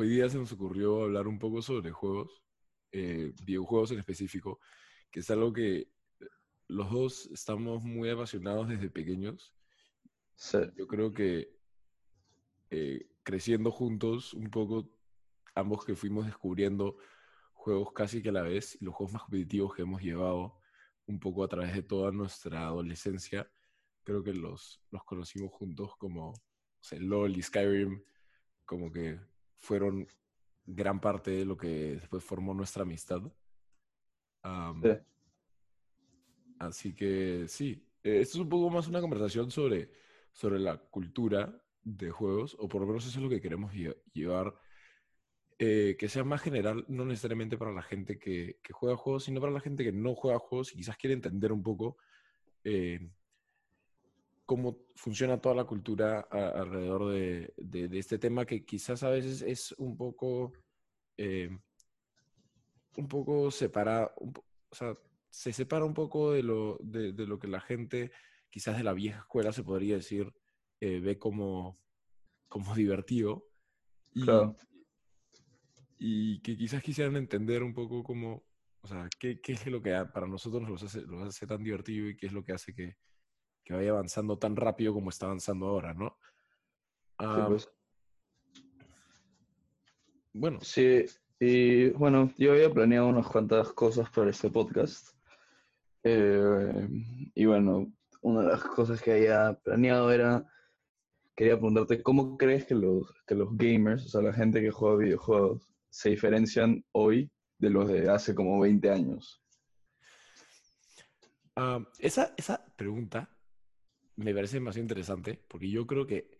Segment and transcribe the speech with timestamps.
[0.00, 2.42] hoy día se nos ocurrió hablar un poco sobre juegos,
[2.92, 4.58] eh, videojuegos en específico,
[5.10, 5.88] que es algo que
[6.68, 9.54] los dos estamos muy apasionados desde pequeños.
[10.36, 10.58] Sí.
[10.76, 11.54] Yo creo que
[12.70, 14.88] eh, creciendo juntos, un poco,
[15.54, 16.96] ambos que fuimos descubriendo
[17.52, 20.58] juegos casi que a la vez y los juegos más competitivos que hemos llevado
[21.06, 23.50] un poco a través de toda nuestra adolescencia,
[24.04, 28.02] creo que los, los conocimos juntos como o sea, LOL y Skyrim,
[28.64, 29.20] como que
[29.60, 30.08] fueron
[30.66, 33.22] gran parte de lo que después formó nuestra amistad.
[34.42, 34.88] Um, Sí.
[36.58, 39.90] Así que sí, esto es un poco más una conversación sobre,
[40.32, 43.96] sobre la cultura de juegos, o por lo menos eso es lo que queremos lle-
[44.12, 44.54] llevar,
[45.58, 49.40] eh, que sea más general, no necesariamente para la gente que, que juega juegos, sino
[49.40, 51.96] para la gente que no juega juegos y quizás quiere entender un poco
[52.64, 53.10] eh,
[54.50, 59.10] cómo funciona toda la cultura a- alrededor de, de- de este tema que quizás a
[59.10, 60.52] veces es un poco,
[61.16, 61.56] eh,
[62.96, 64.98] un poco separado, o sea,
[65.28, 68.10] se separa un poco de lo, de, de lo que la gente,
[68.50, 70.32] quizás de la vieja escuela se podría decir,
[70.80, 71.78] eh, ve como,
[72.48, 73.46] como divertido.
[74.12, 74.56] Y, Claro.
[75.96, 78.42] y que quizás quisieran entender un poco cómo,
[78.82, 82.08] o sea, qué, qué es lo que para nosotros los hace, los hace tan divertido
[82.08, 82.96] y qué es lo que hace que,
[83.64, 86.16] que vaya avanzando tan rápido como está avanzando ahora, ¿no?
[87.18, 87.70] Sí, pues.
[90.32, 91.04] Bueno, Sí,
[91.38, 95.08] y bueno, yo había planeado unas cuantas cosas para este podcast.
[96.02, 96.88] Eh,
[97.34, 100.46] y bueno, una de las cosas que había planeado era,
[101.34, 104.96] quería preguntarte, ¿cómo crees que los, que los gamers, o sea, la gente que juega
[104.96, 109.42] videojuegos, se diferencian hoy de los de hace como 20 años?
[111.56, 113.28] Ah, esa, esa pregunta
[114.24, 116.38] me parece demasiado interesante porque yo creo que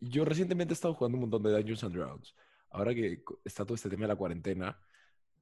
[0.00, 2.34] yo recientemente he estado jugando un montón de Dungeons and Dragons.
[2.70, 4.78] Ahora que está todo este tema de la cuarentena,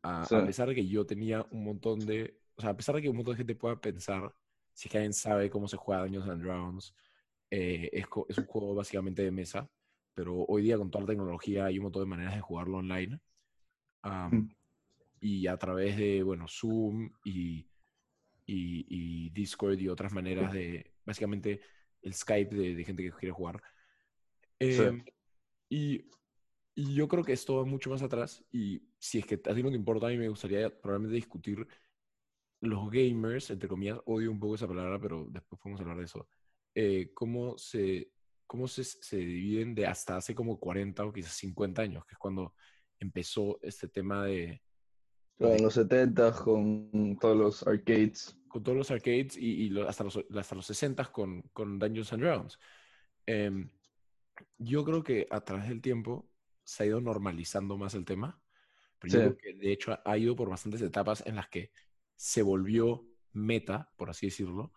[0.03, 0.35] a, Sí.
[0.35, 3.09] a pesar de que yo tenía un montón de, o sea, a pesar de que
[3.09, 4.35] un montón de gente pueda pensar,
[4.75, 6.95] si es que alguien sabe cómo se juega Dungeons and Dragons,
[7.51, 9.69] eh, es, es un juego básicamente de mesa,
[10.15, 13.21] pero hoy día con toda la tecnología hay un montón de maneras de jugarlo online.
[14.05, 14.49] Mm.
[15.21, 17.69] y a través de, bueno, Zoom y,
[18.45, 21.61] y, y Discord y otras maneras de, básicamente,
[22.03, 23.63] el Skype de, de gente que quiere jugar.
[24.61, 24.83] Sí.
[24.83, 25.05] Em,
[25.69, 26.11] y,
[26.75, 29.63] y yo creo que esto va mucho más atrás y si es que a ti
[29.63, 31.67] no te importa, a mí me gustaría probablemente discutir
[32.61, 36.29] los gamers, entre comillas, odio un poco esa palabra, pero después podemos hablar de eso,
[36.75, 38.13] eh, cómo, se,
[38.47, 42.19] cómo se, se dividen de hasta hace como 40 o quizás 50 años, que es
[42.19, 42.55] cuando
[43.01, 44.63] empezó este tema de,
[45.39, 48.37] Claro, en los 70 con todos los arcades.
[48.53, 52.13] Con todos los arcades y, y lo- hasta, los, hasta los 60 con, con Dungeons
[52.13, 52.59] and Dragons.
[53.27, 53.71] Em,
[54.59, 56.31] yo creo que a través del tiempo
[56.65, 58.43] se ha ido normalizando más el tema,
[58.99, 59.23] pero yo Sí.
[59.23, 61.73] creo que de hecho ha ido por bastantes etapas en las que
[62.17, 64.73] se volvió meta, por así decirlo,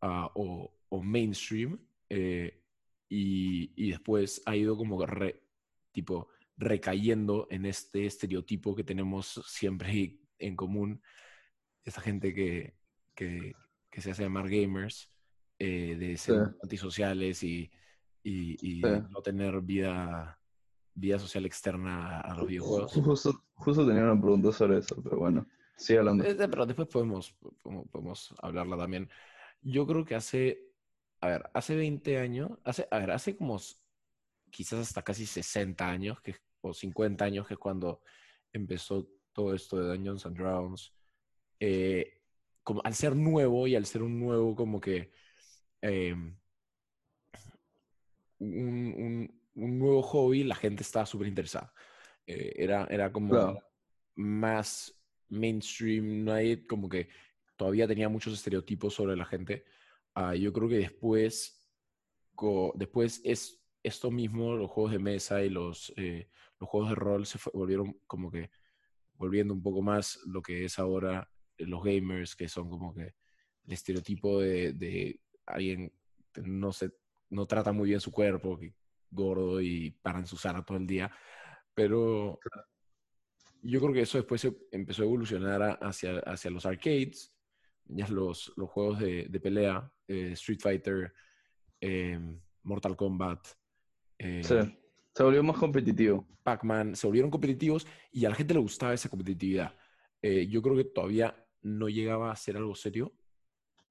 [0.00, 2.62] ah, o, o mainstream, eh,
[3.08, 5.44] y, y después ha ido como re-
[5.92, 11.02] tipo recayendo en este estereotipo que tenemos siempre en común,
[11.84, 12.76] esa gente que,
[13.14, 13.52] que,
[13.90, 15.10] que se hace llamar gamers,
[15.58, 16.56] eh, de ser Sí.
[16.62, 17.70] antisociales y,
[18.22, 18.88] y, y Sí.
[19.10, 20.40] no tener vida,
[20.94, 22.92] vida social externa a los videojuegos.
[22.92, 25.46] Justo, justo tenía una pregunta sobre eso, pero bueno,
[25.76, 26.24] sigue hablando.
[26.24, 27.36] Eh, Pero después podemos,
[27.90, 29.08] podemos, hablarla también.
[29.60, 30.72] Yo creo que hace,
[31.20, 33.60] a ver, hace 20 años, hace, a ver, hace como
[34.50, 38.02] quizás hasta casi 60 años, que, o 50 años, que es cuando
[38.52, 40.92] empezó todo esto de Dungeons and Dragons.
[41.60, 42.21] eh,
[42.62, 45.12] como al ser nuevo y al ser un nuevo como que
[45.82, 46.36] eh, un,
[48.38, 51.72] un- un nuevo hobby, la gente estaba súper interesada.
[52.26, 53.60] Eh, era, era como Claro.
[54.16, 54.94] más
[55.28, 57.08] mainstream, nadie como que
[57.56, 59.64] todavía tenía muchos estereotipos sobre la gente.
[60.14, 61.68] Ah, yo creo que después,
[62.74, 67.26] después es esto mismo, los juegos de mesa y los, eh, los juegos de rol
[67.26, 68.50] se volvieron como que
[69.14, 73.14] volviendo un poco más lo que es ahora los gamers, que son como que
[73.66, 75.92] el estereotipo de, de alguien
[76.32, 76.90] que no se
[77.30, 78.74] no trata muy bien su cuerpo, que
[79.10, 81.10] gordo y para en su sala todo el día.
[81.74, 82.38] Pero
[83.62, 87.34] yo creo que eso después se empezó a evolucionar a- hacia, hacia los arcades,
[87.86, 91.12] ya los, los juegos de, de pelea, eh, Street Fighter,
[91.80, 92.18] eh,
[92.64, 93.46] Mortal Kombat,
[94.18, 94.54] eh, Sí,
[95.14, 96.26] se volvió más competitivo.
[96.42, 99.74] Pac-Man, se volvieron competitivos y a la gente le gustaba esa competitividad.
[100.20, 103.12] Eh, yo creo que todavía no llegaba a ser algo serio,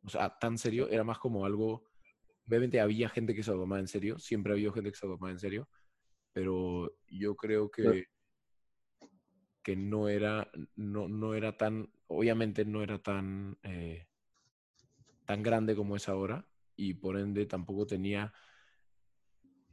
[0.04, 1.86] o sea, tan serio, era más como algo,
[2.48, 5.06] obviamente había gente que se lo tomaba en serio, siempre ha habido gente que se
[5.06, 5.70] lo tomaba en serio,
[6.34, 8.08] pero yo creo que,
[9.64, 14.08] que no, era, no, no era tan, obviamente no era tan, eh,
[15.26, 16.46] tan grande como es ahora
[16.76, 18.34] y por ende tampoco tenía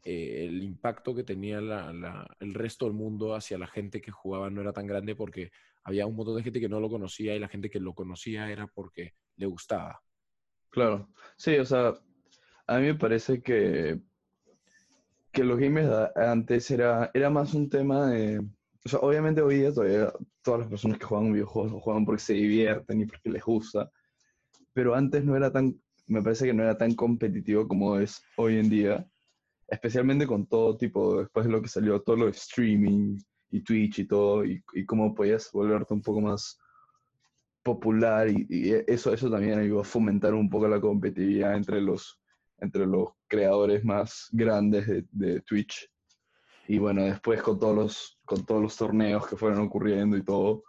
[0.04, 4.60] eh, el impacto que tenía el resto del mundo hacia la gente que jugaba no
[4.60, 5.50] era tan grande porque
[5.84, 8.50] había un montón de gente que no lo conocía y la gente que lo conocía
[8.50, 10.00] era porque le gustaba.
[10.70, 11.94] Claro, sí, o sea,
[12.66, 14.00] a mí me parece que,
[15.32, 18.38] que los gamers antes era, era más un tema de...
[18.84, 20.12] O sea, obviamente hoy día todavía
[20.42, 23.90] todas las personas que juegan videojuegos lo juegan porque se divierten y porque les gusta,
[24.72, 28.58] pero antes no era tan, me parece que no era tan competitivo como es hoy
[28.58, 29.06] en día,
[29.68, 33.18] especialmente con todo tipo, después de lo que salió, todo lo de streaming
[33.50, 36.58] y Twitch y todo, y, y cómo podías volverte un poco más
[37.68, 42.18] popular y, eso, eso también ayudó a fomentar un poco la competitividad entre los,
[42.58, 45.90] entre los creadores más grandes de, Twitch.
[46.66, 50.64] Y bueno, después con todos los, con todos los torneos que fueron ocurriendo y todo,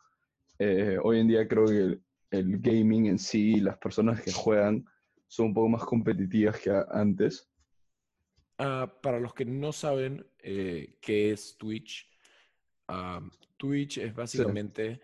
[0.57, 2.00] eh, hoy en día creo que
[2.31, 4.86] el, gaming en sí, las personas que juegan,
[5.28, 7.49] son un poco más competitivas que antes.
[8.62, 12.12] Ah, para los que no saben eh, qué es Twitch,
[12.90, 13.22] ah,
[13.56, 15.00] Twitch es básicamente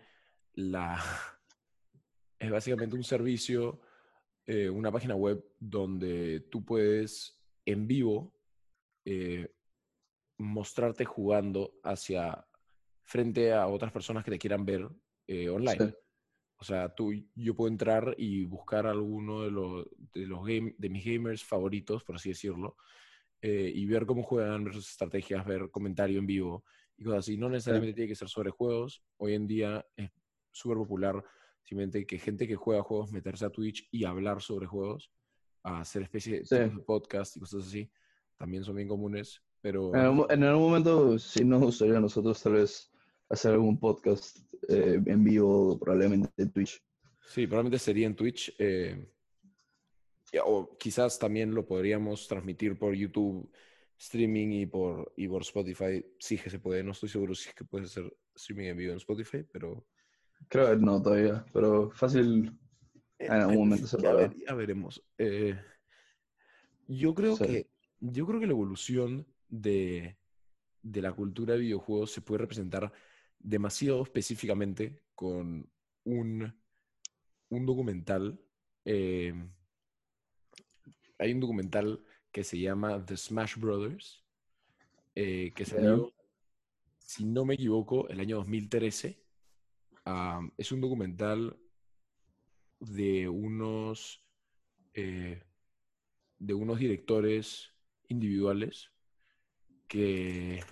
[0.52, 1.02] la,
[2.38, 3.80] es básicamente un servicio,
[4.44, 8.34] eh, una página web donde tú puedes en vivo
[9.06, 9.50] eh,
[10.36, 12.46] mostrarte jugando hacia
[13.04, 14.86] frente a otras personas que te quieran ver
[15.50, 15.94] online.
[16.58, 20.90] O sea, tú, yo puedo entrar y buscar alguno de los, de, los game, de
[20.90, 22.76] mis gamers favoritos, por así decirlo,
[23.42, 26.64] y ver cómo juegan, ver sus estrategias, ver comentario en vivo
[26.96, 27.36] y cosas así.
[27.36, 29.04] No necesariamente tiene que ser sobre juegos.
[29.18, 30.10] Hoy en día es
[30.50, 31.22] súper popular
[31.66, 35.10] Simplemente que gente que juega juegos, meterse a Twitch y hablar sobre juegos,
[35.64, 37.90] a hacer especies de podcast y cosas así,
[38.36, 39.42] también son bien comunes.
[39.60, 39.92] Pero...
[40.30, 42.88] En, algún momento, si nos gustaría a nosotros tal vez
[43.28, 44.38] hacer algún podcast
[44.68, 46.80] eh, en vivo, probablemente en Twitch.
[47.26, 48.54] Sí, probablemente sería en Twitch.
[48.60, 49.04] Eh,
[50.44, 53.50] o quizás también lo podríamos transmitir por YouTube
[53.98, 56.04] streaming y por, y por Spotify.
[56.18, 58.92] Sí que se puede, no estoy seguro si es que puede ser streaming en vivo
[58.92, 59.86] en Spotify, pero
[60.48, 62.56] Creo que no todavía, pero fácil
[63.18, 65.02] en algún momento se ya, ya veremos.
[65.18, 65.58] Eh,
[66.86, 67.68] yo creo que
[67.98, 70.18] yo creo que la evolución de,
[70.82, 72.92] de, la cultura de videojuegos se puede representar
[73.38, 75.68] demasiado específicamente con
[76.04, 76.54] un,
[77.48, 78.38] un documental.
[78.84, 79.34] Eh,
[81.18, 84.24] hay un documental que se llama The Smash Brothers,
[85.14, 86.12] eh, que salió,
[86.98, 89.18] si no me equivoco, el año 2013
[90.56, 91.58] es un documental
[92.78, 94.22] de unos,
[94.94, 95.42] eh,
[96.38, 97.72] de unos directores
[98.08, 98.90] individuales
[99.88, 100.62] que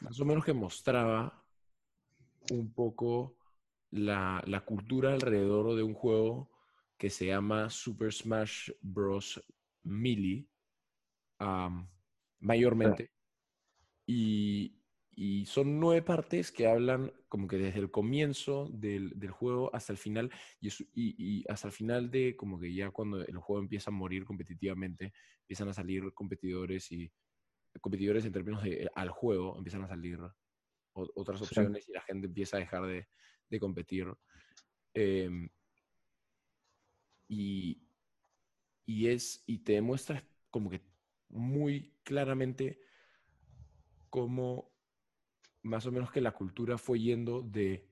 [0.00, 1.44] más o menos que mostraba
[2.50, 3.36] un poco
[3.90, 6.50] la, cultura alrededor de un juego
[6.98, 9.42] que se llama Super Smash Bros.
[9.84, 10.48] Melee,
[12.40, 13.12] mayormente.
[14.06, 14.76] Y,
[15.14, 19.98] y son nueve partes que hablan como que desde el comienzo del, juego hasta el
[19.98, 23.94] final, y, y, hasta el final de como que ya cuando el juego empieza a
[23.94, 27.10] morir competitivamente, empiezan a salir competidores y
[27.80, 30.18] competidores en términos de al juego, empiezan a salir
[30.92, 34.12] otras opciones y la gente empieza a dejar de, competir.
[34.92, 35.48] Em,
[37.28, 37.82] y,
[38.84, 40.82] y, es, y te demuestra como que
[41.28, 42.80] muy claramente
[44.10, 44.72] cómo
[45.62, 47.90] más o menos que la cultura fue yendo de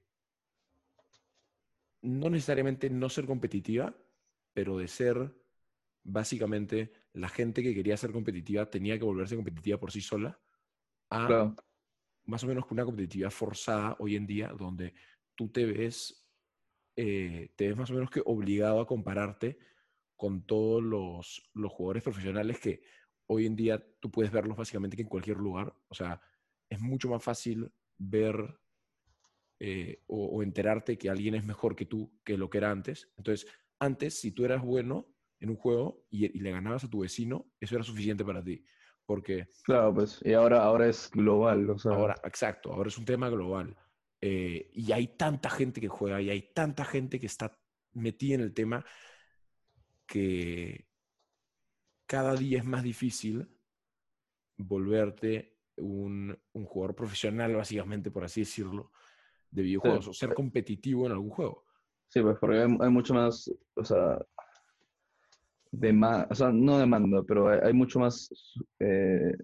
[2.02, 3.96] no necesariamente no ser competitiva,
[4.52, 5.34] pero de ser
[6.04, 10.38] básicamente la gente que quería ser competitiva tenía que volverse competitiva por sí sola,
[11.10, 11.54] a
[12.26, 14.94] más o menos una competitividad forzada hoy en día, donde
[15.34, 16.23] tú te ves,
[16.96, 19.58] eh, te ves más o menos que obligado a compararte
[20.16, 22.82] con todos los, los jugadores profesionales que
[23.26, 25.74] hoy en día tú puedes verlos básicamente que en cualquier lugar.
[25.88, 26.20] O sea,
[26.68, 28.58] es mucho más fácil ver
[29.60, 33.10] eh, o, enterarte que alguien es mejor que tú que lo que era antes.
[33.16, 35.08] Entonces, antes, si tú eras bueno
[35.40, 38.64] en un juego y, le ganabas a tu vecino, eso era suficiente para ti.
[39.06, 39.48] Porque...
[39.64, 41.68] Claro, pues, y ahora, ahora es global.
[41.68, 41.92] O sea...
[41.92, 43.76] Ahora, exacto, ahora es un tema global.
[44.26, 47.60] Eh, y hay tanta gente que juega y hay tanta gente que está
[47.92, 48.82] metida en el tema
[50.06, 50.88] que
[52.06, 53.46] cada día es más difícil
[54.56, 58.92] volverte un, jugador profesional, básicamente, por así decirlo,
[59.50, 61.66] de videojuegos, o ser competitivo en algún juego.
[62.08, 64.24] Sí, pues porque hay, mucho más, o sea,
[65.70, 68.30] demanda, o sea, no demanda, pero hay, mucho más,
[68.78, 69.36] eh,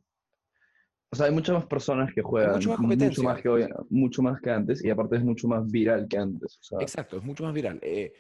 [1.13, 2.53] O sea, hay muchas más personas que juegan.
[2.55, 3.25] mucho más mucho competencia.
[3.25, 4.85] más que hoy- mucho más que antes.
[4.85, 6.59] Y aparte es mucho más viral que antes.
[6.59, 7.81] O sea, Exacto, es mucho más viral.
[7.83, 8.13] Eh,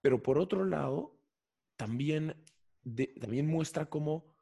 [0.00, 1.18] pero por otro lado,
[1.76, 2.36] también,
[2.84, 4.32] de- también muestra cómo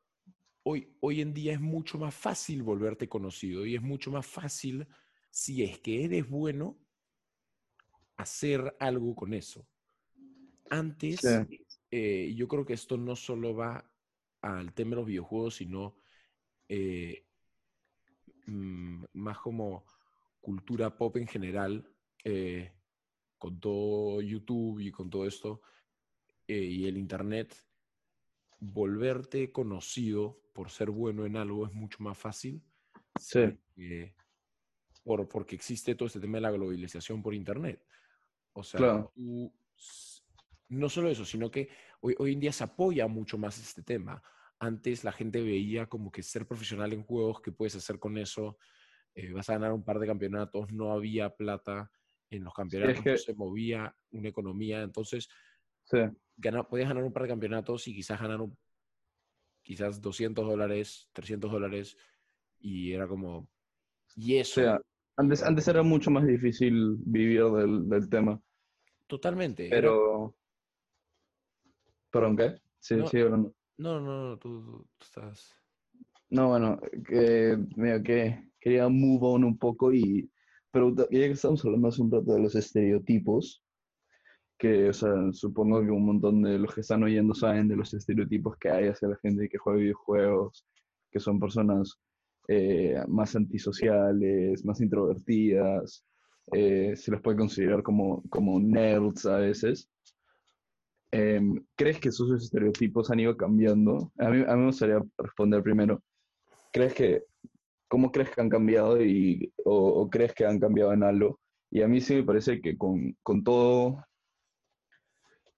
[0.65, 4.87] hoy, hoy en día es mucho más fácil volverte conocido y es mucho más fácil,
[5.31, 6.77] si es que eres bueno,
[8.17, 9.67] hacer algo con eso.
[10.71, 11.65] Antes, Sí.
[11.91, 13.91] eh, yo creo que esto no solo va
[14.43, 15.97] al tema de los videojuegos, sino
[16.69, 17.27] eh,
[18.47, 19.85] mm, más como
[20.41, 21.89] cultura pop en general,
[22.25, 22.73] eh,
[23.39, 25.63] con todo YouTube y con todo esto,
[26.47, 27.55] eh, y el Internet,
[28.61, 32.63] volverte conocido por ser bueno en algo es mucho más fácil.
[33.21, 33.41] Sí.
[33.77, 34.15] eh,
[35.05, 37.85] por, porque existe todo este tema de la globalización por Internet.
[38.53, 39.13] O sea, Claro.
[39.15, 39.53] tú
[40.69, 41.69] no solo eso, sino que
[42.01, 44.23] hoy, hoy en día se apoya mucho más este tema.
[44.67, 48.59] Antes la gente veía como que ser profesional en juegos, ¿qué puedes hacer con eso?
[49.13, 51.91] Eh, vas a ganar un par de campeonatos, no había plata
[52.31, 55.29] en los campeonatos, que- no se movía una economía, entonces
[55.83, 55.99] Sí.
[56.71, 58.57] podías ganar un par de campeonatos y quizás ganar un-
[59.65, 61.97] quizás 200 dólares, 300 dólares,
[62.61, 63.49] y era como,
[64.15, 64.81] y O eso, sea,
[65.17, 68.41] antes, antes era mucho más difícil vivir del, del tema.
[69.09, 69.67] totalmente.
[69.67, 70.37] era- Pero.
[72.13, 72.55] ¿Perdón qué?
[72.79, 73.07] Sí, No.
[73.09, 73.53] sí, hablando.
[73.79, 74.63] No, no, no, tú,
[74.99, 75.55] tú- estás...
[76.31, 80.31] No, bueno, que, medio que quería move on un poco y
[80.71, 83.63] preguntar, ya que estamos hablando hace un rato de los estereotipos,
[84.59, 87.95] que, o sea, supongo que un montón de los que están oyendo saben de los
[87.95, 90.67] estereotipos que hay hacia la gente que juega videojuegos,
[91.11, 92.01] que son personas
[92.49, 96.07] eh, más antisociales, más introvertidas,
[96.53, 99.91] eh, se les puede considerar como, como nerds a veces.
[101.13, 104.11] Em, ¿crees que esos estereotipos han ido cambiando?
[104.19, 106.03] A mí, a mí me gustaría responder primero.
[106.73, 107.23] ¿Crees que,
[107.89, 111.39] cómo crees que han cambiado y, o, o crees que han cambiado en algo?
[111.71, 114.03] Y a mí sí me parece que con, con todo,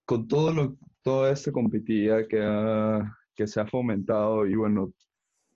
[0.05, 4.93] con todo lo, toda esta competitividad que, ha- que se ha fomentado y bueno,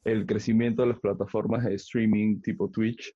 [0.06, 3.14] el crecimiento de las plataformas de streaming tipo Twitch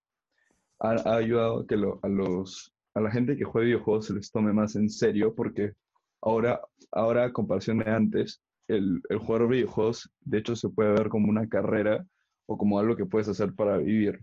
[0.79, 4.13] ha, ha ayudado a que lo- a, los, a la gente que juega videojuegos se
[4.15, 5.73] les tome más en serio porque
[6.23, 6.61] ahora,
[6.91, 11.29] ahora a comparación de antes, el, el jugar videojuegos de hecho se puede ver como
[11.29, 12.05] una carrera
[12.47, 14.19] o como algo que puedes hacer para vivir.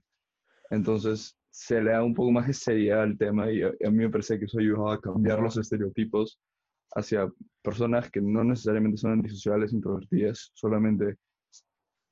[0.71, 3.99] Entonces se le da un poco más de seriedad al tema y a, a mí
[3.99, 6.41] me parece que eso ha ayudado a cambiar los estereotipos
[6.95, 7.29] hacia
[7.63, 11.17] personas que no necesariamente son antisociales, introvertidas, solamente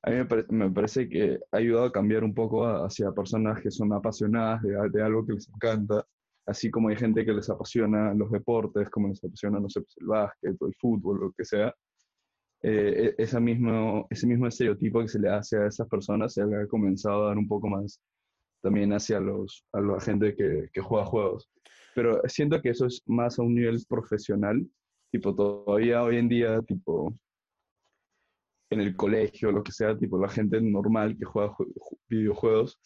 [0.02, 3.12] a mí me, pare- me parece que ha ayudado a cambiar un poco a- hacia
[3.12, 6.06] personas que son apasionadas de, de algo que les encanta,
[6.48, 9.96] así como hay gente que les apasiona los deportes, como les apasiona, no sé, pues,
[10.00, 11.74] el básquet o el fútbol, lo que sea.
[12.62, 16.66] Eh, e- mismo, ese mismo estereotipo que se le hace a esas personas se ha
[16.68, 18.00] comenzado a dar un poco más
[18.62, 21.50] también hacia los, a la gente que, que juega juegos.
[21.94, 24.66] Pero siento que eso es más a un nivel profesional,
[25.12, 27.14] tipo todavía hoy en día, tipo
[28.70, 32.78] en el colegio, lo que sea, tipo la gente normal que juega jue- ju- videojuegos,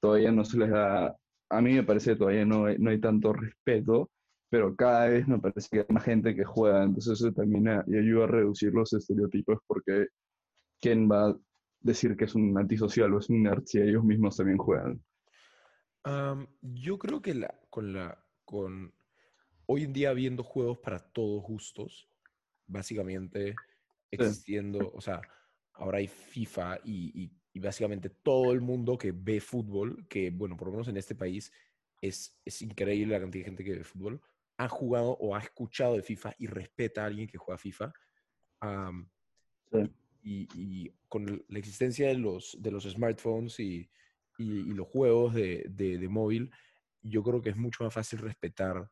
[0.00, 1.16] todavía no se les da,
[1.52, 4.10] a mí me parece que todavía no hay, no hay tanto respeto,
[4.50, 8.24] pero cada vez me parece que hay más gente que juega, entonces eso también ayuda
[8.24, 10.08] a reducir los estereotipos porque
[10.80, 11.38] ¿quién va a
[11.80, 15.02] decir que es un antisocial o es un nerd si ellos mismos también juegan?
[16.04, 18.94] Am, yo creo que la, con la, con
[19.66, 22.08] hoy en día habiendo juegos para todos gustos,
[22.66, 23.62] básicamente
[24.10, 25.28] existiendo, o sea,
[25.74, 30.56] ahora hay FIFA y, y- y básicamente todo el mundo que ve fútbol, que bueno,
[30.56, 31.52] por lo menos en este país
[32.00, 34.20] es, es increíble la cantidad de gente que ve fútbol,
[34.56, 37.92] ha jugado o ha escuchado de FIFA y respeta a alguien que juega FIFA.
[39.70, 39.78] Sí.
[40.22, 43.88] y, y con la existencia de los, de los smartphones y,
[44.38, 46.50] y- y los juegos de, de- de móvil,
[47.02, 48.88] yo creo que es mucho más fácil respetar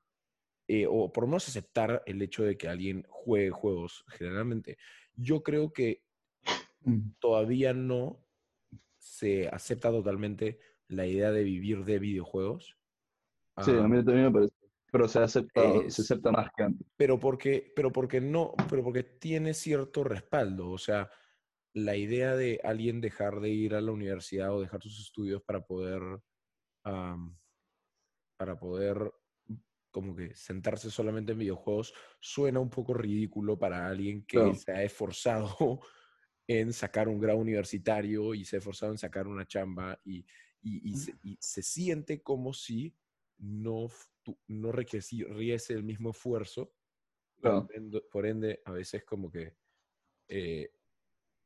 [0.66, 4.76] eh, o por lo menos aceptar el hecho de que alguien juegue juegos generalmente.
[5.16, 6.02] Yo creo que
[6.82, 7.10] Mm.
[7.18, 8.24] todavía no
[9.00, 12.78] se acepta totalmente la idea de vivir de videojuegos.
[13.60, 14.54] Sí, a Ah, mí también me parece,
[14.90, 16.86] pero se acepta, Es- se acepta más que antes.
[16.96, 20.70] pero porque, pero porque no, pero porque tiene cierto respaldo.
[20.70, 21.10] O sea,
[21.74, 25.62] la idea de alguien dejar de ir a la universidad o dejar sus estudios para
[25.66, 26.02] poder,
[26.84, 27.38] am,
[28.38, 29.12] para poder
[29.90, 34.82] como que sentarse solamente en videojuegos suena un poco ridículo para alguien que se ha
[34.84, 35.80] esforzado
[36.58, 40.26] en sacar un grado universitario y se ha esforzado en sacar una chamba y,
[40.62, 42.96] y- y se, y se siente como si
[43.38, 43.86] no,
[44.48, 46.74] no requiriese el mismo esfuerzo
[47.40, 47.66] Claro.
[47.66, 49.54] por ende, por ende, a veces como que
[50.28, 50.70] eh,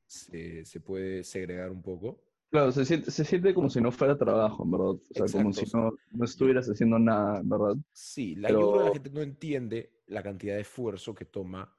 [0.06, 2.25] se, se puede segregar un poco.
[2.50, 4.87] Claro, se siente, se siente como si no fuera trabajo, en verdad.
[4.87, 5.76] O sea, como si Exacto.
[5.76, 7.76] no, no estuvieras haciendo nada, en verdad.
[7.92, 11.25] Sí, la, yo creo que la Pero, gente no entiende la cantidad de esfuerzo que
[11.25, 11.76] toma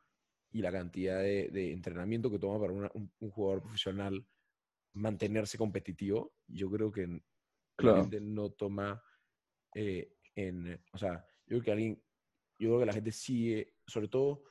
[0.55, 4.25] y la cantidad de, de entrenamiento que toma para una- un, un jugador profesional
[4.93, 6.33] mantenerse competitivo.
[6.47, 7.01] Yo creo que
[7.77, 9.03] la gente no toma
[9.74, 12.03] eh, en, o sea, yo creo que alguien,
[12.57, 14.43] yo creo que la gente sigue, sobre todo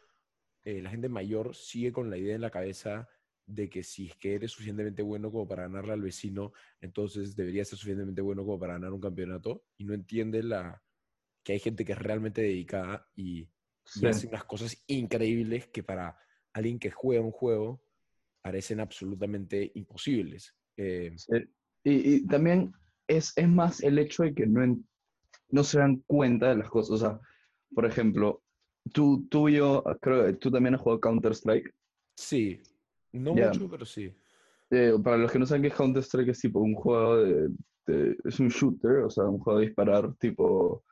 [0.62, 3.08] eh, la gente mayor sigue con la idea en la cabeza
[3.46, 7.68] de que si es que eres suficientemente bueno como para ganarle al vecino, entonces deberías
[7.68, 10.82] ser suficientemente bueno como para ganar un campeonato y no entiende la,
[11.42, 13.48] que hay gente que es realmente dedicada y,
[14.00, 16.16] y hace unas cosas increíbles que para
[16.52, 17.82] alguien que juega un juego
[18.42, 20.54] parecen absolutamente imposibles.
[20.76, 21.32] Eh, sí.
[21.84, 22.72] Y, y también
[23.06, 24.86] es, es más el hecho de que no, en-
[25.50, 26.90] no se dan cuenta de las cosas.
[26.90, 27.20] O sea,
[27.74, 28.42] por ejemplo,
[28.92, 31.74] tú, tú y yo, creo que tú también has jugado Counter-Strike.
[32.16, 32.62] sí,
[33.12, 34.12] no mucho, pero sí.
[34.70, 37.48] Eh, para los que no saben qué es Counter-Strike, es tipo un juego de,
[37.86, 40.84] de- Es un shooter, o sea, un juego de disparar tipo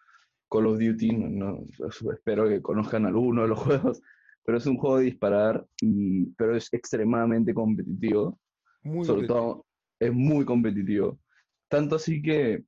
[0.52, 1.16] Call of Duty.
[1.16, 1.66] No, no-
[2.12, 4.02] espero que conozcan alguno de los juegos,
[4.44, 8.38] pero es un juego de disparar, y, pero es extremadamente competitivo.
[8.82, 9.54] Muy Sobre competitivo.
[9.54, 9.66] todo,
[9.98, 11.18] es muy competitivo.
[11.68, 12.64] Tanto así que,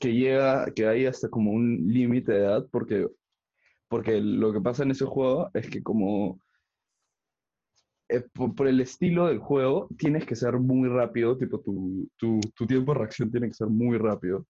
[0.00, 3.08] que llega, que hay hasta como un límite de edad, porque,
[3.88, 6.40] porque lo que pasa en ese juego es que como
[8.10, 12.38] eh, por, por el estilo del juego, tienes que ser muy rápido, tipo tu, tu,
[12.54, 14.46] tu tiempo de reacción tiene que ser muy rápido.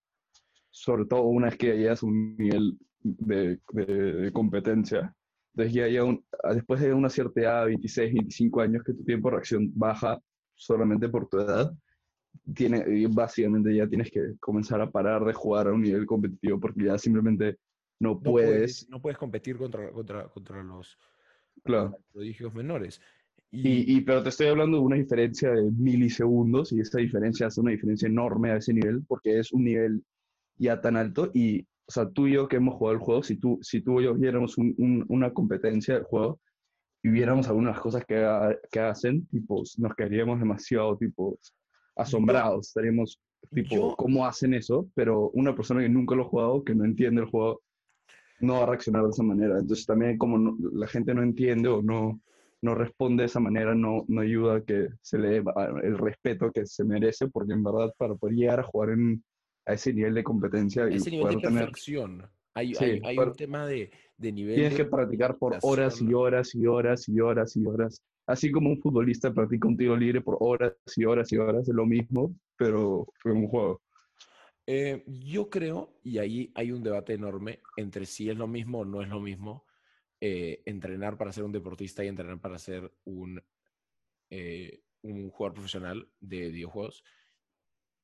[0.71, 5.15] Sobre todo una vez que ya llegas a un nivel de, de, de competencia.
[5.55, 9.29] Entonces ya, ya un- después de una cierta edad, 26, 25 años, que tu tiempo
[9.29, 10.21] de reacción baja
[10.55, 11.73] solamente por tu edad,
[12.55, 16.85] tiene, básicamente ya tienes que comenzar a parar de jugar a un nivel competitivo porque
[16.85, 17.57] ya simplemente
[18.01, 18.89] no No puedes.
[18.89, 20.97] no puedes competir contra, contra, contra los
[21.65, 21.97] Claro.
[22.13, 23.01] prodigios menores.
[23.51, 27.47] Y, Y, y- pero te estoy hablando de una diferencia de milisegundos y esa diferencia
[27.47, 30.05] hace una diferencia enorme a ese nivel porque es un nivel
[30.59, 33.37] ya tan alto y, o sea, tú y yo que hemos jugado el juego, si
[33.37, 36.41] tú, si tú y yo viéramos un- un- una competencia del juego
[37.03, 38.17] y viéramos algunas cosas que,
[38.71, 41.39] que hacen, tipo, nos quedaríamos demasiado, tipo,
[41.97, 43.21] asombrados, estaríamos,
[43.53, 44.89] tipo, Yo- ¿cómo hacen eso?
[44.95, 47.63] Pero una persona que nunca lo ha jugado, que no entiende el juego,
[48.41, 49.59] no va a reaccionar de esa manera.
[49.59, 52.21] Entonces también como no- la gente no entiende o no,
[52.63, 55.97] no responde de esa manera, no, no ayuda a que se le dé a- el
[55.99, 59.23] respeto que se merece, porque en verdad para poder llegar a jugar en,
[59.69, 62.31] a ese nivel de competencia y ese nivel de poder tener, perfección.
[62.55, 66.01] Hay, Sí, hay, hay un tema de, de nivel tienes de que practicar por horas
[66.01, 68.03] y horas y horas y horas y horas.
[68.27, 71.75] Así como un futbolista practica un tiro libre por horas y horas y horas, es
[71.75, 73.83] lo mismo, pero en un juego.
[74.67, 78.85] Eh, yo creo, y ahí hay un debate enorme entre si es lo mismo o
[78.85, 79.65] no es lo mismo,
[80.21, 83.43] eh, entrenar para ser un deportista y entrenar para ser un,
[84.31, 87.05] eh, un jugador profesional de videojuegos.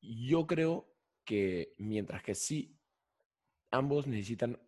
[0.01, 0.94] Yo creo
[1.25, 2.77] que mientras que sí,
[3.71, 4.59] ambos necesitan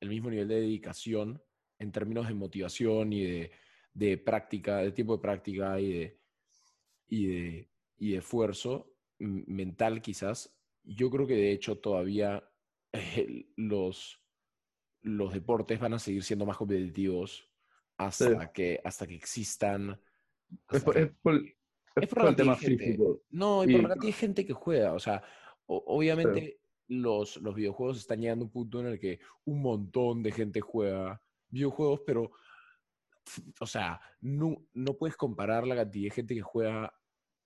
[0.00, 1.42] el mismo nivel de dedicación
[1.78, 3.50] en términos de motivación y de,
[3.94, 6.20] de práctica, de tiempo de práctica y de,
[7.08, 12.42] y de, y de esfuerzo mental quizás, yo creo que de hecho todavía
[12.92, 14.20] eh, los,
[15.02, 17.50] los deportes van a seguir siendo más competitivos
[17.96, 20.00] hasta, que, hasta que existan.
[20.70, 21.54] Es hasta por, que- es por- es
[22.00, 23.22] es por por el tema físico.
[23.30, 24.92] No, y Y- por la cantidad de gente que juega.
[24.94, 25.22] O sea,
[25.66, 30.22] o- obviamente los, los videojuegos están llegando a un punto en el que un montón
[30.22, 32.32] de gente juega videojuegos, pero,
[33.60, 36.92] o sea, no, no puedes comparar la cantidad de gente que juega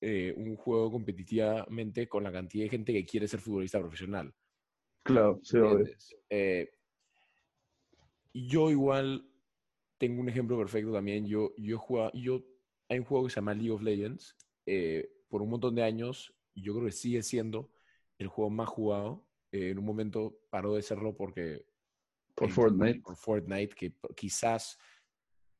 [0.01, 4.35] eh, un juego competitivamente con la cantidad de gente que quiere ser futbolista profesional.
[5.03, 5.57] Claro, sí.
[6.31, 6.71] Eh,
[8.35, 9.31] yo igual
[9.99, 11.27] tengo un ejemplo perfecto también.
[11.27, 11.81] Yo, yo
[12.15, 12.45] yo,
[12.89, 14.37] hay un juego que se llama League of Legends.
[14.67, 17.71] eh, por un montón de años, y yo creo que sigue siendo
[18.19, 19.25] el juego más jugado.
[19.53, 21.65] Eh, en un momento paró de serlo porque
[22.35, 23.01] Por Fortnite.
[23.01, 24.79] por Fortnite, que quizás,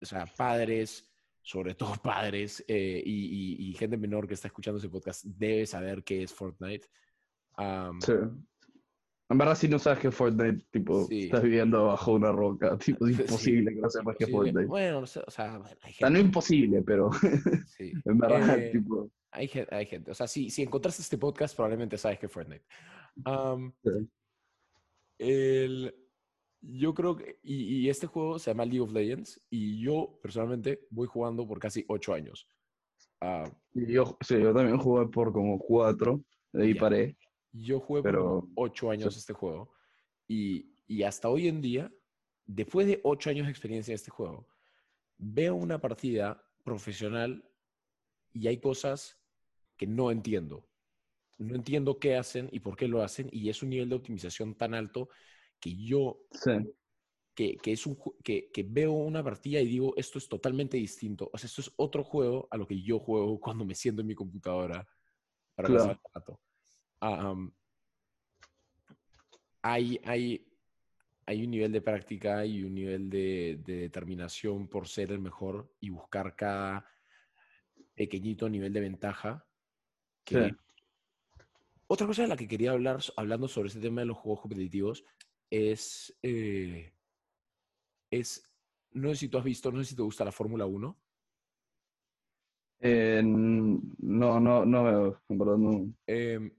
[0.03, 1.11] o sea, padres,
[1.43, 5.67] sobre todo padres eh, y, y- y gente menor que está escuchando ese podcast debe
[5.67, 6.87] saber qué es Fortnite.
[8.01, 8.13] Sí.
[9.31, 11.25] En verdad, si no sabes que Fortnite, tipo, Sí.
[11.25, 14.27] estás viviendo bajo una roca, tipo, es Sí, imposible que no sepas que.
[14.27, 14.67] Fortnite.
[14.67, 16.27] Bueno, o sea, bueno, hay O sea, no gente.
[16.29, 17.11] imposible, pero
[17.67, 17.93] sí.
[18.05, 20.11] en verdad, Eh, tipo, hay, hay gente.
[20.11, 22.65] O sea, si, si encontraste este podcast, probablemente sabes que es Fortnite.
[23.85, 24.09] Sí.
[25.19, 25.95] el,
[26.61, 27.39] yo creo que.
[27.43, 29.41] Y, y este juego se llama League of Legends.
[29.51, 32.49] Y yo, personalmente, voy jugando por casi ocho años.
[33.21, 36.23] Ah, Y yo, sí, yo también jugué por como cuatro,
[36.55, 36.81] ahí Ya.
[36.81, 37.17] paré.
[37.53, 39.73] Yo jugué Pero- ocho años este juego.
[40.27, 41.93] Y, y hasta hoy en día,
[42.47, 44.47] después de ocho años de experiencia en este juego,
[45.17, 47.45] veo una partida profesional
[48.33, 49.19] y hay cosas
[49.77, 50.67] que no entiendo.
[51.41, 54.57] no entiendo qué hacen y por qué lo hacen, y es un nivel de optimización
[54.57, 55.09] tan alto
[55.61, 56.51] que yo, Sí.
[57.33, 61.31] que, que es un, que, que veo una partida y digo, esto es totalmente distinto.
[61.33, 64.09] O sea, esto es otro juego a lo que yo juego cuando me siento en
[64.09, 64.85] mi computadora
[65.55, 65.85] para Claro.
[65.85, 66.41] pasar el rato.
[67.01, 67.53] Am,
[69.63, 70.47] hay, hay,
[71.27, 75.73] hay un nivel de práctica y un nivel de, de determinación por ser el mejor
[75.81, 76.87] y buscar cada
[77.95, 79.47] pequeñito nivel de ventaja.
[80.25, 80.49] Que...
[80.49, 80.57] Sí.
[81.91, 85.05] Otra cosa de la que quería hablar, hablando sobre este tema de los juegos competitivos,
[85.51, 86.93] es, eh,
[88.11, 88.47] es,
[88.93, 90.99] no sé si tú has visto, no sé si te gusta la Fórmula 1.
[92.81, 95.95] Eh, no, no, no no.
[96.07, 96.53] Em,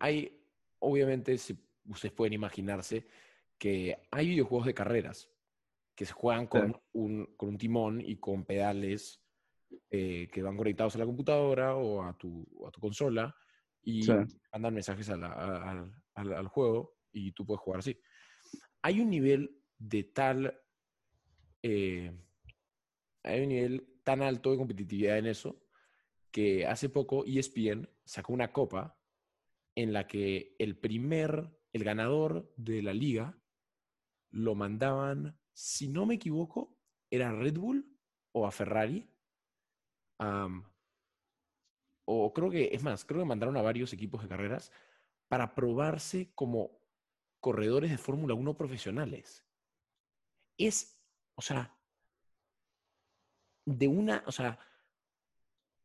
[0.00, 0.44] hay,
[0.80, 3.06] obviamente, si ustedes pueden imaginarse
[3.58, 5.30] que hay videojuegos de carreras
[5.94, 9.22] que se juegan con, un, con un timón y con pedales
[9.90, 13.34] eh, que van conectados a la computadora o a tu, a tu consola
[13.82, 14.12] y Sí.
[14.52, 18.00] mandan mensajes a la- a- al, al- al juego y tú puedes jugar así.
[18.82, 20.58] Hay un nivel de tal,
[21.62, 22.12] eh,
[23.22, 25.62] hay un nivel tan alto de competitividad en eso
[26.30, 28.96] que hace poco ESPN sacó una copa
[29.82, 33.38] en la que el primer, el ganador de la liga,
[34.30, 36.76] lo mandaban, si no me equivoco,
[37.10, 37.98] era Red Bull
[38.32, 39.10] o a Ferrari.
[42.04, 44.70] o creo que, es más, creo que mandaron a varios equipos de carreras
[45.28, 46.78] para probarse como
[47.40, 49.46] corredores de Fórmula 1 profesionales.
[50.58, 51.00] Es,
[51.36, 51.74] o sea,
[53.64, 54.58] de una, o sea,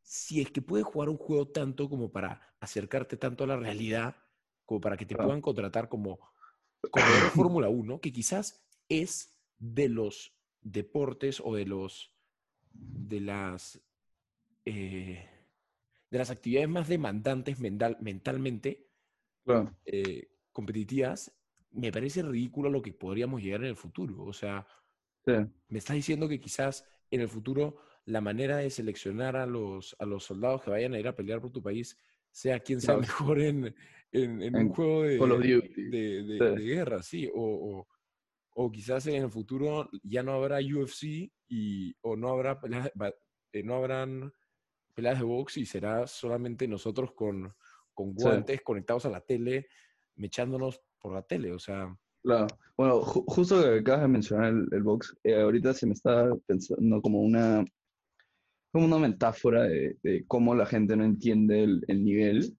[0.05, 4.17] si es que puedes jugar un juego tanto como para acercarte tanto a la realidad,
[4.65, 6.19] como para que te puedan contratar como
[6.91, 12.15] corredor de Fórmula 1, que quizás es de los deportes o de los
[12.73, 13.81] de las
[14.65, 15.29] eh,
[16.11, 18.91] de las actividades más demandantes mental, mentalmente
[19.45, 19.75] Claro.
[19.85, 21.33] eh, competitivas,
[21.71, 24.23] me parece ridículo lo que podríamos llegar en el futuro.
[24.23, 24.67] O sea,
[25.25, 25.33] Sí.
[25.67, 30.05] me estás diciendo que quizás en el futuro la manera de seleccionar a los, a
[30.05, 31.97] los soldados que vayan a ir a pelear por tu país
[32.31, 33.73] sea quien sea mejor en,
[34.11, 36.55] en- en un juego de, de, de- Sí.
[36.55, 37.29] de guerra, sí.
[37.33, 37.41] O,
[37.79, 37.87] o-
[38.57, 42.91] o quizás en el futuro ya no habrá UFC y, o no habrá peleas,
[43.51, 44.31] eh, no habrán
[44.93, 47.53] peleas de box y será solamente nosotros con,
[47.93, 48.23] con Sí.
[48.23, 49.67] guantes conectados a la tele,
[50.15, 51.51] mechándonos por la tele.
[51.51, 52.47] O sea, Claro.
[52.77, 56.29] Bueno, ju- justo que acabas de mencionar el, el box, eh, ahorita se me está
[56.47, 57.63] pensando como una,
[58.75, 62.57] como una metáfora de, de cómo la gente no entiende el, el nivel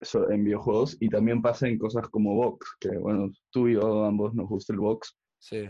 [0.00, 4.06] so- en videojuegos y también pasa en cosas como box, que bueno, tú y yo
[4.06, 5.14] ambos nos gusta el box.
[5.38, 5.68] sí.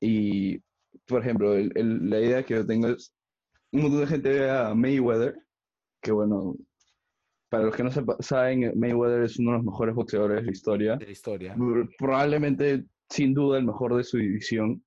[0.00, 0.58] Y,
[1.06, 3.12] por ejemplo, el- el- la idea que yo tengo es,
[3.72, 5.34] un montón de gente ve a Mayweather,
[6.00, 6.54] que bueno,
[7.48, 10.52] para los que no sepa- saben, Mayweather es uno de los mejores boxeadores de la
[10.52, 10.96] historia.
[10.96, 11.56] de la historia.
[11.98, 14.80] Probablemente, sin duda, el mejor de su división.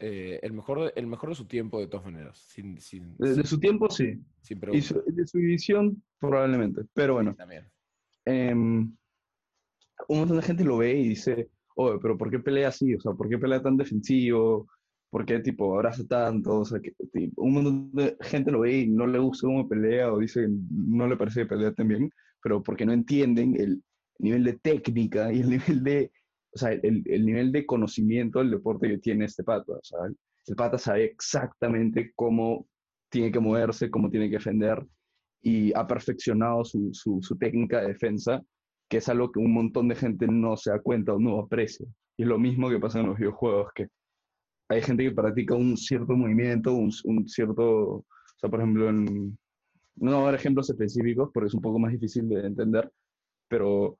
[0.00, 2.38] Eh, el, mejor, de- el mejor de su tiempo, de todas maneras.
[2.38, 4.20] Sin, sin, De, de sin, su tiempo, sí.
[4.42, 6.82] sin Y su- de su división, probablemente.
[6.94, 7.64] Pero bueno, También.
[8.24, 8.96] em,
[10.08, 12.94] un montón de gente lo ve y dice, oye, pero ¿por qué pelea así?
[12.94, 14.68] O sea, ¿por qué pelea tan defensivo?
[15.10, 16.60] ¿Por qué, tipo, abraza tanto?
[16.60, 19.68] O sea, que, tipo, un montón de gente lo ve y no le gusta cómo
[19.68, 22.10] pelea o dice no le parece que pelea tan bien,
[22.42, 23.82] pero porque no entienden el
[24.18, 26.12] nivel de técnica y el nivel de,
[26.58, 29.74] o sea, el, el nivel de conocimiento del deporte que tiene este pata.
[29.74, 30.00] O sea,
[30.46, 32.66] el pata sabe exactamente cómo
[33.10, 34.84] tiene que moverse, cómo tiene que defender
[35.40, 38.42] y ha perfeccionado su, su, su técnica de defensa,
[38.88, 41.86] que es algo que un montón de gente no se da cuenta o no aprecia.
[42.16, 43.86] Y es lo mismo que pasa en los videojuegos, que
[44.68, 49.38] hay gente que practica un cierto movimiento, un, un cierto, o sea, por ejemplo, en,
[49.94, 52.90] no voy a dar ejemplos específicos porque es un poco más difícil de entender,
[53.46, 53.96] pero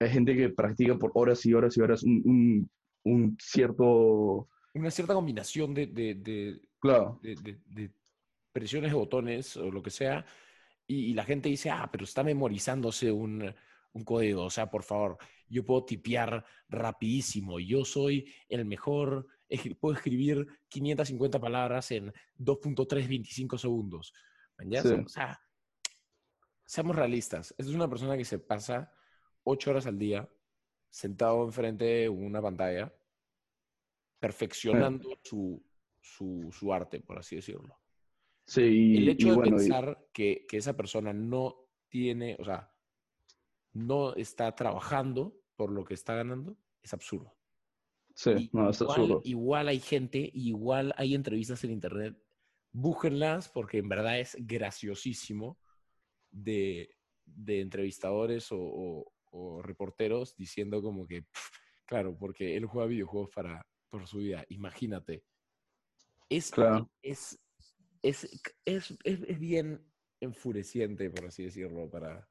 [0.00, 2.70] hay gente que practica por horas y horas y horas un, un,
[3.04, 7.90] un cierto, Una cierta combinación de, de, de, claro, de-
[8.52, 10.24] presiones de botones o lo que sea,
[10.86, 13.54] y, y la gente dice, ah, pero está memorizándose un,
[13.92, 19.26] un código, o sea, por favor, yo puedo tipear rapidísimo, yo soy el mejor,
[19.80, 24.12] puedo escribir 550 palabras en 2.325 segundos.
[24.66, 24.82] ¿Ya?
[24.82, 24.94] Sí.
[24.94, 25.40] O sea,
[26.64, 28.92] seamos realistas, esta es una persona que se pasa
[29.44, 30.28] ocho horas al día
[30.90, 32.92] sentado enfrente de una pantalla,
[34.18, 35.62] perfeccionando su,
[36.00, 37.80] su, su arte, por así decirlo.
[38.46, 42.44] sí, y, El hecho de bueno, y- pensar que, que esa persona no tiene, o
[42.44, 42.72] sea,
[43.72, 47.36] no está trabajando por lo que está ganando, es absurdo.
[48.14, 49.22] sí, Y no, es igual, absurdo.
[49.24, 52.16] igual hay gente, igual hay entrevistas en internet,
[52.72, 55.58] búsquenlas porque en verdad es graciosísimo
[56.30, 59.12] de, de entrevistadores o,
[59.62, 61.24] reporteros diciendo como que,
[61.86, 64.44] claro, porque él juega videojuegos para, por su vida.
[64.48, 65.24] Imagínate.
[66.28, 66.52] Es,
[67.02, 67.38] es,
[68.02, 68.28] es,
[68.64, 69.84] es, es, bien
[70.20, 72.28] enfureciente, por así decirlo, para,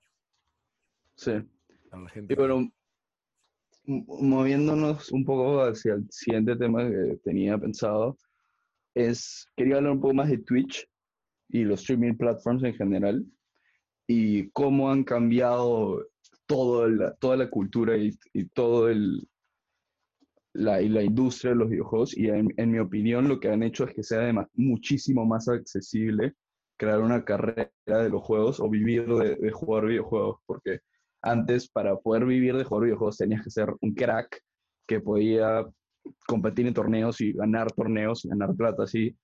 [1.15, 1.31] sí.
[1.91, 2.33] la gente.
[2.33, 2.71] Y bueno,
[3.85, 8.17] moviéndonos un poco hacia el siguiente tema que tenía pensado,
[8.93, 10.87] es, quería hablar un poco más de Twitch
[11.49, 13.25] y los streaming platforms en general
[14.07, 16.05] y cómo han cambiado
[16.49, 16.87] todo
[17.19, 18.89] toda la cultura y, y todo
[20.53, 22.17] la, la industria de los videojuegos.
[22.17, 26.33] Y en, mi opinión lo que han hecho es que sea muchísimo más accesible
[26.75, 30.79] crear una carrera de los juegos o vivir de, de, jugar videojuegos porque
[31.21, 34.41] antes para poder vivir de jugar videojuegos tenías que ser un crack
[34.87, 35.67] que podía
[36.25, 39.15] competir en torneos y ganar torneos y ganar plata así.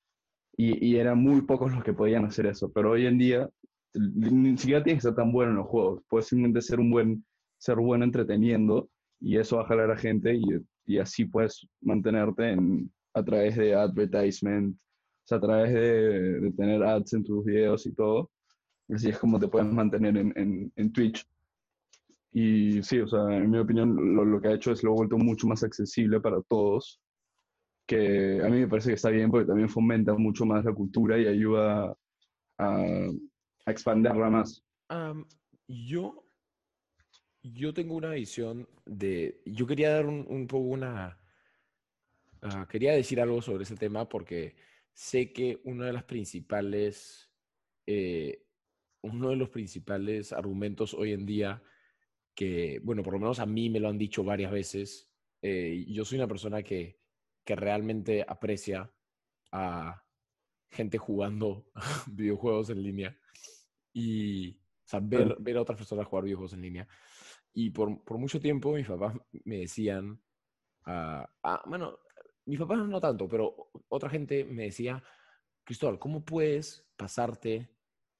[0.57, 2.71] Y, y eran muy pocos los que podían hacer eso.
[2.71, 3.49] Pero hoy en día
[3.95, 7.25] ni siquiera tienes que ser tan bueno en los juegos puedes simplemente ser un buen
[7.57, 10.43] ser bueno entreteniendo y eso va a jalar a gente y
[10.85, 16.51] y así puedes mantenerte en, a través de advertisement, o sea, a través de, de,
[16.51, 18.29] tener ads en tus videos y todo.
[18.89, 21.25] Así es como te puedes mantener en, en, en Twitch.
[22.31, 24.95] Y sí, o sea, en mi opinión, lo, lo, que ha hecho es lo ha
[24.95, 26.99] vuelto mucho más accesible para todos,
[27.87, 31.17] que a mí me parece que está bien porque también fomenta mucho más la cultura
[31.17, 31.95] y ayuda
[32.59, 33.07] a,
[33.65, 34.63] a expandirla más.
[35.67, 36.25] yo
[37.53, 41.19] yo tengo una visión de, yo quería dar un, poco una,
[42.41, 44.55] ah, quería decir algo sobre ese tema porque
[44.93, 47.29] sé que uno de las principales,
[47.85, 48.47] eh,
[49.01, 51.61] uno de los principales argumentos hoy en día
[52.33, 56.03] que, bueno, por lo menos a mí me lo han dicho varias veces, eh, yo
[56.03, 56.99] soy una persona que,
[57.45, 58.91] que realmente aprecia
[59.51, 60.03] a
[60.71, 61.71] gente jugando
[62.07, 63.19] videojuegos en línea
[63.95, 64.59] y
[64.93, 66.87] o ver, ver a otras personas jugar videojuegos en línea.
[67.53, 70.21] Y por, por mucho tiempo mis papás me decían,
[70.85, 71.99] ah, ah, bueno,
[72.45, 75.01] mis papás no tanto, pero otra gente me decía,
[75.63, 77.69] Cristóbal, ¿cómo puedes pasarte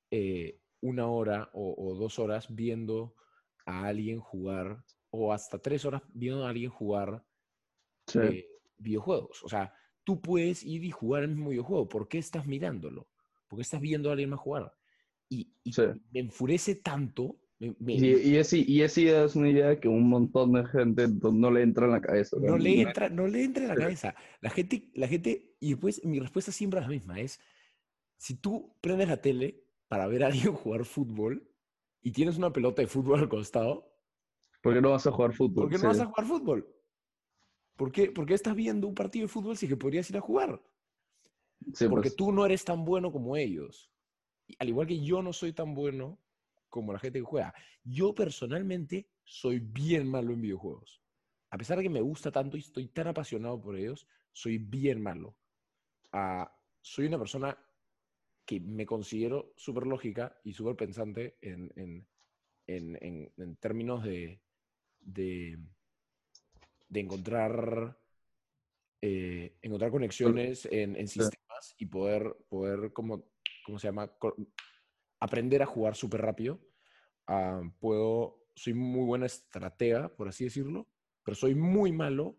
[0.10, 3.16] eh, una hora o, dos horas viendo
[3.66, 7.26] a alguien jugar, o hasta tres horas viendo a alguien jugar
[8.14, 9.44] eh, videojuegos?
[9.44, 9.74] O sea,
[10.06, 13.10] tú puedes ir y jugar el mismo videojuego, ¿por qué estás mirándolo?
[13.50, 14.75] ¿Por qué estás viendo a alguien más jugar?
[15.30, 15.52] Y,
[16.12, 21.08] me enfurece tanto y, esa y idea es una idea que un montón de gente
[21.08, 22.38] no le entra en la cabeza.
[22.40, 24.16] No, le entra, no le entra en la cabeza.
[24.42, 27.40] La gente, la gente, y después mi respuesta siempre es la misma, es,
[28.18, 31.50] si tú prendes la tele para ver a alguien jugar fútbol
[32.02, 33.90] y tienes una pelota de fútbol al costado,
[34.62, 35.70] ¿por qué no vas a jugar fútbol?
[35.70, 36.76] ¿Por qué no vas a jugar fútbol?
[37.78, 40.22] ¿Por qué, ¿Por qué estás viendo un partido de fútbol si que podrías ir a
[40.22, 40.62] jugar?
[41.90, 42.16] Porque pues.
[42.16, 43.92] tú no eres tan bueno como ellos.
[44.60, 46.20] Al igual que yo no soy tan bueno
[46.70, 47.54] como la gente que juega.
[47.84, 51.02] Yo personalmente soy bien malo en videojuegos.
[51.50, 55.02] A pesar de que me gusta tanto y estoy tan apasionado por ellos, soy bien
[55.02, 55.38] malo.
[56.14, 56.46] Uh,
[56.82, 57.58] soy una persona
[58.46, 62.08] que me considero súper lógica y súper pensante en, en,
[62.68, 64.40] en, en, términos de,
[65.00, 65.58] de,
[66.90, 67.98] de encontrar,
[69.02, 73.26] eh, encontrar conexiones en, sistemas y poder, poder como,
[73.66, 74.10] ¿cómo se llama?
[75.20, 76.62] aprender a jugar súper rápido.
[77.28, 80.88] Ah, puedo, soy muy buena estratega, por así decirlo,
[81.24, 82.38] pero soy muy malo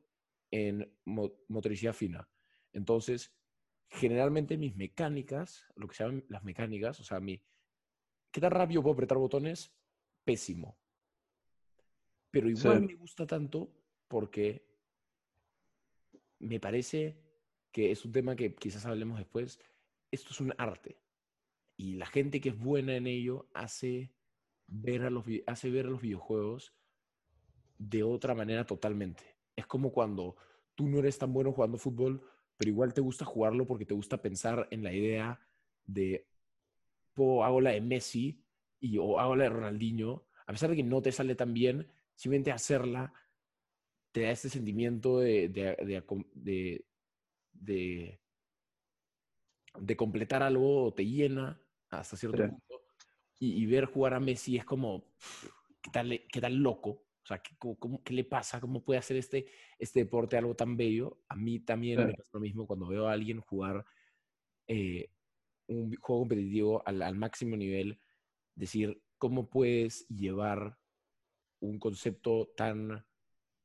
[0.50, 2.28] en motricidad fina.
[2.72, 3.34] Entonces,
[3.88, 7.42] generalmente mis mecánicas, lo que se llaman las mecánicas, o sea, mi,
[8.30, 9.74] ¿qué tan rápido puedo apretar botones?
[10.24, 10.78] Pésimo.
[12.30, 13.72] Pero igual me gusta tanto
[14.08, 14.66] porque
[16.38, 17.24] me parece
[17.72, 19.58] que es un tema que quizás hablemos después.
[20.10, 21.05] Esto es un arte
[21.76, 24.12] y la gente que es buena en ello hace
[24.66, 26.74] ver a los, hace ver a los videojuegos
[27.78, 29.36] de otra manera totalmente.
[29.54, 30.36] Es como cuando
[30.74, 32.22] tú no eres tan bueno jugando fútbol,
[32.56, 35.40] pero igual te gusta jugarlo porque te gusta pensar en la idea
[35.84, 36.26] de,
[37.16, 38.42] hago la de Messi
[38.80, 41.88] y, o hago la de Ronaldinho, a pesar de que no te sale tan bien,
[42.14, 43.12] simplemente hacerla
[44.12, 45.76] te da este sentimiento de, de,
[47.52, 48.18] de,
[49.78, 52.82] de completar algo, te llena hasta cierto punto.
[53.38, 55.12] Y, ver jugar a Messi es como,
[55.82, 56.90] ¿qué tal, qué tal loco?
[56.90, 58.60] O sea, ¿qué, cómo, ¿qué, le pasa?
[58.60, 59.46] ¿Cómo puede hacer este,
[59.78, 61.20] este deporte algo tan bello?
[61.28, 63.84] A mí también me pasa lo mismo cuando veo a alguien jugar
[64.66, 65.10] eh,
[65.66, 68.00] un juego competitivo al, al, máximo nivel,
[68.54, 70.78] decir, ¿cómo puedes llevar
[71.60, 73.04] un concepto tan,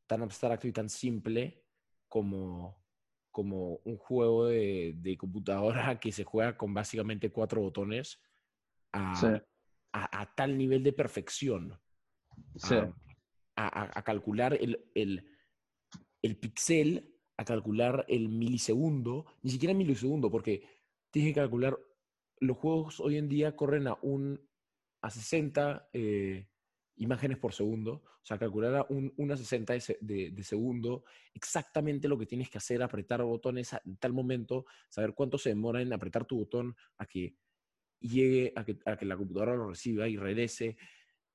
[0.08, 1.64] tan abstracto y tan simple
[2.08, 2.81] como,
[3.32, 8.22] como un juego de, de, computadora que se juega con básicamente cuatro botones
[8.94, 9.42] a,
[9.94, 11.80] a, tal nivel de perfección.
[12.56, 12.76] Sí.
[13.56, 15.24] A, calcular el, el,
[16.22, 20.64] el pixel, a calcular el milisegundo, ni siquiera milisegundo, porque
[21.12, 21.78] tienes que calcular,
[22.40, 24.50] los juegos hoy en día corren a un
[25.04, 26.48] a 60 eh,
[26.98, 32.26] imágenes por segundo, o sea, calcular un, una 60 de, de, segundo, exactamente lo que
[32.26, 36.38] tienes que hacer, apretar botones en tal momento, saber cuánto se demora en apretar tu
[36.38, 37.36] botón a que
[38.00, 40.78] llegue, a que, a que la computadora lo reciba y regrese,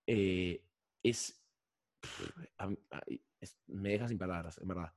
[0.07, 0.62] eh,
[1.03, 1.42] es,
[3.66, 4.92] me deja sin palabras, en verdad.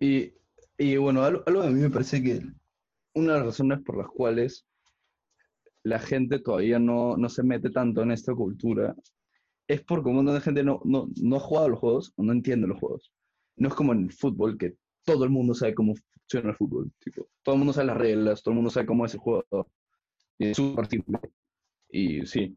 [0.00, 0.32] y,
[0.78, 2.40] y, bueno, algo, algo a mí me parece que
[3.14, 4.66] una de las razones por las cuales
[5.84, 8.94] la gente todavía no, no se mete tanto en esta cultura
[9.68, 12.32] es porque un montón de gente no, no, no ha jugado los juegos o no
[12.32, 13.12] entiende los juegos.
[13.56, 14.74] No es como en el fútbol, que
[15.04, 16.92] todo el mundo sabe cómo funciona el fútbol.
[17.00, 19.68] Tipo, todo el mundo sabe las reglas, todo el mundo sabe cómo es el juego.
[20.38, 21.18] Y es súper simple.
[21.88, 22.56] Y sí.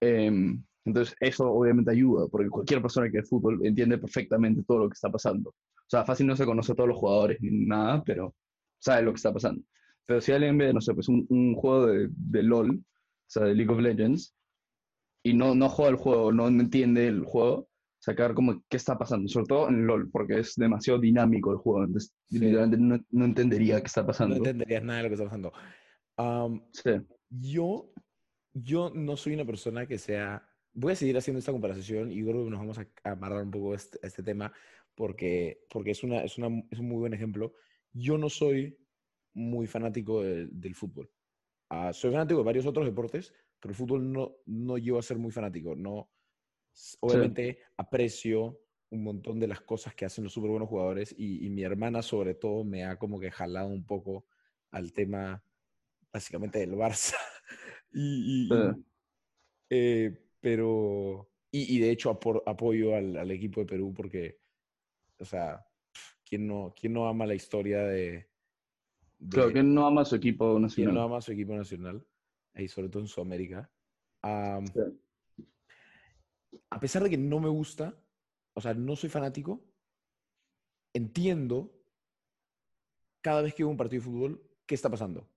[0.00, 4.88] Em, entonces, eso obviamente ayuda, porque cualquier persona que ve fútbol entiende perfectamente todo lo
[4.88, 5.50] que está pasando.
[5.50, 8.34] O sea, fácil no se conoce a todos los jugadores ni nada, pero
[8.78, 9.62] sabe lo que está pasando.
[10.06, 12.82] Pero si alguien ve, no sé, pues un, un juego de, de, LOL, o
[13.26, 14.34] sea, de League of Legends,
[15.26, 19.28] y no, no juega el juego, no entiende el juego, sacar como qué está pasando,
[19.28, 23.80] sobre todo en LOL, porque es demasiado dinámico el juego, entonces literalmente no, no, entendería
[23.80, 24.36] qué está pasando.
[24.36, 25.52] No entenderías nada de lo que está pasando.
[26.72, 26.90] sí.
[27.28, 27.92] Yo,
[28.52, 30.48] yo no soy una persona que sea...
[30.72, 33.74] Voy a seguir haciendo esta comparación y creo que nos vamos a amarrar un poco
[33.74, 34.52] este, este tema
[34.94, 37.52] porque, porque es, una, es, una, es un muy buen ejemplo.
[37.92, 38.78] Yo no soy
[39.34, 41.10] muy fanático del fútbol.
[41.68, 45.18] Uh, soy fanático de varios otros deportes, pero el fútbol no, no llevo a ser
[45.18, 45.74] muy fanático.
[45.74, 46.10] No,
[47.00, 47.58] obviamente sí.
[47.76, 51.62] aprecio un montón de las cosas que hacen los súper buenos jugadores y, y, mi
[51.62, 54.26] hermana sobre todo me ha como que jalado un poco
[54.70, 55.42] al tema
[56.12, 57.16] básicamente del Barça.
[57.92, 58.84] y, y sí.
[59.70, 64.38] eh, pero, y, y, de hecho apo apoyo al, al, equipo de Perú porque,
[65.18, 65.66] o sea,
[66.24, 68.28] ¿quién no, quién no ama la historia de,
[69.18, 70.92] de, claro, ¿quién no ama su equipo nacional?
[70.92, 72.05] ¿Quién no ama su equipo nacional?
[72.56, 73.70] Ahí, sobre todo en Sudamérica.
[74.24, 75.46] Um, sí.
[76.70, 77.96] A pesar de que no me gusta,
[78.54, 79.64] o sea, no soy fanático,
[80.92, 81.72] entiendo
[83.20, 85.28] cada vez que veo un partido de fútbol qué está pasando.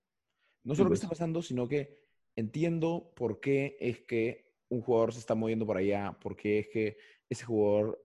[0.64, 1.00] No solo sí, pues.
[1.00, 2.00] qué está pasando, sino que
[2.36, 6.68] entiendo por qué es que un jugador se está moviendo por allá, por qué es
[6.70, 6.98] que
[7.30, 8.04] ese jugador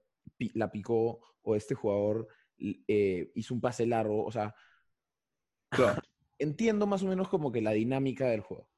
[0.55, 4.25] la picó o este jugador eh, hizo un pase largo.
[4.25, 4.55] O sea,
[5.75, 6.03] Claro.
[6.39, 8.69] Entiendo más o menos como que la dinámica del juego.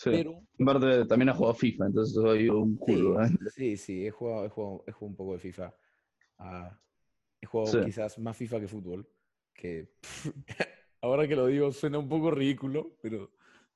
[0.00, 0.08] Sí.
[0.08, 3.22] Pero, aparte, también ha jugado FIFA, entonces soy un culo.
[3.22, 3.50] Sí, ¿eh?
[3.54, 5.74] sí, sí, he, jugado, he, jugado, he jugado un poco de FIFA.
[6.38, 6.74] Uh,
[7.38, 7.84] he jugado sí.
[7.84, 9.06] quizás más FIFA que fútbol.
[9.52, 10.28] Que pff,
[11.02, 13.30] ahora que lo digo suena un poco ridículo, pero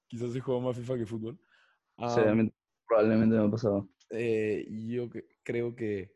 [0.06, 1.38] quizás he jugado más FIFA que fútbol.
[1.98, 2.52] Um, sí,
[2.88, 3.90] probablemente me ha pasado.
[4.08, 5.10] Eh, yo
[5.42, 6.14] creo que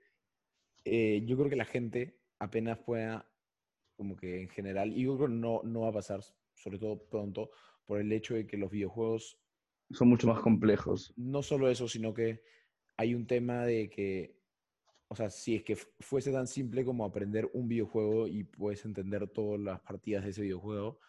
[0.86, 3.30] eh, yo creo que la gente apenas pueda
[3.94, 6.22] como que en general, y yo creo que no, no va a pasar,
[6.54, 7.50] sobre todo pronto,
[7.84, 9.38] por el hecho de que los videojuegos
[9.90, 11.12] son mucho más complejos.
[11.16, 12.42] No solo eso, sino que
[12.96, 14.37] hay un tema de que,
[15.09, 19.29] o sea, si es que fuese tan simple como aprender un videojuego y puedes entender
[19.29, 21.01] todas las partidas de ese videojuego,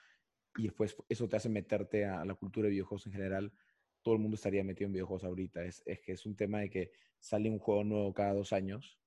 [0.56, 3.54] y después eso te hace meterte a la cultura de videojuegos en general,
[4.02, 5.64] todo el mundo estaría metido en videojuegos ahorita.
[5.64, 8.98] Es, es que es un tema de que sale un juego nuevo cada dos años.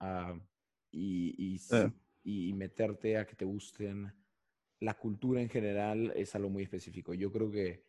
[0.00, 0.40] Uh,
[0.90, 1.92] y, y eh
[2.24, 4.12] y meterte a que te gusten
[4.80, 7.14] la cultura en general es algo muy específico.
[7.14, 7.84] Yo creo que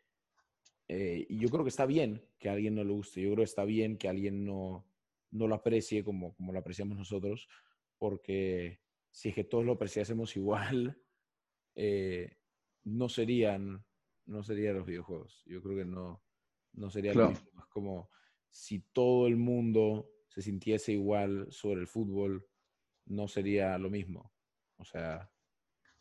[0.88, 3.22] eh, y yo creo que está bien que a alguien no le guste.
[3.22, 4.86] Yo creo que está bien que alguien no,
[5.32, 7.48] no lo aprecie como, como lo apreciamos nosotros,
[7.98, 11.02] porque si es que todos lo apreciásemos igual,
[11.76, 12.38] eh,
[12.84, 13.86] no serían
[14.26, 15.43] no serían los videojuegos.
[15.46, 16.24] Yo creo que no,
[16.74, 17.30] no sería claro.
[17.30, 17.62] lo mismo.
[17.62, 18.10] Es como
[18.50, 22.48] si todo el mundo se sintiese igual sobre el fútbol,
[23.06, 24.34] no sería lo mismo.
[24.78, 25.30] O sea.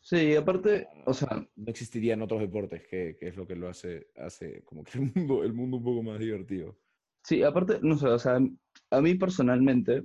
[0.03, 1.47] Sí, aparte, o sea.
[1.55, 5.11] No existirían otros deportes, que, que, es lo que lo hace, hace como que el
[5.15, 6.77] mundo, el mundo un poco más divertido.
[7.23, 8.37] Sí, aparte, no sé, o sea,
[8.89, 10.03] a mí personalmente,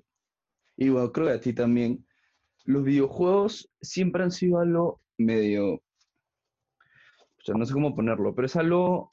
[0.77, 2.07] y bueno, creo que a ti también,
[2.65, 5.75] los videojuegos siempre han sido algo medio.
[5.75, 5.83] O
[7.45, 9.11] sea, no sé cómo ponerlo, pero es algo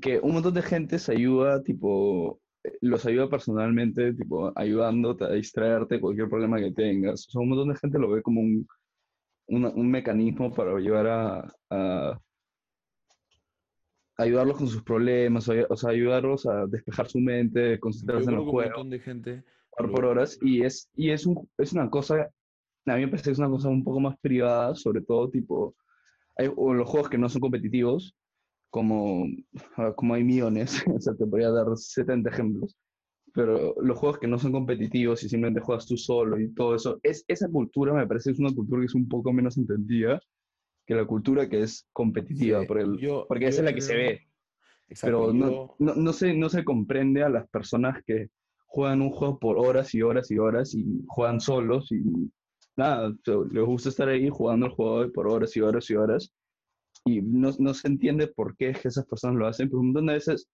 [0.00, 2.40] que un montón de gente se ayuda, tipo,
[2.80, 7.28] los ayuda personalmente, tipo, ayudándote a distraerte cualquier problema que tengas.
[7.28, 8.66] O sea, un montón de gente lo ve como un,
[9.46, 12.20] un, un mecanismo para ayudar a, a,
[14.16, 18.76] ayudarlos con sus problemas, o sea, ayudarlos a despejar su mente, concentrarse en los juegos.
[18.76, 19.44] Un montón de gente.
[19.70, 20.38] Por, por horas.
[20.42, 22.30] Y, es, y es, un, es una cosa,
[22.86, 25.74] a mí me parece que es una cosa un poco más privada, sobre todo, tipo,
[26.36, 28.14] hay, o los juegos que no son competitivos,
[28.70, 29.26] como,
[29.76, 32.76] ah, como hay millones, o sea, te podría dar 70 ejemplos,
[33.32, 37.00] pero los juegos que no son competitivos y simplemente juegas tú solo y todo eso,
[37.02, 40.20] es, esa cultura me parece que es una cultura que es un poco menos entendida
[40.86, 43.74] que la cultura que es competitiva, Sí, porque, el- yo- porque esa yo es la
[43.74, 44.20] que se ve,
[44.88, 45.16] Exacto.
[45.18, 48.28] pero no, yo- no, no se, no se comprende a las personas que
[48.66, 52.02] juegan un juego por horas y horas y horas y juegan solos y
[52.76, 53.14] nada,
[53.50, 56.32] les gusta estar ahí jugando el juego por horas y horas y horas
[57.04, 59.86] y no, no se entiende por qué es que esas personas lo hacen, pero un
[59.88, 60.48] montón de veces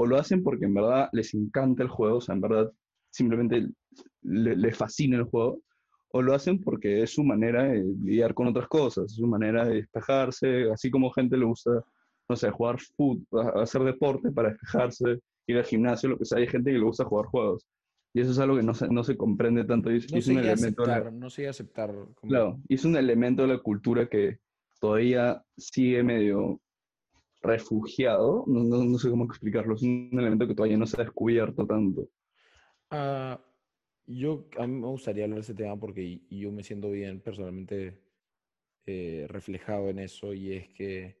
[0.00, 2.72] o lo hacen porque en verdad les encanta el juego, o sea, en verdad
[3.10, 3.66] simplemente
[4.22, 5.60] le- les fascina el juego,
[6.12, 9.64] o lo hacen porque es su manera de lidiar con otras cosas, es su manera
[9.66, 11.82] de despejarse, así como gente le gusta,
[12.28, 16.46] no sé, jugar fútbol, hacer deporte para despejarse, ir al gimnasio, lo que sea, hay
[16.46, 17.66] gente que le gusta jugar juegos.
[18.14, 20.18] Y eso es algo que no se, no se comprende tanto y es, y no
[20.18, 21.90] es un elemento la- no sé aceptar.
[21.90, 24.38] como- Claro, y es un elemento de la cultura que
[24.80, 26.60] todavía sigue medio
[27.42, 31.04] refugiado, no, no- no sé cómo explicarlo, es un elemento que todavía no se ha
[31.04, 32.08] descubierto tanto.
[32.90, 33.40] Ah,
[34.06, 38.00] yo, a mí me gustaría hablar de ese tema porque yo me siento bien personalmente
[38.86, 41.20] eh, reflejado en eso y es que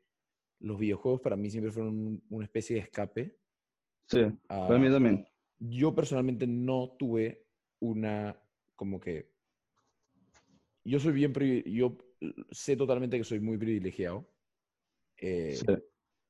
[0.60, 3.38] los videojuegos para mí siempre fueron un- una especie de escape.
[4.06, 4.20] Sí,
[4.66, 5.24] para mí Ah, también.
[5.58, 7.46] yo personalmente no tuve
[7.80, 8.40] una,
[8.76, 9.32] como que,
[10.84, 11.32] yo soy bien,
[11.66, 11.96] yo
[12.50, 14.28] sé totalmente que soy muy privilegiado
[15.18, 15.66] eh, Sí,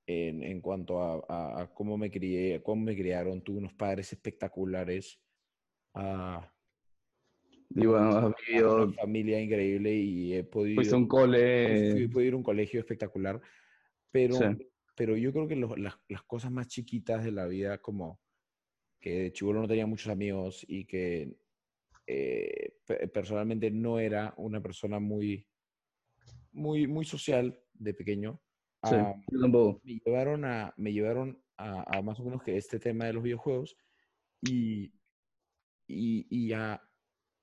[0.08, 4.10] en, en cuanto a, a- a cómo me crié, cómo me criaron, tuve unos padres
[4.12, 5.22] espectaculares,
[5.94, 6.50] ah,
[7.70, 12.20] y bueno, has vivido, una familia increíble y he podido, a un cole, he podido
[12.22, 13.40] ir a un colegio espectacular,
[14.10, 14.44] pero, Sí.
[14.96, 18.22] pero yo creo que lo- las, las cosas más chiquitas de la vida, como
[19.00, 21.36] que de chibolo no tenía muchos amigos y que
[22.06, 25.46] eh, pe- personalmente no era una persona muy,
[26.52, 28.40] muy, muy social de pequeño,
[28.84, 29.14] sí, ah,
[29.82, 33.22] me llevaron a, me llevaron a, a más o menos que este tema de los
[33.22, 33.76] videojuegos
[34.42, 34.92] y,
[35.86, 36.82] y, y a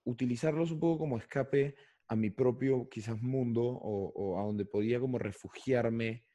[0.05, 1.75] utilizarlos un poco como escape
[2.07, 6.27] a mi propio quizás mundo o, o a donde podía como refugiarme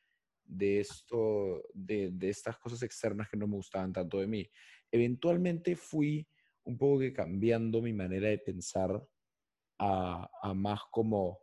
[0.44, 4.50] de esto, de, de estas cosas externas que no me gustaban tanto de mí.
[4.90, 6.28] Eventualmente fui
[6.64, 9.06] un poco que cambiando mi manera de pensar
[9.78, 11.38] a, a más como,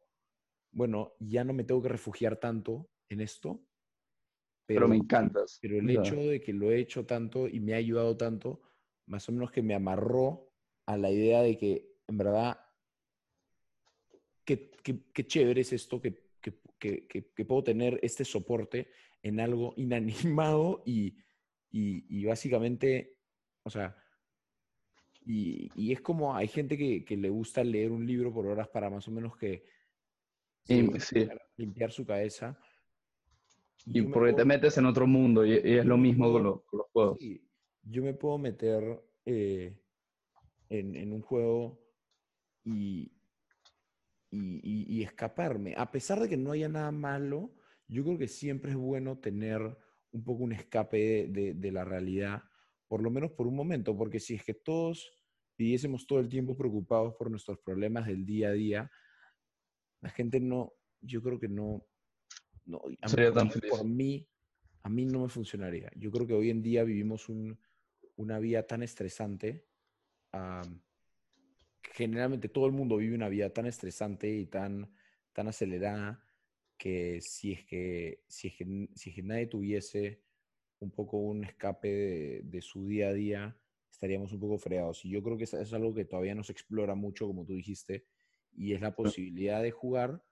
[0.71, 3.61] bueno, ya no me tengo que refugiar tanto en esto,
[4.65, 5.59] Pero me encantas.
[5.61, 8.61] pero el hecho de que lo he hecho tanto y me ha ayudado tanto,
[9.05, 10.51] más o menos que me amarró
[10.85, 12.59] a la idea de que, en verdad,
[14.45, 18.89] qué, qué- qué chévere es esto, que, que- que- que- puedo tener este soporte
[19.23, 21.17] en algo inanimado y,
[21.71, 23.17] y- y básicamente,
[23.63, 23.95] o sea,
[25.25, 28.69] y, y es como hay gente que, que le gusta leer un libro por horas
[28.69, 29.65] para más o menos que
[30.63, 30.89] sí,
[31.57, 32.57] limpiar su cabeza.
[33.85, 36.43] Y yo me porque te metes en otro mundo y, y es lo mismo con,
[36.43, 37.17] los- con los juegos.
[37.19, 37.41] Sí,
[37.83, 39.79] yo me puedo meter eh,
[40.69, 41.79] en, en un juego
[42.65, 43.11] y,
[44.31, 45.73] y, y- y escaparme.
[45.77, 47.53] A pesar de que no haya nada malo,
[47.87, 49.61] yo creo que siempre es bueno tener
[50.11, 52.43] un poco un escape de, de- de la realidad,
[52.87, 55.11] por lo menos por un momento, porque si es que todos
[55.57, 58.91] viviésemos todo el tiempo preocupados por nuestros problemas del día a día,
[60.01, 61.85] la gente no, yo creo que no,
[62.67, 63.69] no a mí- Sería lo tan feliz.
[63.71, 64.27] por mí,
[64.83, 65.89] a mí no me funcionaría.
[65.95, 67.57] Yo creo que hoy en día vivimos un-
[68.15, 69.65] una vida tan estresante.
[70.33, 70.81] am,
[71.81, 74.91] generalmente todo el mundo vive una vida tan estresante y tan,
[75.33, 76.23] tan acelerada
[76.77, 80.21] que si es que, si es que, si es que nadie tuviese
[80.79, 83.57] un poco un escape de, de su día a día,
[83.89, 85.03] estaríamos un poco fregados.
[85.05, 87.53] Y yo creo que eso es algo que todavía no se explora mucho, como tú
[87.53, 88.05] dijiste,
[88.51, 90.23] y es la posibilidad de jugar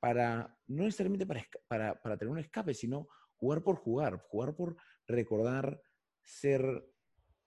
[0.00, 4.76] para, no necesariamente para, para, para tener un escape, sino jugar por jugar, jugar por
[5.06, 5.80] recordar
[6.22, 6.84] ser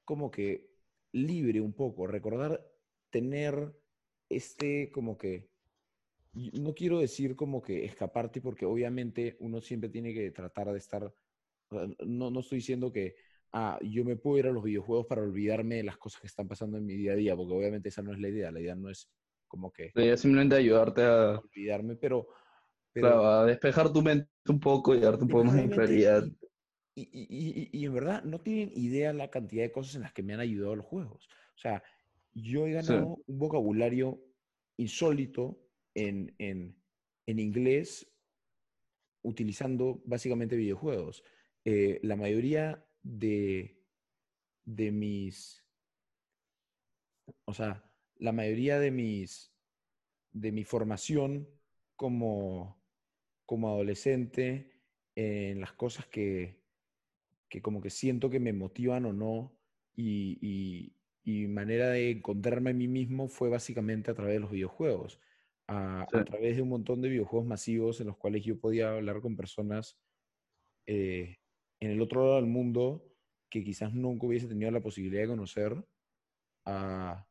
[0.05, 0.69] como que
[1.11, 2.65] libre un poco, recordar
[3.09, 3.75] tener
[4.29, 5.49] este como que,
[6.33, 11.13] no quiero decir como que escaparte porque obviamente uno siempre tiene que tratar de estar,
[12.05, 13.15] no, no estoy diciendo que
[13.51, 16.47] ah, yo me puedo ir a los videojuegos para olvidarme de las cosas que están
[16.47, 18.75] pasando en mi día a día, porque obviamente esa no es la idea, la idea
[18.75, 19.09] no es
[19.49, 22.27] como que Sería simplemente ayudarte a, olvidarme, pero...
[22.93, 26.23] pero claro, a despejar tu mente un poco y darte un poco más de claridad.
[26.95, 30.01] Y, y- y- y- y en verdad no tienen idea la cantidad de cosas en
[30.01, 31.29] las que me han ayudado los juegos.
[31.55, 31.83] O sea,
[32.33, 32.75] yo he Sí.
[32.75, 34.21] ganado un vocabulario
[34.77, 35.59] insólito
[35.93, 36.81] en, en,
[37.25, 38.11] en inglés
[39.21, 41.23] utilizando básicamente videojuegos.
[41.65, 43.83] Eh, la mayoría de,
[44.65, 45.65] de mis,
[47.45, 47.88] o sea,
[48.19, 49.51] la mayoría de mis,
[50.31, 51.47] de mi formación
[51.95, 52.81] como,
[53.45, 54.71] como adolescente
[55.15, 56.61] en las cosas que,
[57.49, 59.57] que como que siento que me motivan o no
[59.95, 60.93] y,
[61.25, 65.19] y, manera de encontrarme a mí mismo fue básicamente a través de los videojuegos,
[65.67, 69.35] a, través de un montón de videojuegos masivos en los cuales yo podía hablar con
[69.35, 69.99] personas
[70.87, 71.37] eh,
[71.79, 73.05] en el otro lado del mundo
[73.49, 75.85] que quizás nunca hubiese tenido la posibilidad de conocer.
[76.65, 77.28] Ah,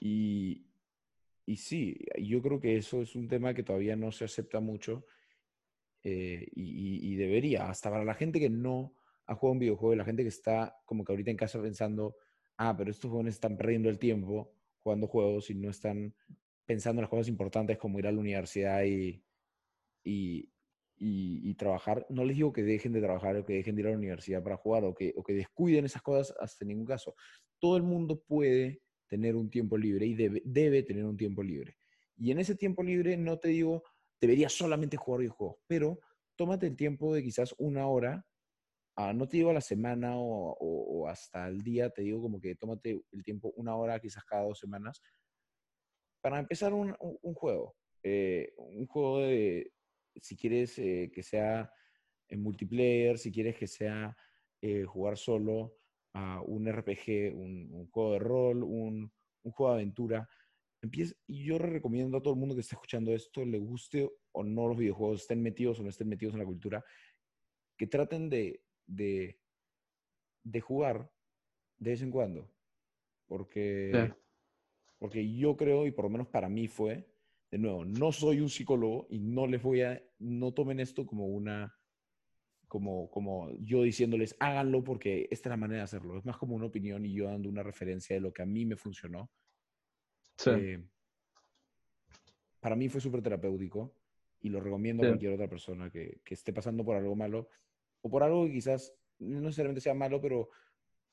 [0.00, 0.64] y,
[1.56, 5.04] sí, yo creo que eso es un tema que todavía no se acepta mucho
[6.02, 8.94] eh, y, debería, hasta para la gente que no
[9.26, 12.16] ha jugado un videojuego, la gente que está como que ahorita en casa pensando,
[12.56, 16.14] ah, pero estos jóvenes están perdiendo el tiempo jugando juegos y no están
[16.64, 19.22] pensando en las cosas importantes como ir a la universidad y,
[20.04, 22.06] y, trabajar.
[22.08, 24.42] No les digo que dejen de trabajar o que dejen de ir a la universidad
[24.42, 27.14] para jugar o que, o que descuiden esas cosas hasta ningún caso.
[27.58, 31.76] Todo el mundo puede tener un tiempo libre y debe, debe tener un tiempo libre.
[32.16, 33.82] Y en ese tiempo libre no te digo,
[34.20, 36.00] deberías solamente jugar videojuegos, pero
[36.36, 38.26] tómate el tiempo de quizás una hora,
[38.96, 42.54] ah, no te digo a la semana o, hasta el día, te digo como que
[42.54, 45.00] tómate el tiempo una hora quizás cada dos semanas
[46.20, 46.94] para empezar un,
[47.34, 47.76] juego.
[48.02, 49.72] Eh, un juego de,
[50.16, 51.72] si quieres eh, que sea
[52.28, 54.16] en multiplayer, si quieres que sea
[54.60, 55.76] eh, jugar solo,
[56.14, 60.28] a un RPG, un, juego de rol, un, juego de aventura.
[60.80, 64.44] Empieza, y yo recomiendo a todo el mundo que esté escuchando esto, le guste o
[64.44, 66.84] no los videojuegos, estén metidos o no estén metidos en la cultura,
[67.76, 69.40] que traten de, de,
[70.44, 71.10] de jugar
[71.78, 72.50] de vez en cuando.
[73.26, 74.14] Porque,
[74.98, 77.06] porque yo creo, y por lo menos para mí fue,
[77.50, 81.26] de nuevo, no soy un psicólogo y no les voy a, no tomen esto como
[81.26, 81.77] una,
[82.68, 86.18] como, como yo diciéndoles, háganlo porque esta es la manera de hacerlo.
[86.18, 88.64] Es más como una opinión y yo dando una referencia de lo que a mí
[88.66, 89.30] me funcionó.
[90.36, 90.50] Sí.
[90.50, 90.84] Eh,
[92.60, 93.94] para mí fue súper terapéutico
[94.40, 97.48] y lo recomiendo a cualquier otra persona que, que, esté pasando por algo malo
[98.02, 100.50] o por algo que quizás no necesariamente sea malo, pero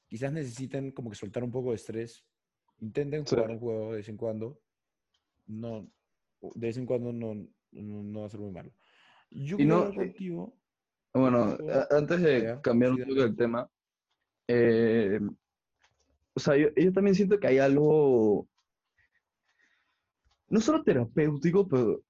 [0.08, 2.26] quizás necesiten como que soltar un poco de estrés.
[2.80, 4.62] Intenten jugar un juego de vez en cuando.
[5.48, 5.90] No,
[6.42, 8.72] de vez en cuando no, no, va a ser muy malo.
[9.32, 10.58] Yo y no, contigo,
[11.22, 11.58] bueno,
[11.92, 13.70] antes de cambiar un poco el tema,
[14.48, 15.20] eh,
[16.34, 18.48] o sea, yo, también siento que hay algo,
[20.50, 22.02] no solo terapéutico, pero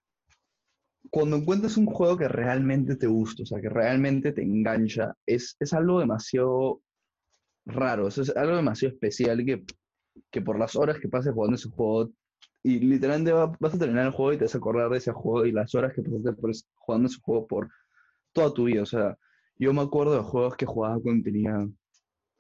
[1.11, 5.55] cuando encuentras un juego que realmente te gusta, o sea, que realmente te engancha, es,
[5.59, 6.81] es algo demasiado
[7.65, 9.63] raro, es algo demasiado especial que,
[10.31, 12.11] que por las horas que pases jugando ese juego,
[12.63, 15.45] y literalmente vas a terminar el juego y te vas a acordar de ese juego
[15.45, 17.69] y las horas que pasaste jugando ese juego por
[18.35, 18.83] toda tu vida.
[18.83, 19.17] O sea,
[19.57, 21.67] yo me acuerdo de juegos que jugaba cuando tenía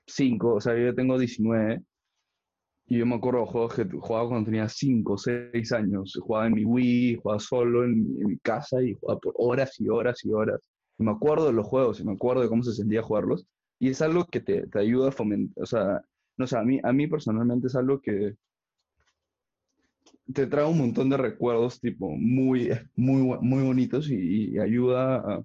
[0.07, 1.81] 5, o sea, yo tengo 19.
[2.87, 6.19] Y yo me acuerdo de juegos que jugaba cuando tenía 5, 6 años.
[6.21, 10.23] Jugaba en mi Wii, jugaba solo en, mi casa y jugaba por horas y horas
[10.23, 10.61] y horas.
[10.99, 13.47] Y me acuerdo de los juegos y me acuerdo de cómo se sentía jugarlos.
[13.79, 16.01] Y es algo que te, te ayuda a fomentar, o sea,
[16.37, 18.35] no sé, a mí, a mí personalmente es algo que
[20.33, 25.43] te trae un montón de recuerdos, tipo, muy, muy, muy bonitos y, y ayuda a,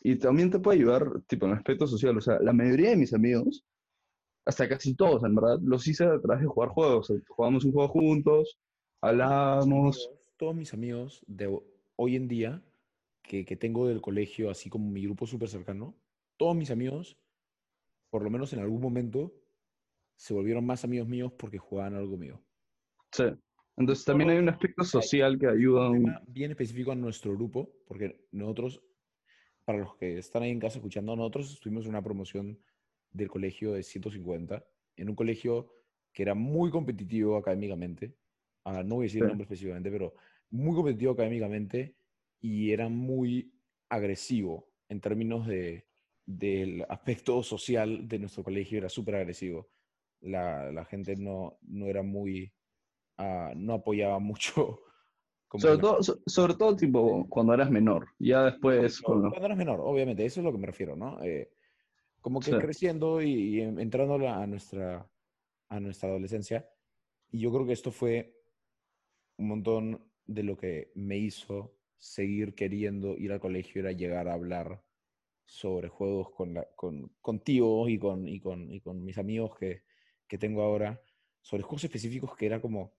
[0.00, 2.16] y también te puede ayudar, tipo, en el aspecto social.
[2.16, 3.64] O sea, la mayoría de mis amigos,
[4.44, 7.12] hasta casi todos, en verdad, los hice a través de jugar juegos.
[7.28, 8.58] jugamos un juego juntos,
[9.00, 10.10] hablábamos.
[10.36, 11.58] Todos mis amigos de
[11.96, 12.62] hoy en día,
[13.22, 15.96] que, que tengo del colegio, así como mi grupo súper cercano,
[16.36, 17.18] todos mis amigos,
[18.08, 19.34] por lo menos en algún momento,
[20.16, 22.40] se volvieron más amigos míos porque jugaban algo mío.
[23.10, 23.24] Sí.
[23.76, 25.90] Entonces también hay un aspecto social que ayuda.
[25.90, 28.82] Un bien específico a nuestro grupo, porque nosotros
[29.68, 32.58] para los que están ahí en casa escuchando, nosotros estuvimos en una promoción
[33.12, 34.64] del colegio de 150,
[34.96, 35.70] en un colegio
[36.10, 38.16] que era muy competitivo académicamente.
[38.64, 40.14] Ah, no voy a decir el nombre específicamente, pero
[40.48, 41.96] muy competitivo académicamente
[42.40, 43.52] y era muy
[43.90, 45.86] agresivo en términos de,
[46.24, 49.68] del aspecto social de nuestro colegio, era súper agresivo.
[50.22, 52.50] La, la, gente no, no era muy,
[53.18, 54.80] uh, no apoyaba mucho
[55.56, 58.08] sobre, todo, sobre todo, tipo, cuando eras menor.
[58.18, 59.00] Ya después.
[59.00, 61.22] Cuando, eras menor, obviamente, eso es lo que me refiero, ¿no?
[61.22, 61.50] Eh,
[62.20, 65.08] como que creciendo y, entrando a nuestra,
[65.68, 66.68] a nuestra adolescencia.
[67.30, 68.34] Y yo creo que esto fue
[69.38, 74.34] un montón de lo que me hizo seguir queriendo ir al colegio, era llegar a
[74.34, 74.82] hablar
[75.46, 79.82] sobre juegos con, la, con contigo y con, y con, y con mis amigos que,
[80.26, 81.00] que tengo ahora,
[81.40, 82.92] sobre juegos específicos que era como,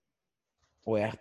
[0.85, 1.11] oye,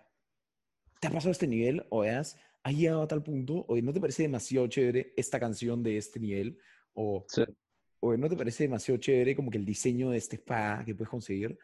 [1.00, 1.86] ¿te ha pasado este nivel?
[1.90, 2.36] O has,
[2.66, 6.58] llegado a tal punto, o no te parece demasiado chévere esta canción de este nivel,
[6.94, 7.26] o,
[8.00, 11.10] o no te parece demasiado chévere como que el diseño de este spa que puedes
[11.10, 11.58] conseguir.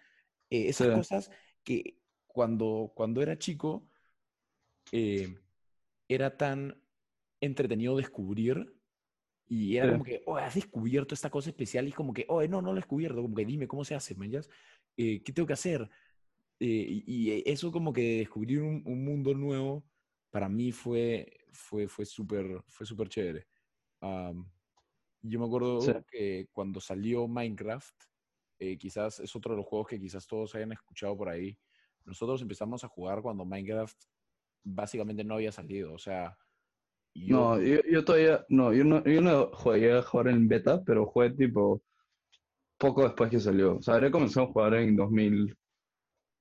[0.51, 1.31] Eh, esas cosas
[1.65, 3.89] que cuando, cuando era chico
[4.93, 5.37] eh,
[6.09, 6.83] era tan
[7.41, 8.75] entretenido descubrir
[9.49, 9.93] Y era Sí.
[9.93, 12.75] como que, oh, has descubierto esta cosa especial y como que, oh, no, no lo
[12.75, 14.29] he descubierto, como que dime cómo se hace, ¿me?
[14.97, 15.89] Eh, ¿Qué tengo que hacer?
[16.61, 19.85] Eh, y, eso como que descubrir un, un mundo nuevo
[20.31, 23.47] para mí fue fue fue súper fue súper chévere.
[25.23, 25.93] Yo me acuerdo Sí.
[26.11, 27.95] que cuando salió Minecraft,
[28.59, 31.59] eh, quizás es otro de los juegos que quizás todos hayan escuchado por ahí.
[32.05, 33.97] Nosotros empezamos a jugar cuando Minecraft
[34.65, 35.95] básicamente no había salido.
[35.95, 36.37] O sea,
[37.15, 40.83] yo, No, yo, yo todavía, no, yo no, yo no jugué a jugar en beta,
[40.85, 41.83] pero jugué tipo
[42.77, 43.77] poco después que salió.
[43.77, 44.97] O sea, habría comenzado a jugar en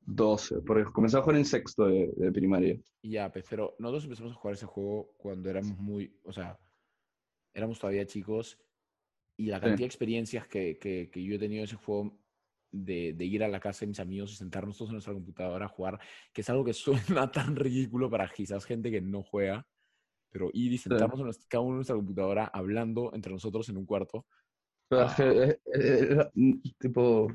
[0.05, 2.79] 2012, porque comencé a jugar en sexto de, de primaria.
[3.03, 6.59] ya, pues, pero nosotros empezamos a jugar ese juego cuando éramos muy, o sea,
[7.53, 8.59] éramos todavía chicos
[9.37, 9.61] y la Sí.
[9.61, 12.19] cantidad de experiencias que, que, que yo he tenido en ese juego
[12.71, 15.65] de, de ir a la casa de mis amigos y sentarnos todos en nuestra computadora
[15.65, 15.99] a jugar,
[16.33, 19.67] que es algo que suena tan ridículo para quizás gente que no juega,
[20.31, 23.77] pero ir y sentarnos en nuestra- cada uno en nuestra computadora hablando entre nosotros en
[23.77, 24.25] un cuarto.
[24.89, 25.15] Pero Ah.
[25.65, 26.31] es
[26.79, 27.27] tipo,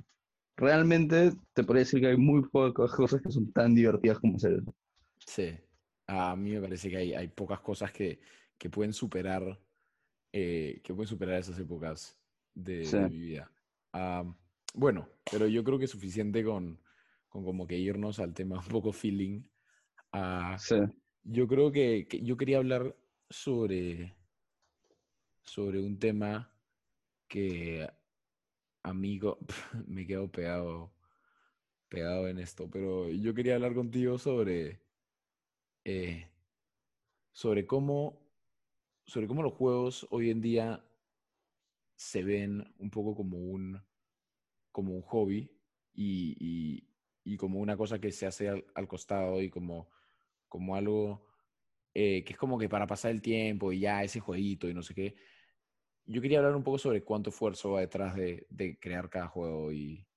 [0.58, 4.54] realmente te podría decir que hay muy pocas cosas que son tan divertidas como hacer
[4.54, 4.74] eso.
[5.26, 5.58] Sí,
[6.06, 8.20] a mí me parece que hay, hay pocas cosas que,
[8.58, 9.60] que pueden superar,
[10.32, 12.20] eh, que pueden superar esas épocas
[12.54, 12.96] de, Sí.
[12.96, 13.52] de mi vida.
[13.92, 14.36] Am,
[14.74, 16.82] bueno, pero yo creo que es suficiente con,
[17.28, 19.42] con como que irnos al tema un poco feeling.
[20.12, 20.76] Ah, Sí,
[21.24, 22.96] yo creo que, que yo quería hablar
[23.30, 24.16] sobre,
[25.44, 26.54] sobre un tema
[27.28, 27.88] que
[28.88, 29.38] amigo,
[29.86, 30.92] me quedo pegado,
[31.88, 34.82] pegado en esto, pero yo quería hablar contigo sobre,
[35.84, 36.28] eh,
[37.32, 38.20] sobre cómo,
[39.06, 40.84] sobre cómo los juegos hoy en día
[41.96, 43.80] se ven un poco como un,
[44.72, 45.50] como un hobby
[45.94, 46.36] y,
[47.24, 49.90] y- como una cosa que se hace al, al costado y como,
[50.48, 51.26] como algo
[51.94, 54.82] eh, que es como que para pasar el tiempo y ya ese jueguito y no
[54.82, 55.16] sé qué.
[56.08, 59.72] Yo quería hablar un poco sobre cuánto esfuerzo va detrás de, de crear cada juego
[59.72, 60.08] y,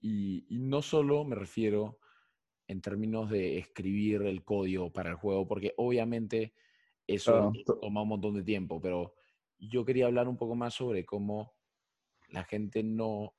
[0.00, 2.00] y, y no solo me refiero
[2.68, 6.54] en términos de escribir el código para el juego, porque obviamente
[7.06, 9.14] eso Claro, toma un montón de tiempo, pero
[9.58, 11.56] yo quería hablar un poco más sobre cómo
[12.30, 13.36] la gente no,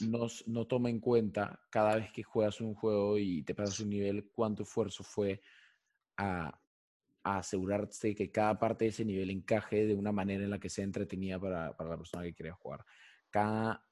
[0.00, 3.90] no, no toma en cuenta cada vez que juegas un juego y te pasas un
[3.90, 5.40] nivel, cuánto esfuerzo fue
[6.18, 6.62] a,
[7.34, 10.70] a asegurarse que cada parte de ese nivel encaje de una manera en la que
[10.70, 12.84] sea entretenida para, para la persona que quiere jugar.
[13.30, 13.84] Cada,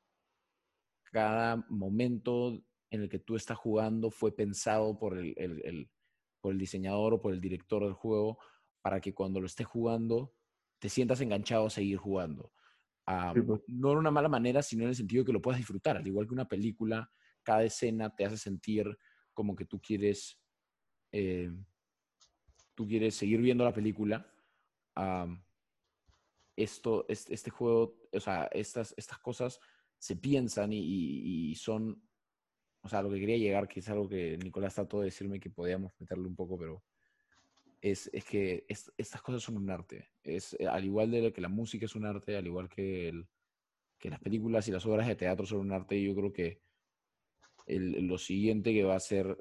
[1.04, 5.90] cada momento en el que tú estás jugando fue pensado por el, el- el-
[6.40, 8.38] por el diseñador o por el director del juego
[8.82, 10.36] para que cuando lo estés jugando
[10.78, 12.52] te sientas enganchado a seguir jugando.
[13.32, 13.62] Pues.
[13.68, 15.96] no en una mala manera, sino en el sentido de que lo puedas disfrutar.
[15.96, 17.10] Al igual que una película,
[17.42, 18.96] cada escena te hace sentir
[19.32, 20.40] como que tú quieres,
[21.12, 21.50] eh,
[22.76, 24.32] tú quieres seguir viendo la película.
[24.94, 25.42] Am,
[26.56, 29.60] esto, este, este juego, o sea, estas, estas cosas
[29.98, 32.08] se piensan y, y- y son,
[32.82, 35.50] o sea, lo que quería llegar, que es algo que Nicolás trató de decirme que
[35.50, 36.84] podíamos meterle un poco, pero
[37.80, 40.10] es, es que es- estas cosas son un arte.
[40.22, 43.28] Es, eh, al igual de que la música es un arte, al igual que, el-
[43.98, 46.62] que las películas y las obras de teatro son un arte, yo creo que
[47.66, 49.36] el- lo siguiente que va a ser,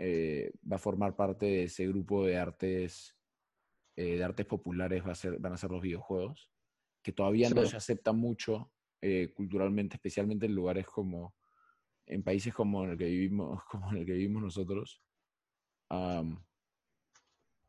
[0.00, 3.18] eh, va a formar parte de ese grupo de artes,
[3.96, 6.52] eh, de artes populares, va a ser, van a ser los videojuegos,
[7.02, 11.34] que todavía no se acepta mucho eh, culturalmente, especialmente en lugares como,
[12.06, 15.02] en países como en el que vivimos, como en el que vivimos nosotros.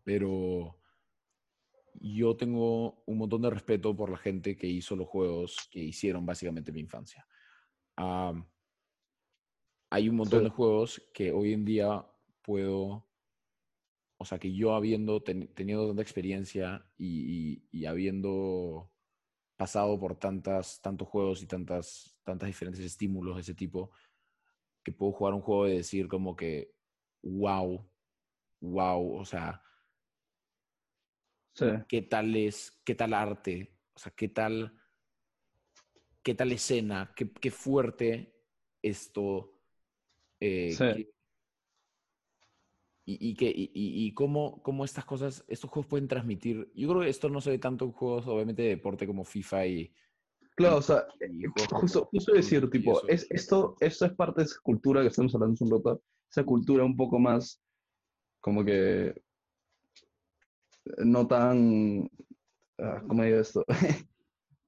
[0.03, 0.79] Pero
[1.95, 6.25] yo tengo un montón de respeto por la gente que hizo los juegos que hicieron
[6.25, 7.25] básicamente mi infancia.
[9.91, 10.43] Hay un montón Sí.
[10.45, 12.05] de juegos que hoy en día
[12.41, 13.07] puedo,
[14.17, 18.91] o sea, que yo habiendo ten- tenido tanta experiencia y, y- y habiendo
[19.57, 23.91] pasado por tantas, tantos juegos y tantas, tantas diferentes estímulos de ese tipo,
[24.83, 26.73] que puedo jugar un juego y decir como que,
[27.23, 27.85] wow,
[28.61, 29.63] wow, o sea,
[31.53, 34.73] Sí, qué tal es, qué tal arte, o sea, qué tal,
[36.23, 38.33] qué tal escena, qué, qué fuerte
[38.81, 39.59] esto,
[40.39, 41.09] eh, Sí.
[43.09, 46.71] Y, y, que, y, cómo, cómo estas cosas, estos juegos pueden transmitir.
[46.75, 49.65] Yo creo que esto no se ve tanto en juegos, obviamente, de deporte como FIFA
[49.65, 49.91] y,
[50.55, 51.07] Claro, o sea,
[51.69, 55.53] como justo, decir, tipo, es, esto, esto es parte de esa cultura que estamos hablando
[55.53, 57.59] hace un rato, esa cultura un poco más,
[58.41, 59.19] como que,
[60.97, 62.09] no tan,
[62.77, 63.65] ah, ¿cómo digo esto?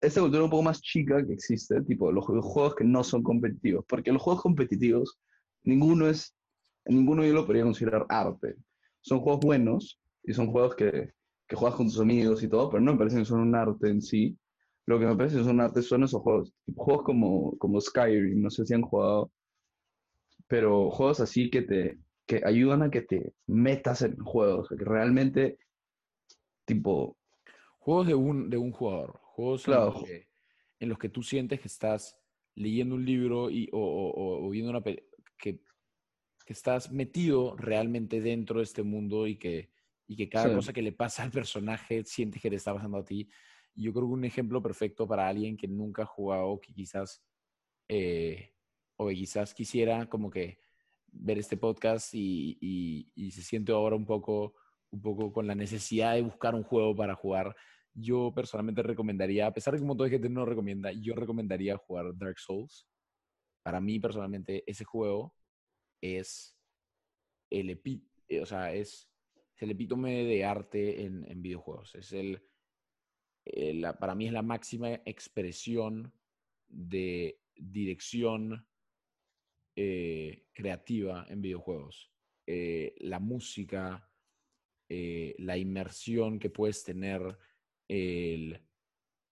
[0.01, 3.21] Esa cultura un poco más chica que existe, tipo, los jue- juegos que no son
[3.21, 5.19] competitivos, porque los juegos competitivos,
[5.63, 6.35] ninguno es,
[6.85, 8.55] ninguno yo lo podría considerar arte.
[9.01, 11.11] Son juegos buenos y son juegos que,
[11.47, 13.89] que juegas con tus amigos y todo, pero no me parece que son un arte
[13.89, 14.37] en sí.
[14.85, 18.41] Lo que me parece que son un arte son esos juegos, juegos como, como Skyrim,
[18.41, 19.31] no sé si han jugado,
[20.47, 25.57] pero juegos así que te que ayudan a que te metas en juegos, que realmente,
[26.65, 27.17] tipo...
[27.79, 29.87] Juegos de un, de un jugador, juegos Claro.
[29.87, 30.27] en, los que,
[30.79, 32.17] en los que tú sientes que estás
[32.55, 35.07] leyendo un libro y, o, o- o viendo una pe-
[35.39, 35.61] que,
[36.43, 39.69] que estás metido realmente dentro de este mundo y que,
[40.07, 40.55] y que cada Sí.
[40.55, 43.29] cosa que le pasa al personaje sientes que le está pasando a ti.
[43.75, 47.23] Yo creo que un ejemplo perfecto para alguien que nunca ha jugado, que quizás,
[47.87, 48.53] eh,
[48.97, 50.59] o que quizás quisiera como que
[51.07, 54.53] ver este podcast y, y- y se siente ahora un poco,
[54.91, 57.55] un poco con la necesidad de buscar un juego para jugar,
[57.93, 61.77] yo personalmente recomendaría, a pesar de que un montón de gente no recomienda, yo recomendaría
[61.77, 62.87] jugar Dark Souls.
[63.63, 65.35] Para mí personalmente ese juego
[66.01, 66.57] es
[67.49, 67.69] el,
[68.27, 69.11] eh, o sea, es,
[69.57, 71.93] el epítome de arte en, videojuegos.
[71.95, 72.41] Es el,
[73.45, 76.11] la- para mí es la máxima expresión
[76.67, 78.67] de dirección
[79.75, 82.11] eh, creativa en videojuegos.
[82.47, 84.09] Eh, la música,
[84.89, 87.37] eh, la inmersión que puedes tener,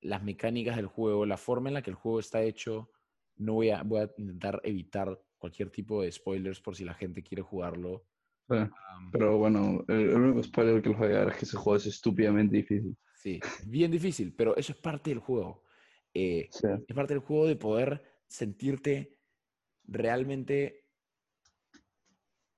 [0.02, 2.92] las mecánicas del juego, la forma en la que el juego está hecho.
[3.38, 7.24] No voy a, voy a intentar evitar cualquier tipo de spoilers por si la gente
[7.24, 8.06] quiere jugarlo.
[8.50, 8.56] Sí.
[9.12, 11.86] Pero bueno, el, único spoiler que les voy a dar es que ese juego es
[11.88, 12.96] estúpidamente difícil.
[13.14, 15.64] sí, bien difícil, pero eso es parte del juego.
[16.14, 19.20] Eh, Sí, es parte del juego de poder sentirte
[19.86, 20.90] realmente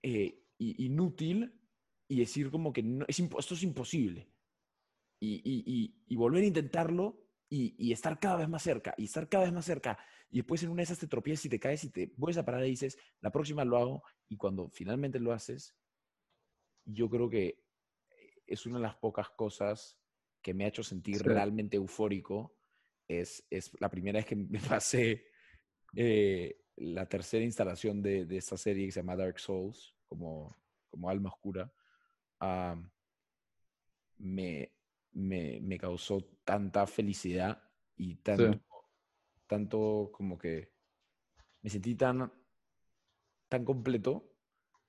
[0.04, 1.54] eh, inútil
[2.08, 4.30] y decir como que no, es esto es imposible.
[5.20, 9.04] Y, y- y- y volver a intentarlo y, y estar cada vez más cerca, y
[9.04, 10.00] estar cada vez más cerca.
[10.30, 12.46] Y después en una de esas te tropiezas y te caes y te vuelves a
[12.46, 14.04] parar y dices, la próxima lo hago.
[14.30, 15.76] Y cuando finalmente lo haces,
[16.86, 17.62] yo creo que
[18.48, 20.00] es una de las pocas cosas
[20.42, 21.24] que me ha hecho sentir Sí.
[21.24, 22.56] realmente eufórico.
[23.06, 25.26] Es, es la primera vez que me pasé
[25.94, 30.56] eh, la tercera instalación de, de esta serie que se llama Dark Souls, como,
[30.90, 31.70] como alma oscura.
[32.40, 32.90] Am,
[34.20, 34.72] me,
[35.14, 37.62] me, me causó tanta felicidad
[37.96, 38.60] y tanto,
[39.48, 40.72] tanto como que
[41.62, 42.32] me sentí tan,
[43.50, 44.28] tan completo.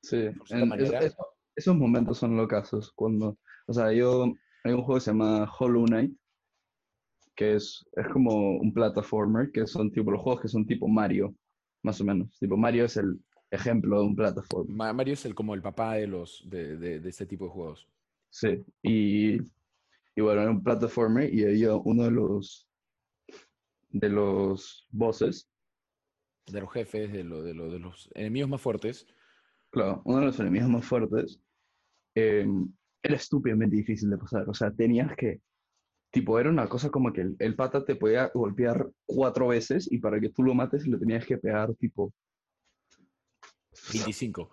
[0.03, 0.29] sí.
[0.51, 1.17] En- es-
[1.55, 2.93] esos momentos son locazos.
[2.93, 4.25] Cuando, o sea, yo,
[4.65, 6.17] hay un juego que se llama Hollow Knight,
[7.35, 11.35] que es, es como un plataformer, que son tipo los juegos que son tipo Mario,
[11.83, 12.39] más o menos.
[12.39, 13.21] Tipo Mario es el
[13.51, 14.75] ejemplo de un plataformer.
[14.75, 17.51] Ma- Mario es el, como el papá de, los, de, de, de este tipo de
[17.51, 17.89] juegos.
[18.31, 19.39] Sí, y,
[20.15, 22.69] y bueno, era un plataformer y había uno de los
[23.91, 25.49] de los bosses,
[26.47, 29.07] De los jefes, de, lo, de, lo- de los enemigos más fuertes.
[29.71, 31.41] claro, uno de los enemigos más fuertes,
[32.15, 32.47] eh,
[33.03, 34.49] era estúpidamente difícil de pasar.
[34.49, 35.41] O sea, tenías que,
[36.13, 39.99] tipo, era una cosa como que el, el pata te podía golpear cuatro veces y
[39.99, 42.15] para que tú lo mates le tenías que pegar, tipo,
[43.93, 44.51] 25.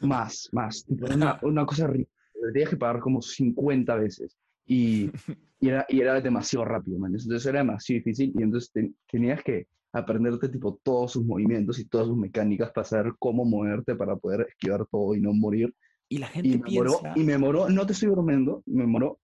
[0.00, 0.84] más, más.
[0.84, 1.88] Tipo, una, una cosa.
[1.88, 2.06] Le
[2.52, 4.36] tenías que pagar como 50 veces.
[4.66, 5.10] Y,
[5.60, 7.12] y era, y era demasiado rápido, man.
[7.12, 11.86] Entonces era demasiado difícil y entonces te- tenías que aprenderte tipo todos sus movimientos y
[11.86, 15.74] todas sus mecánicas para saber cómo moverte para poder esquivar todo y no morir.
[16.08, 17.12] Y la gente Y me moró, piensa...
[17.18, 19.18] y me moró, no te estoy bromeando, me moró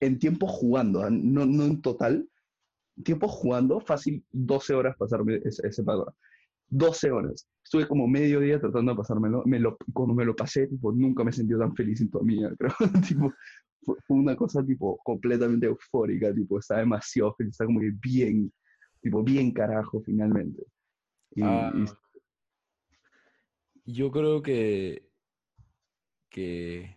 [0.00, 2.28] en tiempo jugando, ah, no, no en total,
[3.04, 6.14] tiempo jugando, fácil 12 horas pasarme ese, ese patrón.
[6.68, 7.46] 12 horas.
[7.62, 9.42] Estuve como medio día tratando de pasármelo.
[9.44, 12.24] Me lo, cuando me lo pasé, tipo, nunca me he sentido tan feliz en toda
[12.24, 12.72] mi vida, creo.
[13.06, 13.32] tipo,
[13.82, 18.52] fue, una cosa, tipo, completamente eufórica, tipo, estaba demasiado feliz, estaba como que bien,
[19.00, 20.62] tipo, bien carajo, finalmente.
[21.34, 21.84] Y, Ah, y-
[23.84, 25.10] Yo creo que,
[26.30, 26.96] que,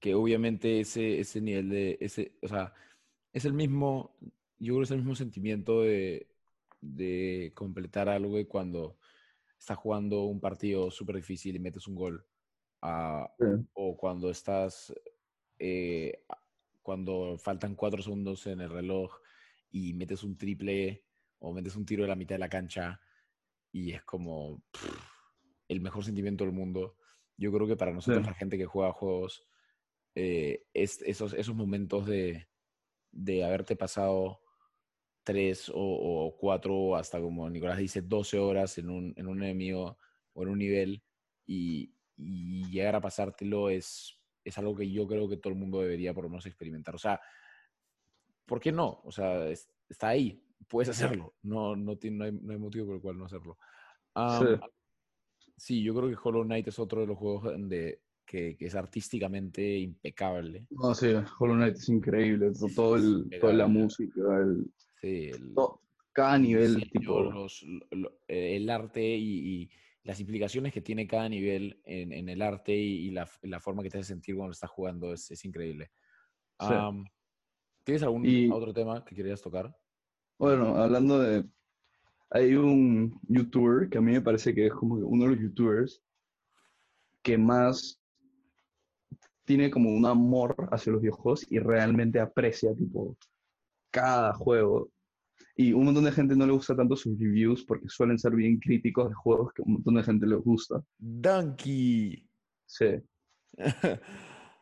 [0.00, 2.72] que obviamente ese, ese nivel de, ese, o sea,
[3.32, 4.16] es el mismo,
[4.58, 6.26] yo creo que es el mismo sentimiento de,
[6.80, 8.98] de completar algo de cuando
[9.58, 12.26] estás jugando un partido súper difícil y metes un gol,
[12.82, 13.44] ah, Sí.
[13.74, 14.94] o cuando estás,
[15.58, 16.24] eh,
[16.82, 19.18] cuando faltan cuatro segundos en el reloj
[19.70, 21.04] y metes un triple
[21.38, 23.00] o metes un tiro de la mitad de la cancha
[23.72, 24.98] y es como pff,
[25.68, 26.96] el mejor sentimiento del mundo.
[27.36, 28.28] Yo creo que para nosotros, Sí.
[28.30, 29.46] la gente que juega juegos,
[30.14, 32.48] eh, es, esos, esos momentos de,
[33.10, 34.40] de haberte pasado
[35.24, 39.98] tres o, o cuatro, hasta como Nicolás dice, 12 horas en un, en un enemigo
[40.32, 41.02] o en un nivel
[41.44, 45.80] y, y llegar a pasártelo es, es algo que yo creo que todo el mundo
[45.80, 46.94] debería por lo menos experimentar.
[46.94, 47.20] O sea,
[48.44, 49.00] ¿por qué no?
[49.04, 51.34] O sea, es- está ahí, puedes hacerlo.
[51.42, 53.58] No, no, tiene, no, hay, no hay motivo por el cual no hacerlo.
[54.14, 54.60] Am, Sí.
[55.56, 58.74] sí, yo creo que Hollow Knight es otro de los juegos donde que, que es
[58.74, 60.66] artísticamente impecable.
[60.70, 62.52] No, sí, Hollow Knight es increíble.
[62.52, 64.66] to- Todo el, toda la música, el,
[65.00, 65.80] Sí, el, todo-
[66.12, 67.22] cada nivel, diseño, tipo.
[67.22, 69.70] los- lo- el arte y, y
[70.06, 73.82] las implicaciones que tiene cada nivel en, en el arte y, y la, la forma
[73.82, 75.90] que te hace sentir cuando estás jugando es, es increíble.
[76.60, 76.74] Sí.
[77.84, 79.76] ¿Tienes algún Y- otro tema que querías tocar?
[80.38, 81.44] Bueno, hablando de.
[82.30, 86.02] Hay un youtuber que a mí me parece que es como uno de los youtubers
[87.22, 88.00] que más
[89.44, 93.16] tiene como un amor hacia los videojuegos y realmente aprecia, tipo,
[93.90, 94.90] cada juego.
[95.56, 98.58] Y un montón de gente no le gusta tanto sus reviews porque suelen ser bien
[98.58, 100.82] críticos de juegos que un montón de gente les gusta.
[100.98, 102.28] Donkey.
[102.66, 103.00] Sí.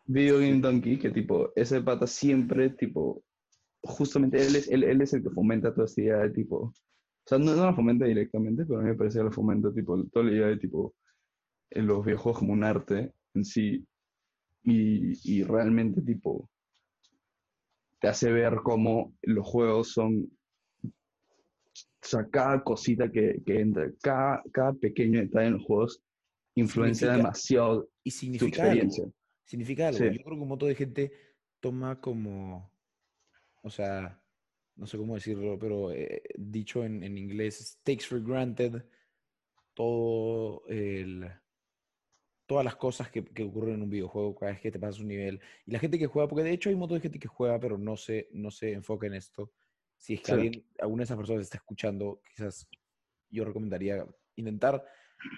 [0.06, 3.22] Video Game Donkey, que tipo, ese pata siempre, tipo,
[3.82, 6.72] justamente él es, él, él es el que fomenta toda esta idea de tipo, o
[7.26, 10.02] sea, no, no la fomenta directamente, pero a mí me parece que la fomenta, tipo,
[10.12, 10.94] toda la idea de tipo,
[11.70, 13.86] en los videojuegos como un arte en sí,
[14.62, 16.50] y, y realmente, tipo,
[18.00, 20.30] te hace ver cómo los juegos son,
[22.04, 26.02] o sea, cada cosita que, que entra, cada, cada pequeño detalle en los juegos
[26.54, 28.72] influencia Significa- demasiado Y tu significa algo.
[28.74, 29.04] experiencia.
[29.44, 29.98] Significa algo.
[29.98, 30.04] Sí.
[30.04, 31.12] Yo creo que un montón de gente
[31.60, 32.70] toma como,
[33.62, 34.20] o sea,
[34.76, 38.82] no sé cómo decirlo, pero eh, dicho en, en inglés, takes for granted
[39.72, 41.28] todo el,
[42.46, 45.08] todas las cosas que, que ocurren en un videojuego cada vez que te pasas un
[45.08, 45.40] nivel.
[45.66, 47.58] Y la gente que juega, porque de hecho hay un montón de gente que juega,
[47.58, 49.52] pero no se, no se enfoca en esto.
[50.04, 50.32] Si es que Sí.
[50.32, 52.68] alguien, alguna de esas personas está escuchando, quizás
[53.30, 54.84] yo recomendaría intentar,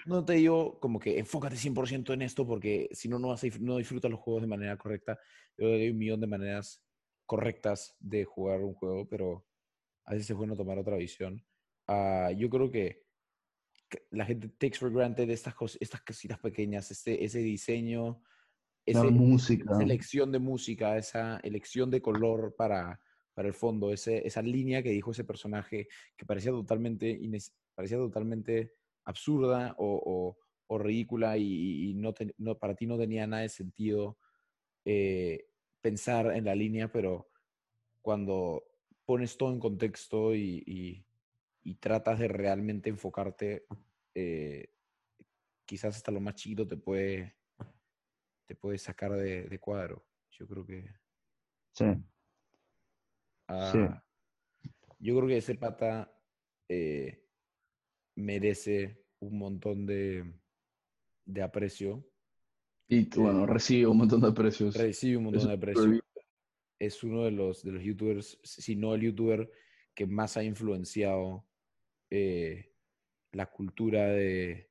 [0.05, 3.47] no te digo como que enfócate 100% en esto, porque si no, no, vas a
[3.61, 5.17] no disfrutas los juegos de manera correcta.
[5.51, 6.85] Yo creo que hay un millón de maneras
[7.25, 9.47] correctas de jugar un juego, pero
[10.03, 11.41] a veces es bueno tomar otra visión.
[11.87, 13.05] Ah, yo creo que
[14.11, 18.21] la gente takes for granted estas, cos- estas cositas pequeñas, este, ese diseño,
[18.85, 19.71] La ese, música.
[19.71, 22.99] esa elección de música, esa elección de color para,
[23.37, 27.19] para el fondo, esa línea que dijo ese personaje que parecía totalmente,
[27.75, 28.73] parecía totalmente
[29.03, 30.35] absurda o,
[30.67, 34.17] o- ridícula y, no, te- no- para ti no tenía nada de sentido
[34.85, 37.29] eh, pensar en la línea, pero
[38.01, 38.63] cuando
[39.05, 41.05] pones todo en contexto y, y-
[41.61, 43.67] y tratas de realmente enfocarte,
[44.15, 44.73] eh,
[45.63, 47.37] quizás hasta lo más chiquito te puede,
[48.47, 50.07] te puede sacar de, de cuadro.
[50.31, 50.89] Yo creo que...
[51.73, 51.85] Sí.
[53.47, 54.03] Ah,
[54.99, 56.11] Yo creo que ese pata
[56.69, 57.23] eh,
[58.15, 60.33] merece un montón de,
[61.25, 62.05] de aprecio.
[62.87, 64.75] Y tú, bueno, recibe un montón de precios.
[64.75, 65.83] Recibe un Es montón de un aprecio.
[65.83, 66.03] supervi-
[66.79, 69.49] Es uno de los, de los youtubers, si no el youtuber
[69.93, 71.45] que más ha influenciado
[72.09, 72.71] eh,
[73.31, 74.69] la cultura de,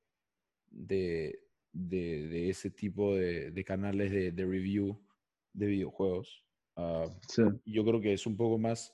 [0.71, 1.41] de,
[1.73, 5.05] de- de ese tipo de, de canales de, de review
[5.53, 6.46] de videojuegos.
[6.77, 7.43] Ah, Sí.
[7.65, 8.93] yo creo que es un poco más.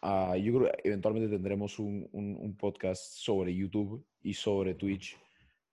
[0.00, 5.16] ah, yo creo que eventualmente tendremos un, un- un podcast sobre YouTube y sobre Twitch,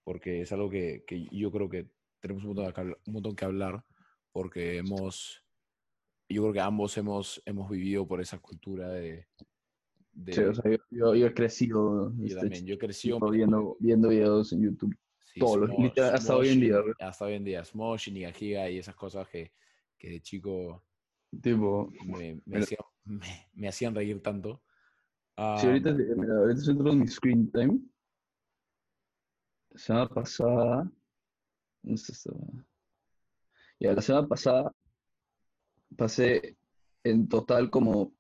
[0.03, 1.89] porque es algo que, que yo creo que
[2.19, 3.83] tenemos un montón, que un montón que hablar,
[4.31, 5.43] porque hemos.
[6.31, 9.27] Yo creo que ambos hemos, hemos vivido por esa cultura de.
[10.11, 13.19] de- Sí, o sea, yo, yo, yo he crecido yo este, también, yo he crecido
[13.31, 14.95] viendo, viendo videos en YouTube.
[15.33, 16.95] Sí, todos Smosh- literal, hasta hoy en Smosh, día.
[17.07, 17.63] Hasta hoy en día.
[17.65, 19.53] Smosh y Nigagiga y esas cosas que,
[19.99, 20.83] que de chico
[21.43, 24.63] Tipo, me, me Pero- hacían, me- me hacían reír tanto.
[25.37, 27.79] si ahorita, Ah, mira, ahorita entrando en mi screen time.
[29.75, 30.91] Semana pasada.
[31.83, 32.65] ¿Dónde está esta vaina?
[33.79, 34.73] Ya, la semana pasada
[35.95, 36.57] pasé
[37.03, 38.11] en total como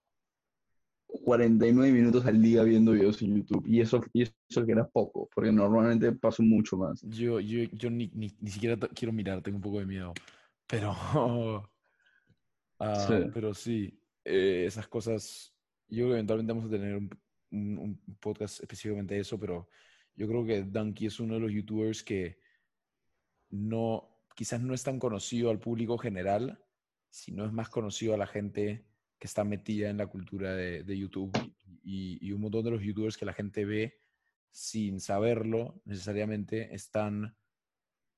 [1.07, 3.65] 49 minutos al día viendo videos en YouTube.
[3.67, 7.01] Y eso, y eso que era poco, porque normalmente paso mucho más.
[7.01, 10.13] Yo, yo, yo ni, ni, ni siquiera quiero mirar, tengo un poco de miedo.
[10.69, 10.91] Pero,
[12.79, 13.29] ah, Sí.
[13.33, 15.55] pero sí, eh, esas cosas,
[15.87, 17.09] yo creo que eventualmente vamos a tener un,
[17.51, 19.67] un- un podcast específicamente de eso, pero
[20.15, 22.39] yo creo que Donkey es uno de los youtubers que
[23.49, 26.63] no, quizás no es tan conocido al público general,
[27.09, 28.85] sino es más conocido a la gente
[29.17, 31.31] que está metida en la cultura de, de YouTube
[31.83, 33.99] y, y un montón de los youtubers que la gente ve
[34.51, 37.35] sin saberlo necesariamente están,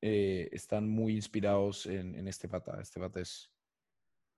[0.01, 2.79] eh, están muy inspirados en, en este pata.
[2.81, 3.51] Este pata es,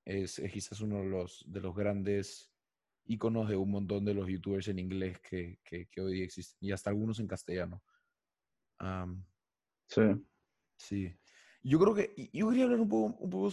[0.05, 2.51] es, es quizás uno de los, de los grandes
[3.05, 6.57] íconos de un montón de los youtubers en inglés que, que, que hoy día existen
[6.61, 7.83] y hasta algunos en castellano.
[8.79, 9.25] Am,
[9.87, 10.01] Sí.
[10.77, 11.15] Sí.
[11.61, 13.51] Yo creo que, yo quería hablar un poco, un poco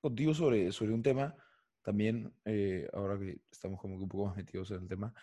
[0.00, 1.34] contigo sobre, sobre un tema
[1.82, 5.14] también, eh, ahora que estamos como que un poco más metidos en el tema,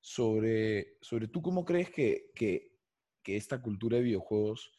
[0.00, 2.76] sobre, sobre tú cómo crees que, que,
[3.22, 4.77] que esta cultura de videojuegos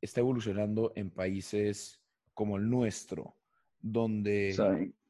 [0.00, 2.00] está evolucionando en países
[2.34, 3.36] como el nuestro,
[3.80, 4.50] donde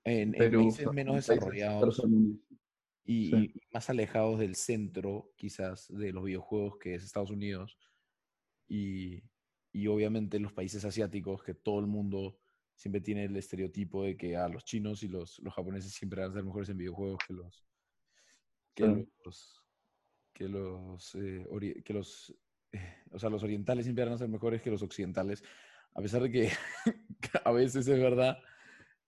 [0.05, 2.03] en, países menos desarrollados
[3.05, 7.79] y, más alejados del centro, quizás, de los videojuegos que es Estados Unidos,
[8.67, 9.23] y,
[9.73, 12.39] y obviamente los países asiáticos, que todo el mundo
[12.79, 16.21] siempre tiene el estereotipo de que a ah, los chinos y los, los japoneses siempre
[16.21, 17.67] van a ser mejores en videojuegos que los
[18.75, 18.87] que
[19.25, 19.63] los
[20.33, 22.33] que los, eh, que los
[23.11, 25.43] o sea, los orientales siempre van a ser mejores que los occidentales,
[25.95, 26.51] a pesar de que
[27.45, 28.39] a veces es verdad,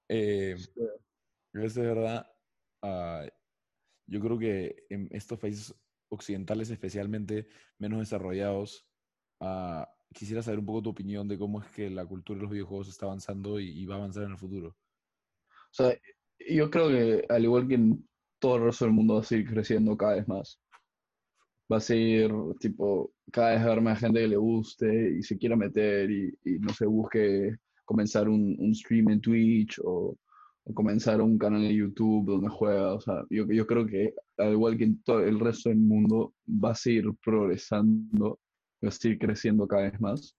[0.08, 0.56] eh,
[1.54, 2.26] a veces es verdad,
[2.82, 3.26] ah,
[4.06, 5.74] yo creo que en estos países
[6.10, 7.46] occidentales, especialmente
[7.78, 8.86] menos desarrollados,
[9.40, 12.50] uh, quisiera saber un poco tu opinión de cómo es que la cultura de los
[12.50, 14.76] videojuegos está avanzando y, va a avanzar en el futuro.
[15.48, 15.96] O sea,
[16.48, 18.08] yo creo que al igual que en
[18.40, 20.60] todo el resto del mundo va a seguir creciendo cada vez más.
[21.70, 25.56] Va a seguir, tipo, cada vez haber más gente que le guste y se quiera
[25.56, 30.16] meter y, no se busque comenzar un, un, stream en Twitch o,
[30.74, 32.94] comenzar un canal en YouTube donde juega.
[32.94, 36.34] O sea, yo, yo creo que al igual que en todo el resto del mundo
[36.48, 38.38] va a seguir progresando
[38.82, 40.36] va a seguir creciendo cada vez más.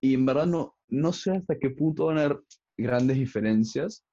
[0.00, 2.40] Y en verdad no, no sé hasta qué punto van a haber
[2.76, 4.04] grandes diferencias,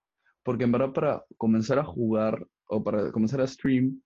[0.44, 4.02] porque en verdad para comenzar a jugar o para comenzar a stream,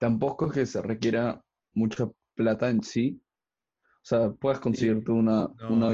[0.00, 1.44] tampoco es que se requiera
[1.74, 3.22] mucha plata en sí.
[3.96, 5.88] O sea, puedes conseguirte una, una...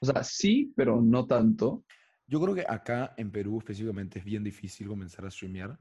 [0.00, 1.84] O sea, sí, pero no tanto.
[2.28, 5.76] Yo creo que acá en Perú específicamente es bien difícil comenzar a streamear,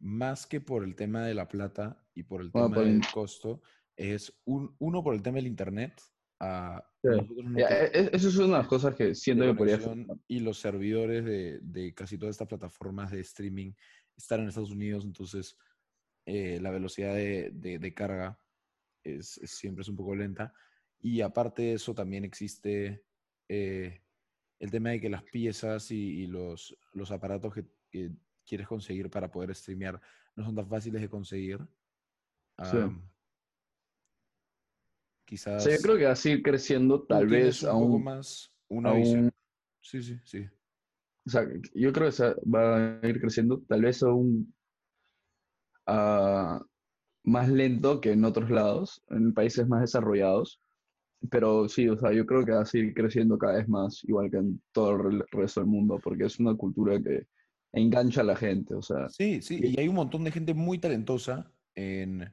[0.00, 3.62] más que por el tema de la plata y por el tema del costo,
[3.96, 5.98] es un, uno por el tema del internet.
[6.40, 9.78] Uh, eso es una de las cosas que siento que podría
[10.26, 13.72] Y los servidores de, de, casi todas estas plataformas de streaming
[14.14, 15.56] están en Estados Unidos, entonces
[16.32, 18.38] eh, la velocidad de, de, carga
[19.02, 20.54] es, siempre es un poco lenta.
[21.00, 23.02] Y aparte de eso, también existe
[23.48, 24.00] eh,
[24.60, 28.12] el tema de que las piezas y, y los, los aparatos que, que,
[28.46, 30.00] quieres conseguir para poder streamear
[30.36, 31.58] no son tan fáciles de conseguir.
[32.62, 32.78] sí
[35.24, 35.64] Quizás.
[35.64, 39.30] yo creo que va a seguir creciendo, tal vez un poco más una visión.
[39.80, 40.48] Sí, sí, sí.
[41.26, 44.52] O sea, yo creo que va a ir creciendo, tal vez aún
[45.90, 46.64] uh,
[47.24, 50.60] más lento que en otros lados, en países más desarrollados.
[51.30, 54.30] Pero sí, o sea, yo creo que va a seguir creciendo cada vez más, igual
[54.30, 57.26] que en todo el resto del mundo, porque es una cultura que
[57.72, 59.08] engancha a la gente, o sea.
[59.10, 62.32] Sí, sí, y hay un montón de gente muy talentosa en,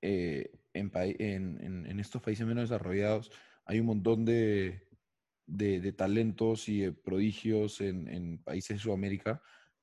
[0.00, 3.30] eh, en, estos países menos desarrollados
[3.66, 4.82] hay un montón de,
[5.96, 9.42] talentos y de prodigios en, países de Sudamérica.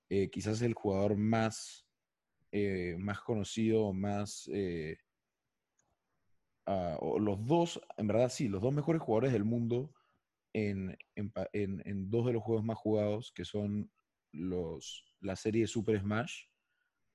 [0.10, 1.83] Eh, quizás el jugador más,
[2.54, 4.50] eh, más conocido, más...
[6.66, 9.94] Ah, o los dos, en verdad sí, los dos mejores jugadores del mundo
[10.54, 10.96] en,
[12.10, 13.92] dos de los juegos más jugados, que son
[14.32, 16.46] los, la serie Super Smash,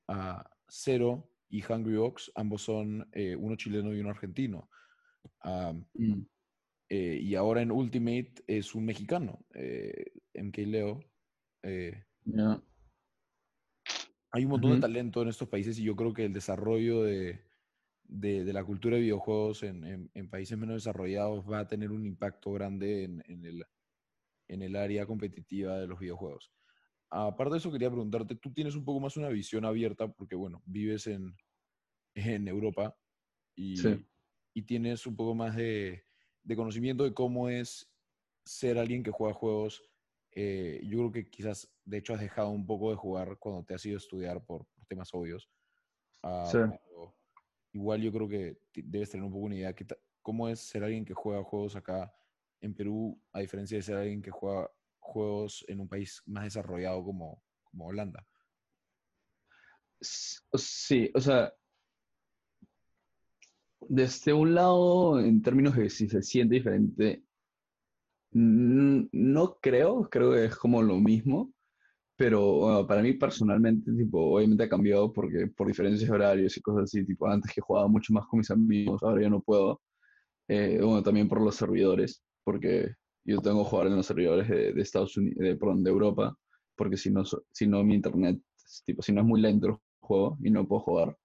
[0.09, 4.69] uh, Zero y Hungry Ox, ambos son eh, uno chileno y uno argentino.
[5.95, 6.23] Mm.
[6.91, 11.01] Eh, y ahora en Ultimate es un mexicano, eh, MK Leo.
[14.31, 17.41] Hay un montón de talento en estos países y yo creo que el desarrollo de,
[18.09, 23.23] la cultura de videojuegos en, países menos desarrollados va a tener un impacto grande en,
[23.27, 23.65] el,
[24.49, 26.53] en el área competitiva de los videojuegos.
[27.11, 30.63] Aparte de eso, quería preguntarte, tú tienes un poco más una visión abierta, porque bueno,
[30.67, 31.35] vives en,
[32.15, 32.99] en Europa
[33.57, 33.77] y,
[34.53, 36.05] y tienes un poco más de,
[36.43, 37.91] de, conocimiento de cómo es
[38.45, 39.88] ser alguien que juega juegos.
[40.41, 43.75] Eh, yo creo que quizás, de hecho, has dejado un poco de jugar cuando te
[43.75, 45.51] has ido a estudiar por, temas obvios.
[46.23, 46.71] Ah,
[47.73, 49.87] igual yo creo que debes tener un poco una idea de
[50.23, 52.15] cómo es ser alguien que juega juegos acá
[52.61, 54.71] en Perú, a diferencia de ser alguien que juega
[55.01, 58.25] juegos en un país más desarrollado como, como Holanda.
[60.01, 61.53] Sí, o sea,
[63.89, 67.25] desde un lado, en términos de si se siente diferente,
[68.33, 71.53] no creo, creo que es como lo mismo,
[72.17, 77.07] pero para mí personalmente, tipo, obviamente ha cambiado porque por diferencias horarios y cosas así,
[77.07, 79.81] tipo, antes que jugaba mucho más con mis amigos, ahora ya no puedo.
[80.49, 84.81] Eh, bueno, también por los servidores, porque yo tengo que jugar en los servidores de,
[84.81, 86.37] Estados Unidos, de, perdón, de Europa,
[86.77, 88.41] porque si no, si no mi internet,
[88.85, 91.17] tipo, si no es muy lento el juego y no puedo jugar.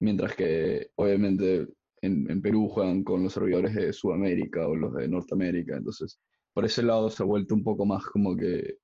[0.00, 1.68] Mientras que obviamente
[2.02, 6.20] en, en, Perú juegan con los servidores de Sudamérica o los de Norteamérica, entonces
[6.52, 8.78] por ese lado se ha vuelto un poco más como que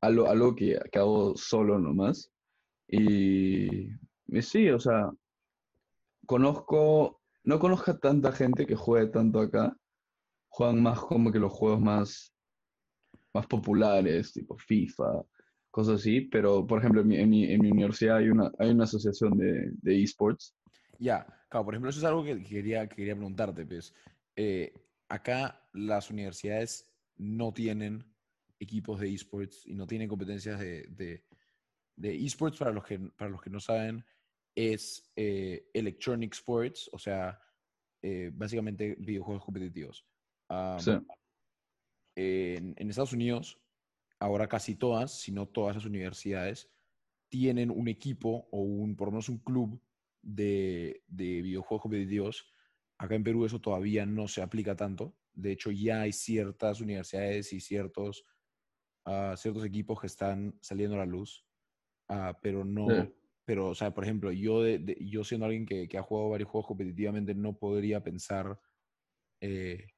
[0.00, 2.30] algo, algo que, que hago solo nomás.
[2.86, 3.88] Y,
[4.26, 5.10] y sí, o sea,
[6.26, 9.76] conozco no conozca tanta gente que juegue tanto acá.
[10.48, 12.32] Juegan más como que los juegos más,
[13.34, 15.22] más populares, tipo FIFA,
[15.70, 16.22] cosas así.
[16.22, 19.36] Pero, por ejemplo, en mi, en mi, en mi universidad hay una, hay una asociación
[19.36, 20.56] de, de esports.
[20.98, 23.94] Ya, claro, por ejemplo, eso es algo que quería, que quería preguntarte, pues.
[24.34, 24.74] Eh,
[25.08, 28.04] acá las universidades no tienen
[28.58, 31.24] equipos de esports y no tienen competencias de, de,
[31.94, 34.04] de esports, para los que, para los que no saben,
[34.56, 37.40] es eh, Electronic Sports, o sea,
[38.02, 40.04] eh, básicamente videojuegos competitivos.
[40.50, 40.90] Um, Sí,
[42.16, 43.62] en, en Estados Unidos,
[44.18, 46.68] ahora casi todas, si no todas las universidades,
[47.28, 49.80] tienen un equipo o un, por lo menos un club
[50.24, 52.46] de, de videojuegos competitivos.
[52.98, 55.16] Acá en Perú eso todavía no se aplica tanto.
[55.32, 58.24] De hecho, ya hay ciertas universidades y ciertos,
[59.04, 61.46] ah, ciertos equipos que están saliendo a la luz,
[62.08, 63.12] ah, pero no, sí,
[63.44, 66.30] pero, o sea, por ejemplo, yo, de, de- yo siendo alguien que, que ha jugado
[66.30, 68.58] varios juegos competitivamente, no podría pensar,
[69.40, 69.88] eh,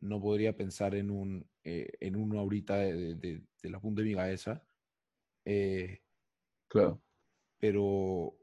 [0.00, 4.02] no podría pensar en, un, eh, en uno ahorita de, de- de- de la punta
[4.02, 4.66] de mi cabeza.
[5.44, 6.00] Eh,
[6.68, 7.02] claro.
[7.58, 8.37] pero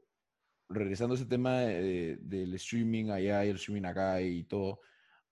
[0.68, 4.80] regresando a ese tema de- del streaming allá y el streaming acá y todo,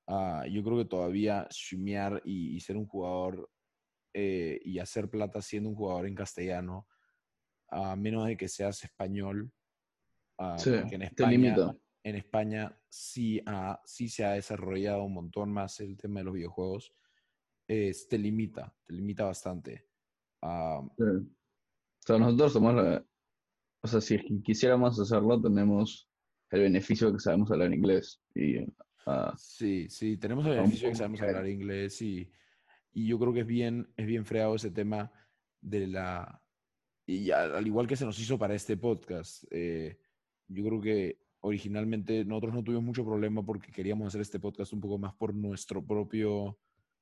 [0.06, 3.50] ah, yo creo que todavía streamear y, y ser un jugador
[4.12, 6.86] eh, y hacer plata siendo un jugador en castellano,
[7.68, 9.50] a menos de que seas español,
[10.38, 11.54] ah, Sí, en España,
[12.04, 16.34] en España sí, ha- sí se ha desarrollado un montón más el tema de los
[16.34, 16.94] videojuegos,
[17.66, 19.88] es- te limita, te limita bastante.
[20.42, 21.04] Ah, Sí.
[21.04, 23.04] O sea, nosotros somos la...
[23.84, 26.08] O sea, si es que quisiéramos hacerlo, tenemos
[26.50, 28.22] el beneficio de que sabemos hablar inglés.
[28.34, 28.56] Y
[29.06, 32.30] ah, Sí, sí, tenemos el beneficio de que sabemos hablar inglés y,
[32.92, 35.12] y yo creo que es bien, es bien freado ese tema
[35.60, 36.40] de la...
[37.06, 39.98] Y al, al igual que se nos hizo para este podcast, eh,
[40.48, 44.80] yo creo que originalmente nosotros no tuvimos mucho problema porque queríamos hacer este podcast un
[44.80, 46.58] poco más por nuestro propio,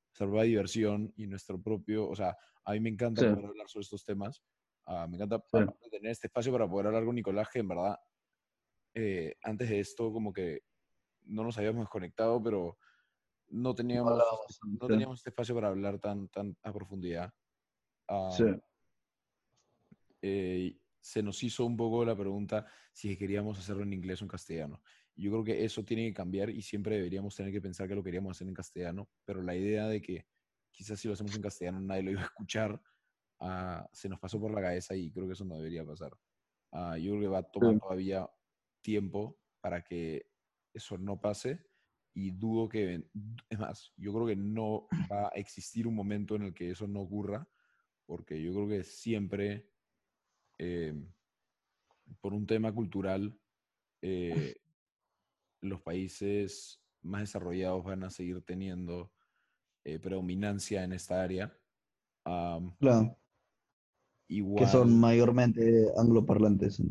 [0.09, 3.27] nuestra propia diversión y nuestro propio, o sea, a mí me encanta Sí.
[3.29, 4.43] poder hablar sobre estos temas,
[4.85, 5.89] ah, me encanta Sí.
[5.91, 7.97] tener este espacio para poder hablar con Nicolás, que en verdad,
[8.93, 10.61] eh, antes de esto como que
[11.23, 12.77] no nos habíamos desconectado, pero
[13.49, 17.33] no teníamos, hablábamos este- no teníamos este espacio para hablar tan, tan a profundidad.
[18.07, 18.43] Ah, sí,
[20.21, 24.29] eh, se nos hizo un poco la pregunta si queríamos hacerlo en inglés o en
[24.29, 24.81] castellano.
[25.15, 28.03] Yo creo que eso tiene que cambiar y siempre deberíamos tener que pensar que lo
[28.03, 30.25] queríamos hacer en castellano, pero la idea de que
[30.71, 32.81] quizás si lo hacemos en castellano nadie lo iba a escuchar,
[33.43, 36.11] ah, se nos pasó por la cabeza y creo que eso no debería pasar.
[36.71, 37.79] Ah, yo creo que va a tomar Sí.
[37.79, 38.29] todavía
[38.81, 40.25] tiempo para que
[40.73, 41.65] eso no pase
[42.15, 43.05] y dudo que,
[43.49, 46.87] es más, yo creo que no va a existir un momento en el que eso
[46.87, 47.47] no ocurra,
[48.05, 49.71] porque yo creo que siempre,
[50.59, 50.93] eh,
[52.21, 53.39] por un tema cultural,
[54.01, 54.55] eh,
[55.61, 59.13] los países más desarrollados van a seguir teniendo
[59.85, 61.57] eh, predominancia en esta área.
[62.79, 63.17] Claro.
[64.27, 65.61] Igual, Que son mayormente
[65.97, 66.81] angloparlantes.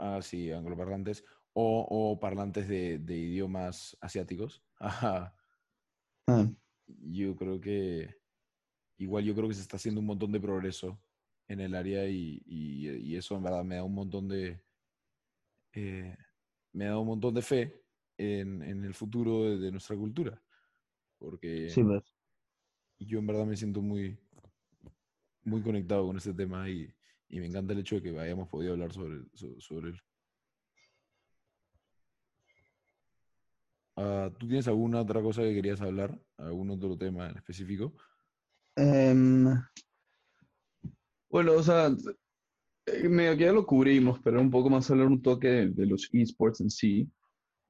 [0.00, 4.62] ah, sí, angloparlantes o, o parlantes de, de idiomas asiáticos.
[4.80, 5.36] Ajá.
[6.28, 6.46] Ah,
[6.86, 8.14] Yo creo que,
[8.98, 11.02] igual yo creo que se está haciendo un montón de progreso
[11.48, 14.64] en el área y, y- y eso en verdad me da un montón de,
[15.72, 16.16] eh,
[16.72, 17.84] me da un montón de fe
[18.18, 20.42] en, en el futuro de, de nuestra cultura.
[21.18, 22.02] Porque sí, pues.
[22.98, 24.18] yo en verdad me siento muy,
[25.44, 26.92] muy conectado con este tema y,
[27.28, 30.00] y me encanta el hecho de que hayamos podido hablar sobre, so- sobre él.
[33.96, 36.18] Ah, ¿Tú tienes alguna otra cosa que querías hablar?
[36.38, 37.92] ¿Algún otro tema en específico?
[38.76, 39.46] Em,
[41.30, 41.90] bueno, o sea,
[42.86, 46.08] eh, medio que ya lo cubrimos, pero un poco más hablar un toque de, los
[46.12, 47.10] esports en sí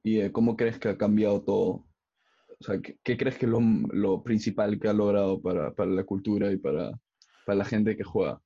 [0.03, 1.85] y de cómo crees que ha cambiado todo.
[2.59, 3.59] O sea, ¿qué, qué crees que es lo,
[3.91, 6.91] lo principal que ha logrado para, para la cultura y para,
[7.45, 8.41] para la gente que juega?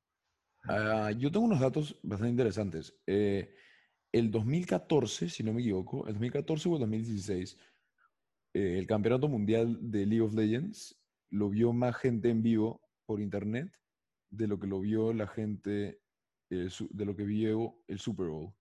[0.64, 2.94] Ah, yo tengo unos datos bastante interesantes.
[3.06, 3.54] Eh,
[4.12, 7.58] el 2014, si no me equivoco, el 2014 o el 2016,
[8.54, 11.00] eh, el campeonato mundial de League of Legends
[11.30, 13.72] lo vio más gente en vivo por internet
[14.30, 16.02] de lo que lo vio la gente,
[16.50, 18.54] eh, su- de lo que vio el Super Bowl.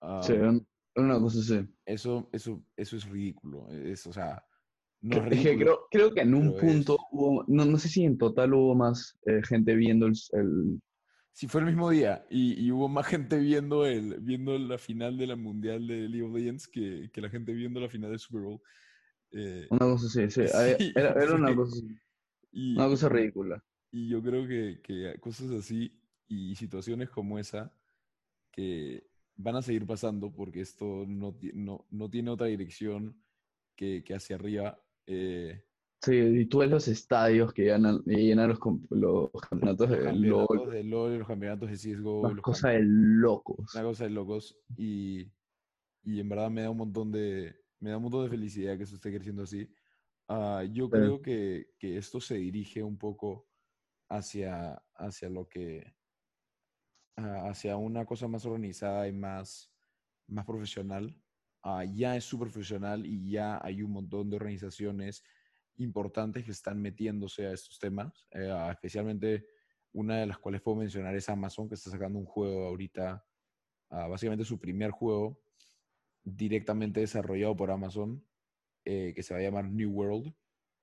[0.00, 1.68] Ah, Sí, un- una cosa así.
[1.86, 3.70] eso, eso, eso es ridículo.
[3.70, 4.44] Es, o sea,
[5.02, 5.58] no Que- es es que ridículo.
[5.58, 8.54] creo, creo que en un pero es- punto hubo, no, no sé si en total
[8.54, 10.80] hubo más eh, gente viendo el, el-
[11.32, 15.16] Sí, fue el mismo día y, y hubo más gente viendo, el, viendo la final
[15.16, 18.18] de la Mundial de League of Legends que, que la gente viendo la final del
[18.20, 18.60] Super Bowl.
[19.32, 22.00] Eh, una cosa así, sí, Sí, era, era una cosa, así,
[22.52, 23.64] y, una cosa ridícula.
[23.90, 27.72] y yo creo que, que cosas así y situaciones como esa
[28.52, 33.22] que, van a seguir pasando porque esto no, no, no tiene otra dirección
[33.76, 34.82] que, que hacia arriba.
[35.06, 35.62] Eh,
[36.04, 38.58] Sí, y tú ves los estadios que llenan, llenan los,
[38.90, 42.80] los campeonatos los de campeonatos LOL, de LOL, los campeonatos de CSGO, una cosa de
[42.82, 43.72] locos.
[43.74, 44.58] una cosa de locos.
[44.76, 45.32] Y,
[46.04, 48.84] y en verdad me da un montón de, me da un montón de felicidad que
[48.84, 49.72] eso esté creciendo así.
[50.28, 50.90] Ah, yo Sí.
[50.90, 53.48] creo que, que esto se dirige un poco
[54.08, 55.96] hacia, hacia lo que,
[57.16, 59.72] ah, hacia una cosa más organizada y más,
[60.26, 61.21] más profesional.
[61.62, 65.22] Ah, ya es súper profesional y ya hay un montón de organizaciones
[65.76, 69.46] importantes que están metiéndose a estos temas, eh, ah, especialmente
[69.92, 73.24] una de las cuales puedo mencionar es Amazon, que está sacando un juego ahorita,
[73.90, 75.40] ah, básicamente su primer juego
[76.24, 78.24] directamente desarrollado por Amazon,
[78.84, 80.34] eh, que se va a llamar New World.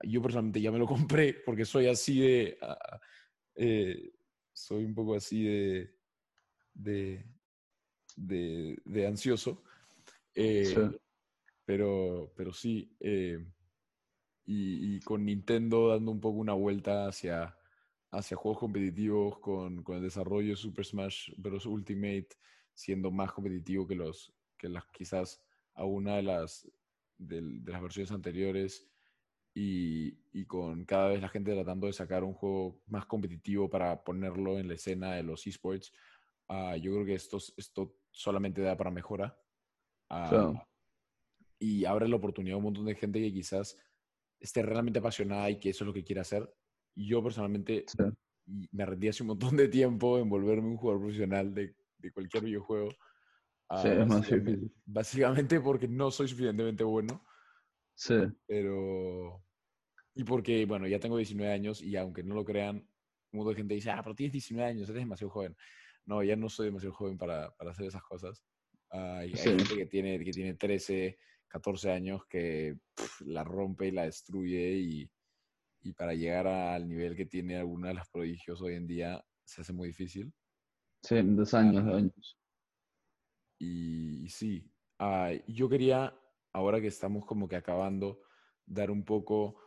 [0.03, 2.99] Yo personalmente ya me lo compré porque soy así de, ah,
[3.55, 4.13] eh,
[4.53, 5.95] soy un poco así de,
[6.73, 7.25] de,
[8.15, 9.63] de, de ansioso.
[10.39, 10.81] Eh, Sí.
[11.65, 13.45] Pero, pero sí, eh,
[14.45, 17.55] y, y con Nintendo dando un poco una vuelta hacia,
[18.09, 21.65] hacia juegos competitivos, con, con el desarrollo de Super Smash Bros.
[21.67, 22.29] Ultimate
[22.73, 25.43] siendo más competitivo que, los, que las quizás
[25.75, 26.67] a una de las,
[27.17, 28.89] del- de las versiones anteriores,
[29.53, 34.03] y, y con cada vez la gente tratando de sacar un juego más competitivo para
[34.03, 35.91] ponerlo en la escena de los esports,
[36.47, 39.37] ah, yo creo que esto, esto solamente da para mejora.
[40.09, 40.67] Ah, Claro.
[41.59, 43.77] y abre la oportunidad a un montón de gente que quizás
[44.39, 46.51] esté realmente apasionada y que eso es lo que quiere hacer.
[46.95, 47.85] Yo personalmente
[48.47, 52.11] y me rendí hace un montón de tiempo en volverme un jugador profesional de, de
[52.11, 52.89] cualquier videojuego.
[53.69, 54.73] Ah, Sí, es más difícil.
[54.85, 57.23] básicamente porque no soy suficientemente bueno,
[57.95, 58.15] Sí,
[58.47, 59.43] pero...
[60.15, 63.57] Y porque, bueno, ya tengo 19 años y aunque no lo crean, un montón de
[63.57, 65.55] gente dice, ah, pero tienes 19 años, eres demasiado joven.
[66.05, 68.43] No, ya no soy demasiado joven para, para hacer esas cosas.
[68.91, 71.17] Y hay gente que tiene, que tiene 13,
[71.47, 72.77] 14 años que
[73.21, 75.11] la rompe y la destruye y,
[75.81, 79.61] y para llegar al nivel que tiene alguna de las prodigios hoy en día se
[79.61, 80.31] hace muy difícil.
[81.03, 82.37] sí, dos años, dos años.
[83.59, 86.17] Y, y sí, ah, yo quería,
[86.53, 88.21] ahora que estamos como que acabando,
[88.65, 89.59] dar un poco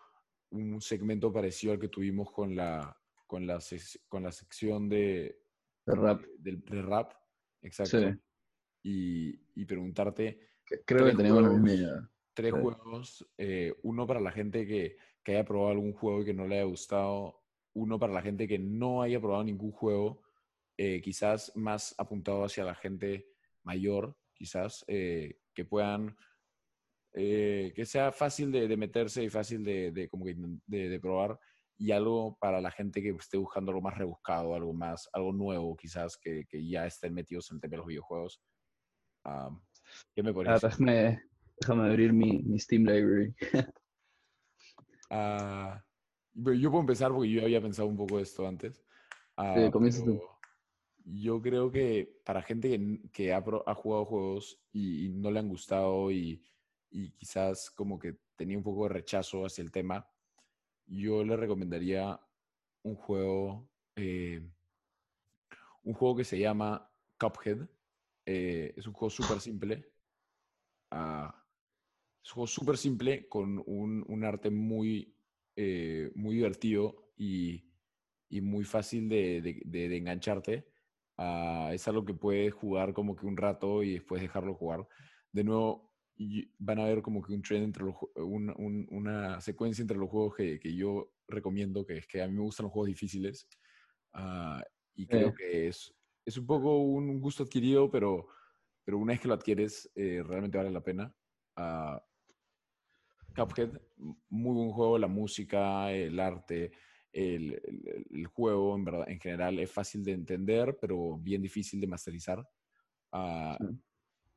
[0.51, 2.97] un segmento parecido al que tuvimos con la,
[3.27, 3.59] con la,
[4.09, 5.41] con la sección de,
[5.87, 6.23] De rap.
[6.39, 7.13] de rap,
[7.63, 7.99] exacto.
[7.99, 8.19] Sí.
[8.83, 10.41] Y, y preguntarte
[10.87, 12.11] Creo que tenemos la misma idea.
[12.35, 12.61] tres Sí.
[12.61, 16.47] juegos, eh, uno para la gente que, que haya probado algún juego y que no
[16.47, 17.43] le haya gustado,
[17.75, 20.23] uno para la gente que no haya probado ningún juego,
[20.79, 23.29] eh, quizás más apuntado hacia la gente
[23.63, 26.17] mayor, quizás, eh, que puedan,
[27.13, 30.35] eh, que sea fácil de, de meterse y fácil de, de como que
[30.67, 31.39] de probar,
[31.77, 35.77] y algo para la gente que esté buscando algo más rebuscado, algo más, algo nuevo,
[35.77, 38.41] quizás, que, que ya estén metidos en el tema de los videojuegos.
[40.15, 41.23] ¿Qué me Ah, déjame,
[41.61, 43.35] déjame abrir mi, mi Steam Library.
[45.15, 45.85] Ah,
[46.35, 48.83] pero yo puedo empezar porque yo había pensado un poco esto antes.
[49.37, 50.23] Ah, Sí, comienza tú.
[51.05, 55.41] Yo creo que para gente que, que ha, ha jugado juegos y, y no le
[55.41, 56.43] han gustado y,
[56.91, 60.09] y quizás como que tenía un poco de rechazo hacia el tema,
[60.87, 62.19] yo le recomendaría
[62.83, 64.43] un juego, eh,
[65.83, 67.69] un juego que se llama Cuphead.
[68.27, 69.93] Eh, es un juego súper simple.
[70.91, 71.47] Ah,
[72.25, 75.17] es un juego súper simple con un, un arte muy,
[75.57, 77.73] eh, muy divertido y,
[78.29, 80.69] y muy fácil de, de- de- de engancharte.
[81.17, 84.89] Ah, es algo que puedes jugar como que un rato y después dejarlo jugar.
[85.33, 89.41] De nuevo, y van a ver como que un trend entre los, un- un- una
[89.41, 92.65] secuencia entre los juegos que, que yo recomiendo, que es que a mí me gustan
[92.65, 93.49] los juegos difíciles.
[94.13, 94.63] Ah,
[94.95, 95.35] y creo Eh.
[95.37, 95.95] que es,
[96.25, 98.29] es un poco un gusto adquirido, pero,
[98.85, 101.15] pero una vez que lo adquieres, eh, realmente vale la pena.
[101.57, 102.03] Ah,
[103.35, 103.71] Cuphead,
[104.29, 106.73] muy buen juego, la música, el arte,
[107.13, 111.81] el, el- el juego en verdad, en general es fácil de entender, pero bien difícil
[111.81, 112.47] de masterizar.
[113.13, 113.67] Ah, Sí.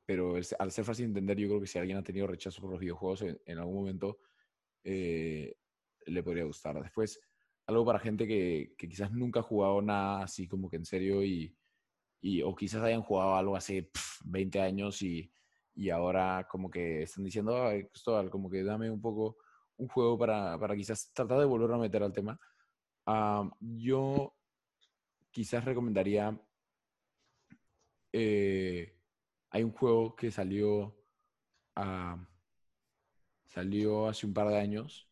[0.06, 2.72] pero al ser fácil de entender, yo creo que si alguien ha tenido rechazo por
[2.72, 4.20] los videojuegos en, en algún momento,
[4.84, 5.58] eh,
[6.06, 6.80] le podría gustar.
[6.82, 7.20] Después,
[7.66, 11.24] algo para gente que, que quizás nunca ha jugado nada así como que en serio
[11.24, 11.58] y,
[12.22, 15.32] y- o quizás hayan jugado algo hace pf, 20 años y,
[15.76, 19.38] y ahora como que están diciendo, "Ay, Cristóbal, como que dame un poco
[19.78, 22.40] un juego para, para quizás tratar de volver a meter al tema.
[23.62, 24.34] Yo
[25.32, 26.40] quizás recomendaría,
[28.14, 28.96] eh,
[29.52, 30.96] hay un juego que salió,
[31.76, 32.18] ah,
[33.46, 35.10] salió hace un par de años,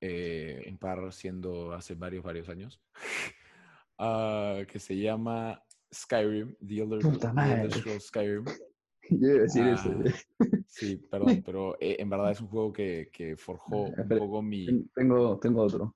[0.00, 2.82] eh, un par siendo hace varios, varios años,
[3.98, 7.62] ah, que se llama Skyrim, The Elder, Puta The madre.
[7.62, 8.44] Elder Scrolls Skyrim.
[9.10, 9.90] Yo iba a decir eso.
[9.90, 14.20] Ah, Sí, perdón, pero eh, en verdad es un juego que, que forjó un Espera,
[14.20, 15.94] poco mi, Ten- Tengo, tengo otro.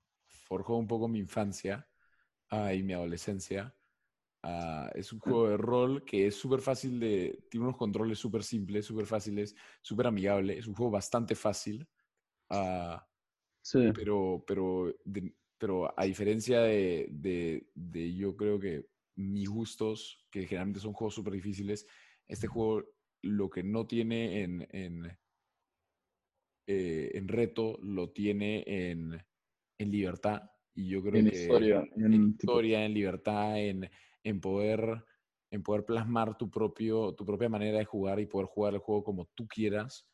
[0.48, 1.86] forjó un poco mi infancia
[2.50, 3.74] ah, y mi adolescencia.
[4.42, 7.44] Ah, es un juego de rol que es súper fácil de...
[7.50, 10.58] Tiene unos controles súper simples, súper fáciles, súper amigable.
[10.58, 11.86] Es un juego bastante fácil.
[12.50, 13.06] ah,
[13.62, 13.92] Sí.
[13.94, 18.86] pero, pero, de- pero a diferencia de, de- de yo creo que
[19.20, 21.86] mis gustos, que generalmente son juegos súper difíciles,
[22.26, 22.84] este juego
[23.22, 25.18] lo que no tiene en, en,
[26.66, 29.20] eh, en reto, lo tiene en,
[29.78, 30.42] en libertad.
[30.74, 31.84] Y yo creo En que historia.
[31.96, 33.90] En, historia, en libertad, en,
[34.22, 35.04] en poder
[35.52, 39.02] en poder plasmar tu, propio, tu propia manera de jugar y poder jugar el juego
[39.02, 40.08] como tú quieras.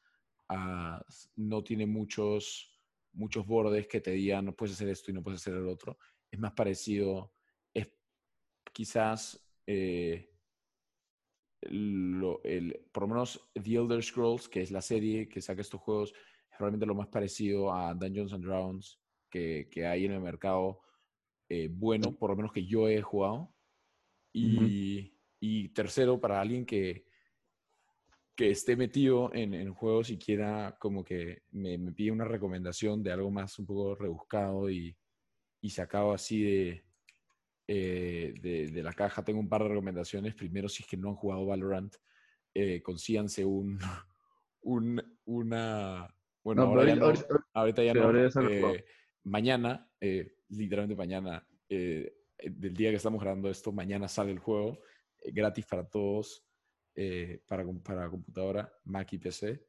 [0.49, 1.05] ah,
[1.37, 2.81] no tiene muchos,
[3.13, 5.99] muchos bordes que te digan no puedes hacer esto y no puedes hacer el otro.
[6.31, 7.35] Es más parecido,
[8.77, 10.29] quizás eh,
[11.63, 15.81] lo- el, por lo menos The Elder Scrolls, que es la serie que saca estos
[15.81, 16.13] juegos,
[16.53, 19.01] es realmente lo más parecido a Dungeons and Dragons
[19.31, 20.81] que, que hay en el mercado
[21.49, 23.55] eh, bueno, por lo menos que yo he jugado.
[24.33, 27.07] Y, y tercero, para alguien que,
[28.37, 33.03] que esté metido en, en juegos y quiera como que me, me pide una recomendación
[33.03, 34.99] de algo más un poco rebuscado y,
[35.63, 36.86] y sacado así de,
[37.69, 40.35] eh, de, de la caja, tengo un par de recomendaciones.
[40.35, 41.95] Primero, si es que no han jugado Valorant,
[42.55, 43.79] eh, consíganse un,
[44.63, 46.09] un, una...
[46.43, 47.07] Bueno, No, ahora, ya no,
[47.55, 48.13] ahorita- ya no.
[48.49, 48.85] eh,
[49.25, 54.79] mañana, eh, literalmente mañana, del día que estamos grabando esto, mañana sale el juego,
[55.33, 56.47] gratis para todos,
[57.49, 59.67] para, para computadora, Mac y PC.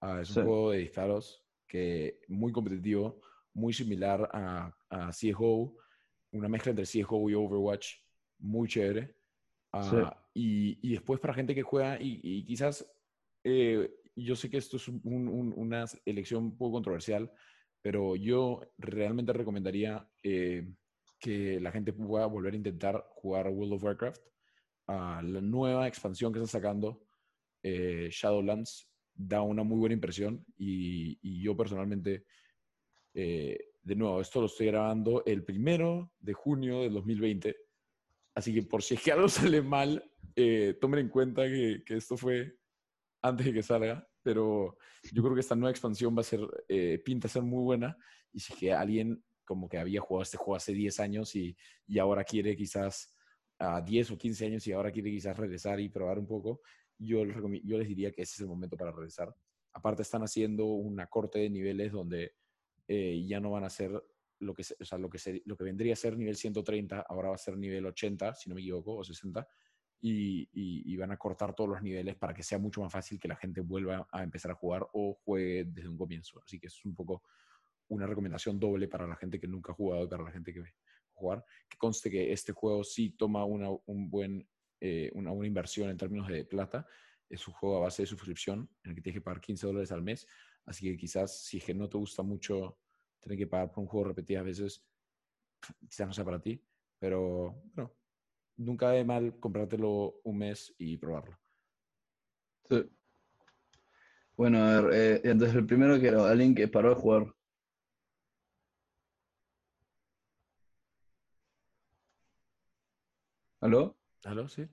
[0.00, 0.40] Ah, es un Sí.
[0.42, 3.22] juego de disparos que muy competitivo,
[3.54, 5.76] muy similar a, a CSGO,
[6.32, 7.94] una mezcla entre CSGO y Overwatch,
[8.38, 9.16] muy chévere.
[9.72, 12.90] Ah, y, y después para gente que juega y, y quizás,
[13.44, 17.30] eh, yo sé que esto es un- un- una elección un poco controversial,
[17.82, 20.74] pero yo realmente recomendaría eh,
[21.20, 24.22] que la gente pueda volver a intentar jugar World of Warcraft.
[24.86, 27.06] Ah, la nueva expansión que están sacando,
[27.62, 32.24] eh, Shadowlands, da una muy buena impresión y, y yo personalmente,
[33.14, 37.56] eh, de nuevo, esto lo estoy grabando el primero de junio del 2020,
[38.34, 40.04] así que por si es que algo sale mal,
[40.36, 42.58] eh, tomen en cuenta que, esto fue
[43.22, 44.76] antes de que salga, pero
[45.10, 47.96] yo creo que esta nueva expansión va a ser, eh, pinta ser muy buena
[48.30, 51.56] y si es que alguien como que había jugado este juego hace 10 años y,
[51.86, 53.16] y ahora quiere quizás
[53.58, 56.60] a 10 o 15 años y ahora quiere quizás regresar y probar un poco,
[56.98, 59.34] yo les, yo les diría que ese es el momento para regresar.
[59.72, 62.34] Aparte están haciendo una corte de niveles donde
[62.88, 63.92] eh, ya no van a ser
[64.40, 67.34] lo que, o sea, lo, que lo que vendría a ser nivel 130, ahora va
[67.36, 69.46] a ser nivel 80, si no me equivoco, o 60
[70.00, 73.36] y, van a cortar todos los niveles para que sea mucho más fácil que la
[73.36, 76.40] gente vuelva a empezar a jugar o juegue desde un comienzo.
[76.44, 77.22] Así que es un poco
[77.88, 80.60] una recomendación doble para la gente que nunca ha jugado y para la gente que
[80.60, 80.64] a
[81.14, 81.44] jugar.
[81.68, 84.48] Que conste que este juego sí toma una, un buen,
[84.80, 86.86] eh, una inversión en términos de plata.
[87.28, 89.92] Es un juego a base de suscripción en el que tienes que pagar 15 dólares
[89.92, 90.26] al mes.
[90.68, 92.78] Así que quizás si es que no te gusta mucho
[93.20, 94.84] tener que pagar por un juego repetidas veces,
[95.88, 96.62] quizás no sea para ti.
[96.98, 97.92] Pero bueno,
[98.58, 101.38] nunca de mal comprártelo un mes y probarlo.
[102.70, 102.88] Sí.
[104.38, 107.34] Bueno, a ver, eh, entonces el primero que era alguien que paró de jugar.
[113.60, 113.96] ¿Aló?
[114.24, 114.48] ¿Aló?
[114.48, 114.66] Sí.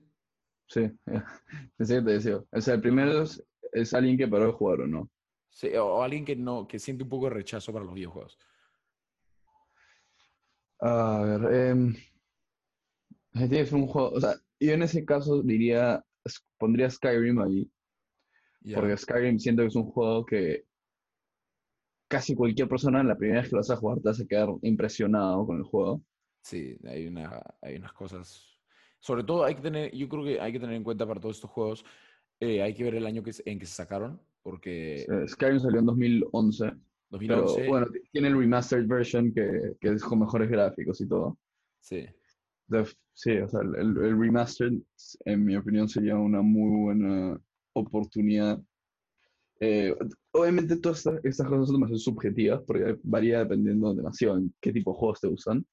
[0.68, 0.90] Sí,
[1.76, 2.38] pensé que te decía.
[2.52, 5.10] O sea, el primero es, es alguien que paró de jugar o no.
[5.80, 8.38] O, alguien que no, que siente un poco de rechazo para los videojuegos.
[10.80, 11.76] A ver,
[13.32, 14.10] tiene que ser un juego.
[14.10, 16.04] O sea, yo en ese caso diría,
[16.58, 17.70] pondría Skyrim ahí.
[18.60, 18.76] Ya.
[18.76, 20.66] Porque Skyrim siento que es un juego que
[22.08, 24.48] casi cualquier persona la primera vez que lo vas a jugar te vas a quedar
[24.62, 26.02] impresionado con el juego.
[26.42, 28.58] Sí, hay, una, hay unas cosas.
[29.00, 31.36] Sobre todo hay que tener, yo creo que hay que tener en cuenta para todos
[31.36, 31.84] estos juegos,
[32.40, 35.80] eh, hay que ver el año que, en que se sacaron, porque Eh, Skyrim salió
[35.80, 36.78] en 2011, pero
[37.10, 41.36] 2011, bueno, t- tiene el remastered version que, que es con mejores gráficos y todo.
[41.80, 42.06] sí,
[43.12, 44.74] sí, o sea, el, el remastered,
[45.24, 47.40] en mi opinión, sería una muy buena
[47.72, 48.62] oportunidad.
[49.58, 49.92] Eh,
[50.30, 54.92] obviamente todas estas, estas cosas son demasiado subjetivas porque varía dependiendo demasiado en qué tipo
[54.92, 55.66] de juegos te gustan.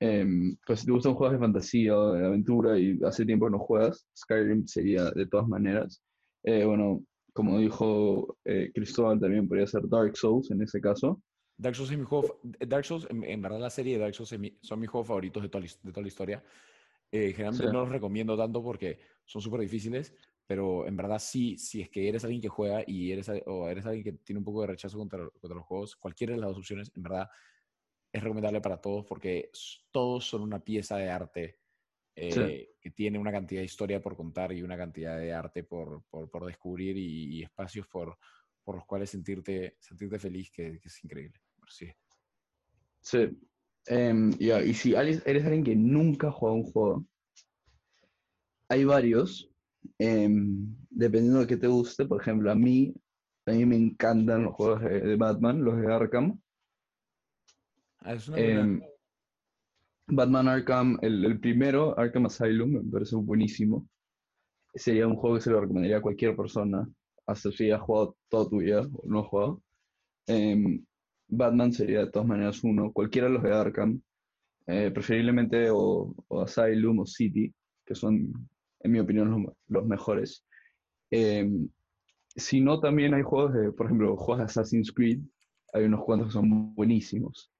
[0.00, 3.52] Em, pues si te gustan juegos de fantasía o de aventura y hace tiempo que
[3.52, 6.02] no juegas, Skyrim sería de todas maneras.
[6.44, 7.02] Eh, bueno,
[7.38, 11.22] como dijo eh, Cristóbal, también podría ser Dark Souls en ese caso.
[11.56, 12.34] Dark Souls es mi juego, fa-
[12.66, 15.42] Dark Souls, en, en verdad la serie de Dark Souls mi- son mis juegos favoritos
[15.42, 16.44] de toda, la his- de toda la historia.
[17.10, 17.72] Eh, generalmente Sí.
[17.72, 20.14] no los recomiendo tanto porque son súper difíciles,
[20.46, 23.86] pero en verdad sí, si es que eres alguien que juega y eres, o eres
[23.86, 26.58] alguien que tiene un poco de rechazo contra, contra los juegos, cualquiera de las dos
[26.58, 27.28] opciones, en verdad
[28.12, 29.50] es recomendable para todos porque
[29.90, 31.57] todos son una pieza de arte
[32.30, 32.40] Sí.
[32.40, 36.02] eh, que tiene una cantidad de historia por contar y una cantidad de arte por,
[36.10, 38.18] por, por descubrir y, y espacios por,
[38.62, 41.40] por los cuales sentirte, sentirte feliz, que, que es increíble.
[41.68, 41.88] Sí.
[43.00, 43.28] Sí.
[43.86, 47.06] Em, ya, Y si eres alguien que nunca ha jugado un juego,
[48.68, 49.50] hay varios,
[49.98, 52.04] em, dependiendo de qué te guste.
[52.04, 52.94] Por ejemplo, a mí,
[53.46, 56.38] a mí me encantan los juegos de, Batman, los de Arkham.
[58.00, 58.82] Ah, es una Em,
[60.10, 63.86] Batman Arkham, el, el primero, Arkham Asylum, me parece buenísimo.
[64.74, 66.88] Sería un juego que se lo recomendaría a cualquier persona,
[67.26, 69.62] hasta si has jugado toda tu vida o no has jugado.
[70.26, 70.84] Em,
[71.28, 74.00] Batman sería de todas maneras uno, cualquiera de los de Arkham,
[74.66, 77.52] eh, preferiblemente o, Asylum o City,
[77.84, 78.32] que son,
[78.80, 80.44] en mi opinión, los, los mejores.
[81.10, 81.68] Em,
[82.34, 85.20] si no, también hay juegos de, por ejemplo, juegos de Assassin's Creed,
[85.74, 87.50] hay unos cuantos que son buenísimos.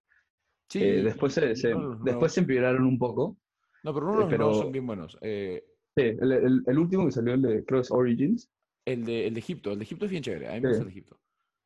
[0.71, 1.75] Sí, Eh, y- después se, se-
[2.05, 3.39] después se empeoraron un poco.
[3.85, 5.19] No, pero uno de eh, los pero- nuevos son bien buenos.
[5.23, 5.65] Eh,
[5.97, 8.49] Sí, el, el- el último que salió, el de, creo es Origins.
[8.87, 10.49] el, de, el de Egipto, el de Egipto es bien chévere.
[10.49, 10.69] A mí me Sí.
[10.69, 11.21] gusta el de Egipto.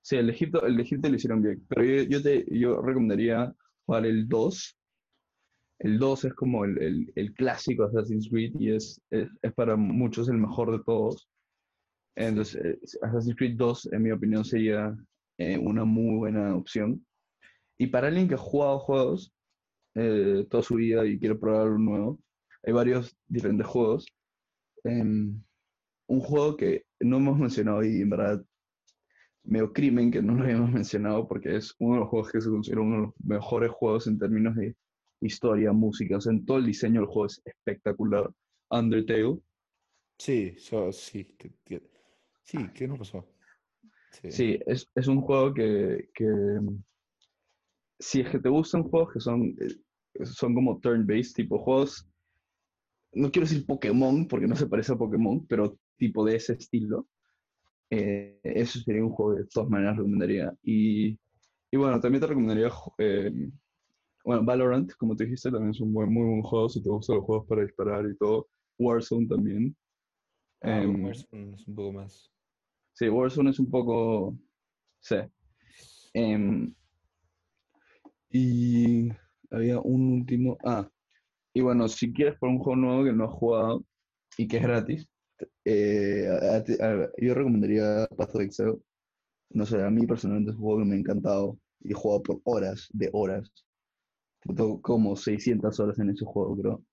[0.05, 1.67] Sí, el de Egipto, el de Egipto lo hicieron bien.
[1.69, 3.55] Pero yo, yo, te, yo recomendaría
[3.85, 4.79] jugar el 2.
[5.81, 9.53] El 2 es como el, el- el clásico de Assassin's Creed y es, es, es
[9.53, 11.29] para muchos el mejor de todos.
[12.17, 14.97] Entonces, Assassin's Creed 2, en mi opinión, sería
[15.39, 17.05] eh, una muy buena opción.
[17.83, 19.35] Y para alguien que ha jugado juegos
[19.97, 22.21] eh, toda su vida y quiere probar algo nuevo,
[22.63, 24.07] hay varios diferentes juegos.
[24.85, 25.43] Em,
[26.07, 28.45] un juego que no hemos mencionado y en verdad
[29.43, 32.51] medio crimen que no lo hayamos mencionado porque es uno de los juegos que se
[32.51, 34.77] considera uno de los mejores juegos en términos de
[35.21, 38.31] historia, música, o sea, en todo el diseño del juego es espectacular.
[38.71, 39.39] Undertale,
[40.19, 41.25] Sí, so- sí.
[41.25, 41.91] te- te-
[42.45, 43.27] sí, ¿qué nos pasó?
[44.29, 46.27] sí, es, es un juego que, que,
[48.03, 52.09] si es que te gustan juegos que son, eh, son como turn-based, tipo juegos,
[53.13, 57.07] no quiero decir Pokémon porque no se parece a Pokémon, pero tipo de ese estilo,
[57.91, 60.53] eh, eso sería un juego que de todas maneras recomendaría.
[60.63, 61.11] Y,
[61.71, 63.51] y bueno, también te recomendaría, eh,
[64.25, 67.17] bueno, Valorant, como te dijiste, también es un buen, muy buen juego si te gustan
[67.17, 68.49] los juegos para disparar y todo.
[68.79, 69.77] Warzone también.
[70.63, 72.33] Ah, Em, Warzone es un poco más.
[72.95, 74.37] Sí, Warzone es un poco.
[75.01, 75.17] Sí.
[76.15, 76.75] Em,
[78.33, 79.11] y
[79.51, 80.59] había un último.
[80.65, 80.91] Ah,
[81.55, 83.85] y bueno, si quieres por un juego nuevo que no has jugado
[84.39, 85.09] y que es gratis,
[85.65, 88.79] eh, a- a- yo recomendaría Path of Exile.
[89.51, 92.23] No sé, a mí personalmente es un juego que me ha encantado y he jugado
[92.25, 93.53] por horas, de horas.
[94.41, 96.85] Tengo como 600 horas en ese juego, creo.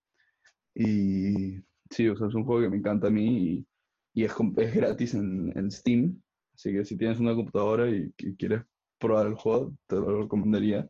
[0.76, 1.58] Y
[1.92, 3.66] sí, o sea, es un juego que me encanta a mí
[4.14, 6.22] y, y es, es gratis en, en Steam.
[6.56, 8.64] Así que si tienes una computadora y, y quieres
[9.00, 10.90] probar el juego, te lo recomendaría.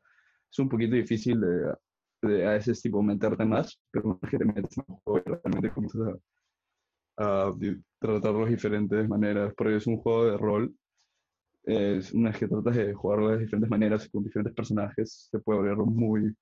[0.52, 1.74] Es un poquito difícil de,
[2.22, 5.20] de a veces tipo meterte más, pero una vez que te metes en el juego
[5.20, 6.02] y realmente comienzas
[7.18, 7.56] a, a
[8.00, 10.76] tratarlos de diferentes maneras, porque es un juego de rol.
[11.64, 15.60] Es una vez que tratas de jugarlo de diferentes maneras con diferentes personajes, se puede
[15.60, 16.36] volver muy,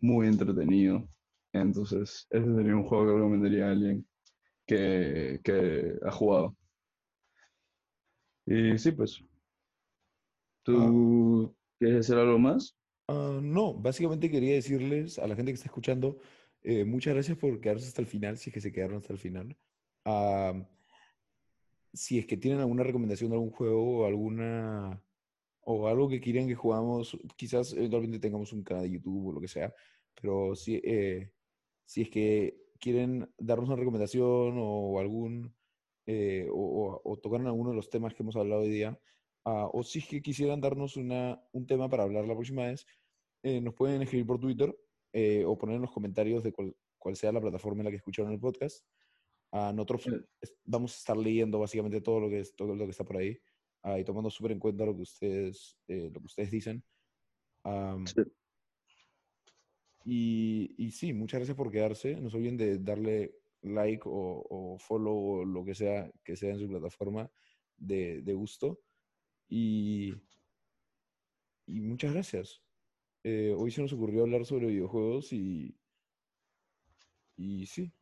[0.00, 1.08] muy entretenido.
[1.52, 4.06] Entonces, ese sería un juego que recomendaría a alguien
[4.66, 6.56] que, que ha jugado.
[8.46, 9.22] Y sí, pues.
[10.62, 12.77] ¿Tú quieres hacer algo más?
[13.08, 16.18] Ah, no, básicamente quería decirles a la gente que está escuchando,
[16.62, 19.18] eh, muchas gracias por quedarse hasta el final, si es que se quedaron hasta el
[19.18, 19.56] final.
[21.92, 25.02] Si es que tienen alguna recomendación de algún juego o alguna
[25.62, 29.40] o algo que quieran que jugamos, quizás eventualmente tengamos un canal de YouTube o lo
[29.40, 29.74] que sea,
[30.14, 31.32] pero si, eh,
[31.84, 35.54] si es que quieren darnos una recomendación o algún
[36.06, 38.98] eh, o, o- o alguno de los temas que hemos hablado hoy día,
[39.44, 42.86] ah, o si es que quisieran darnos una, un tema para hablar la próxima vez,
[43.42, 44.76] eh, nos pueden escribir por Twitter
[45.12, 47.96] eh, o poner en los comentarios de cual, cual sea la plataforma en la que
[47.96, 48.84] escucharon el podcast.
[49.52, 50.10] Ah, nosotros Sí.
[50.64, 53.38] vamos a estar leyendo básicamente todo lo que, es, todo lo que está por ahí
[53.82, 56.84] ah, y tomando súper en cuenta lo que ustedes, eh, lo que ustedes dicen.
[57.64, 58.22] Am, Sí.
[60.04, 62.20] y, y sí, muchas gracias por quedarse.
[62.20, 66.50] No se olviden de darle like o, o follow o lo que sea que sea
[66.52, 67.30] en su plataforma
[67.76, 68.80] de, de gusto.
[69.48, 70.14] Y,
[71.66, 72.62] y muchas gracias.
[73.30, 75.78] Eh, hoy se nos ocurrió hablar sobre videojuegos y,
[77.36, 77.92] y sí,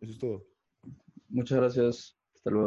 [0.00, 0.48] eso es todo.
[1.28, 2.17] Muchas gracias.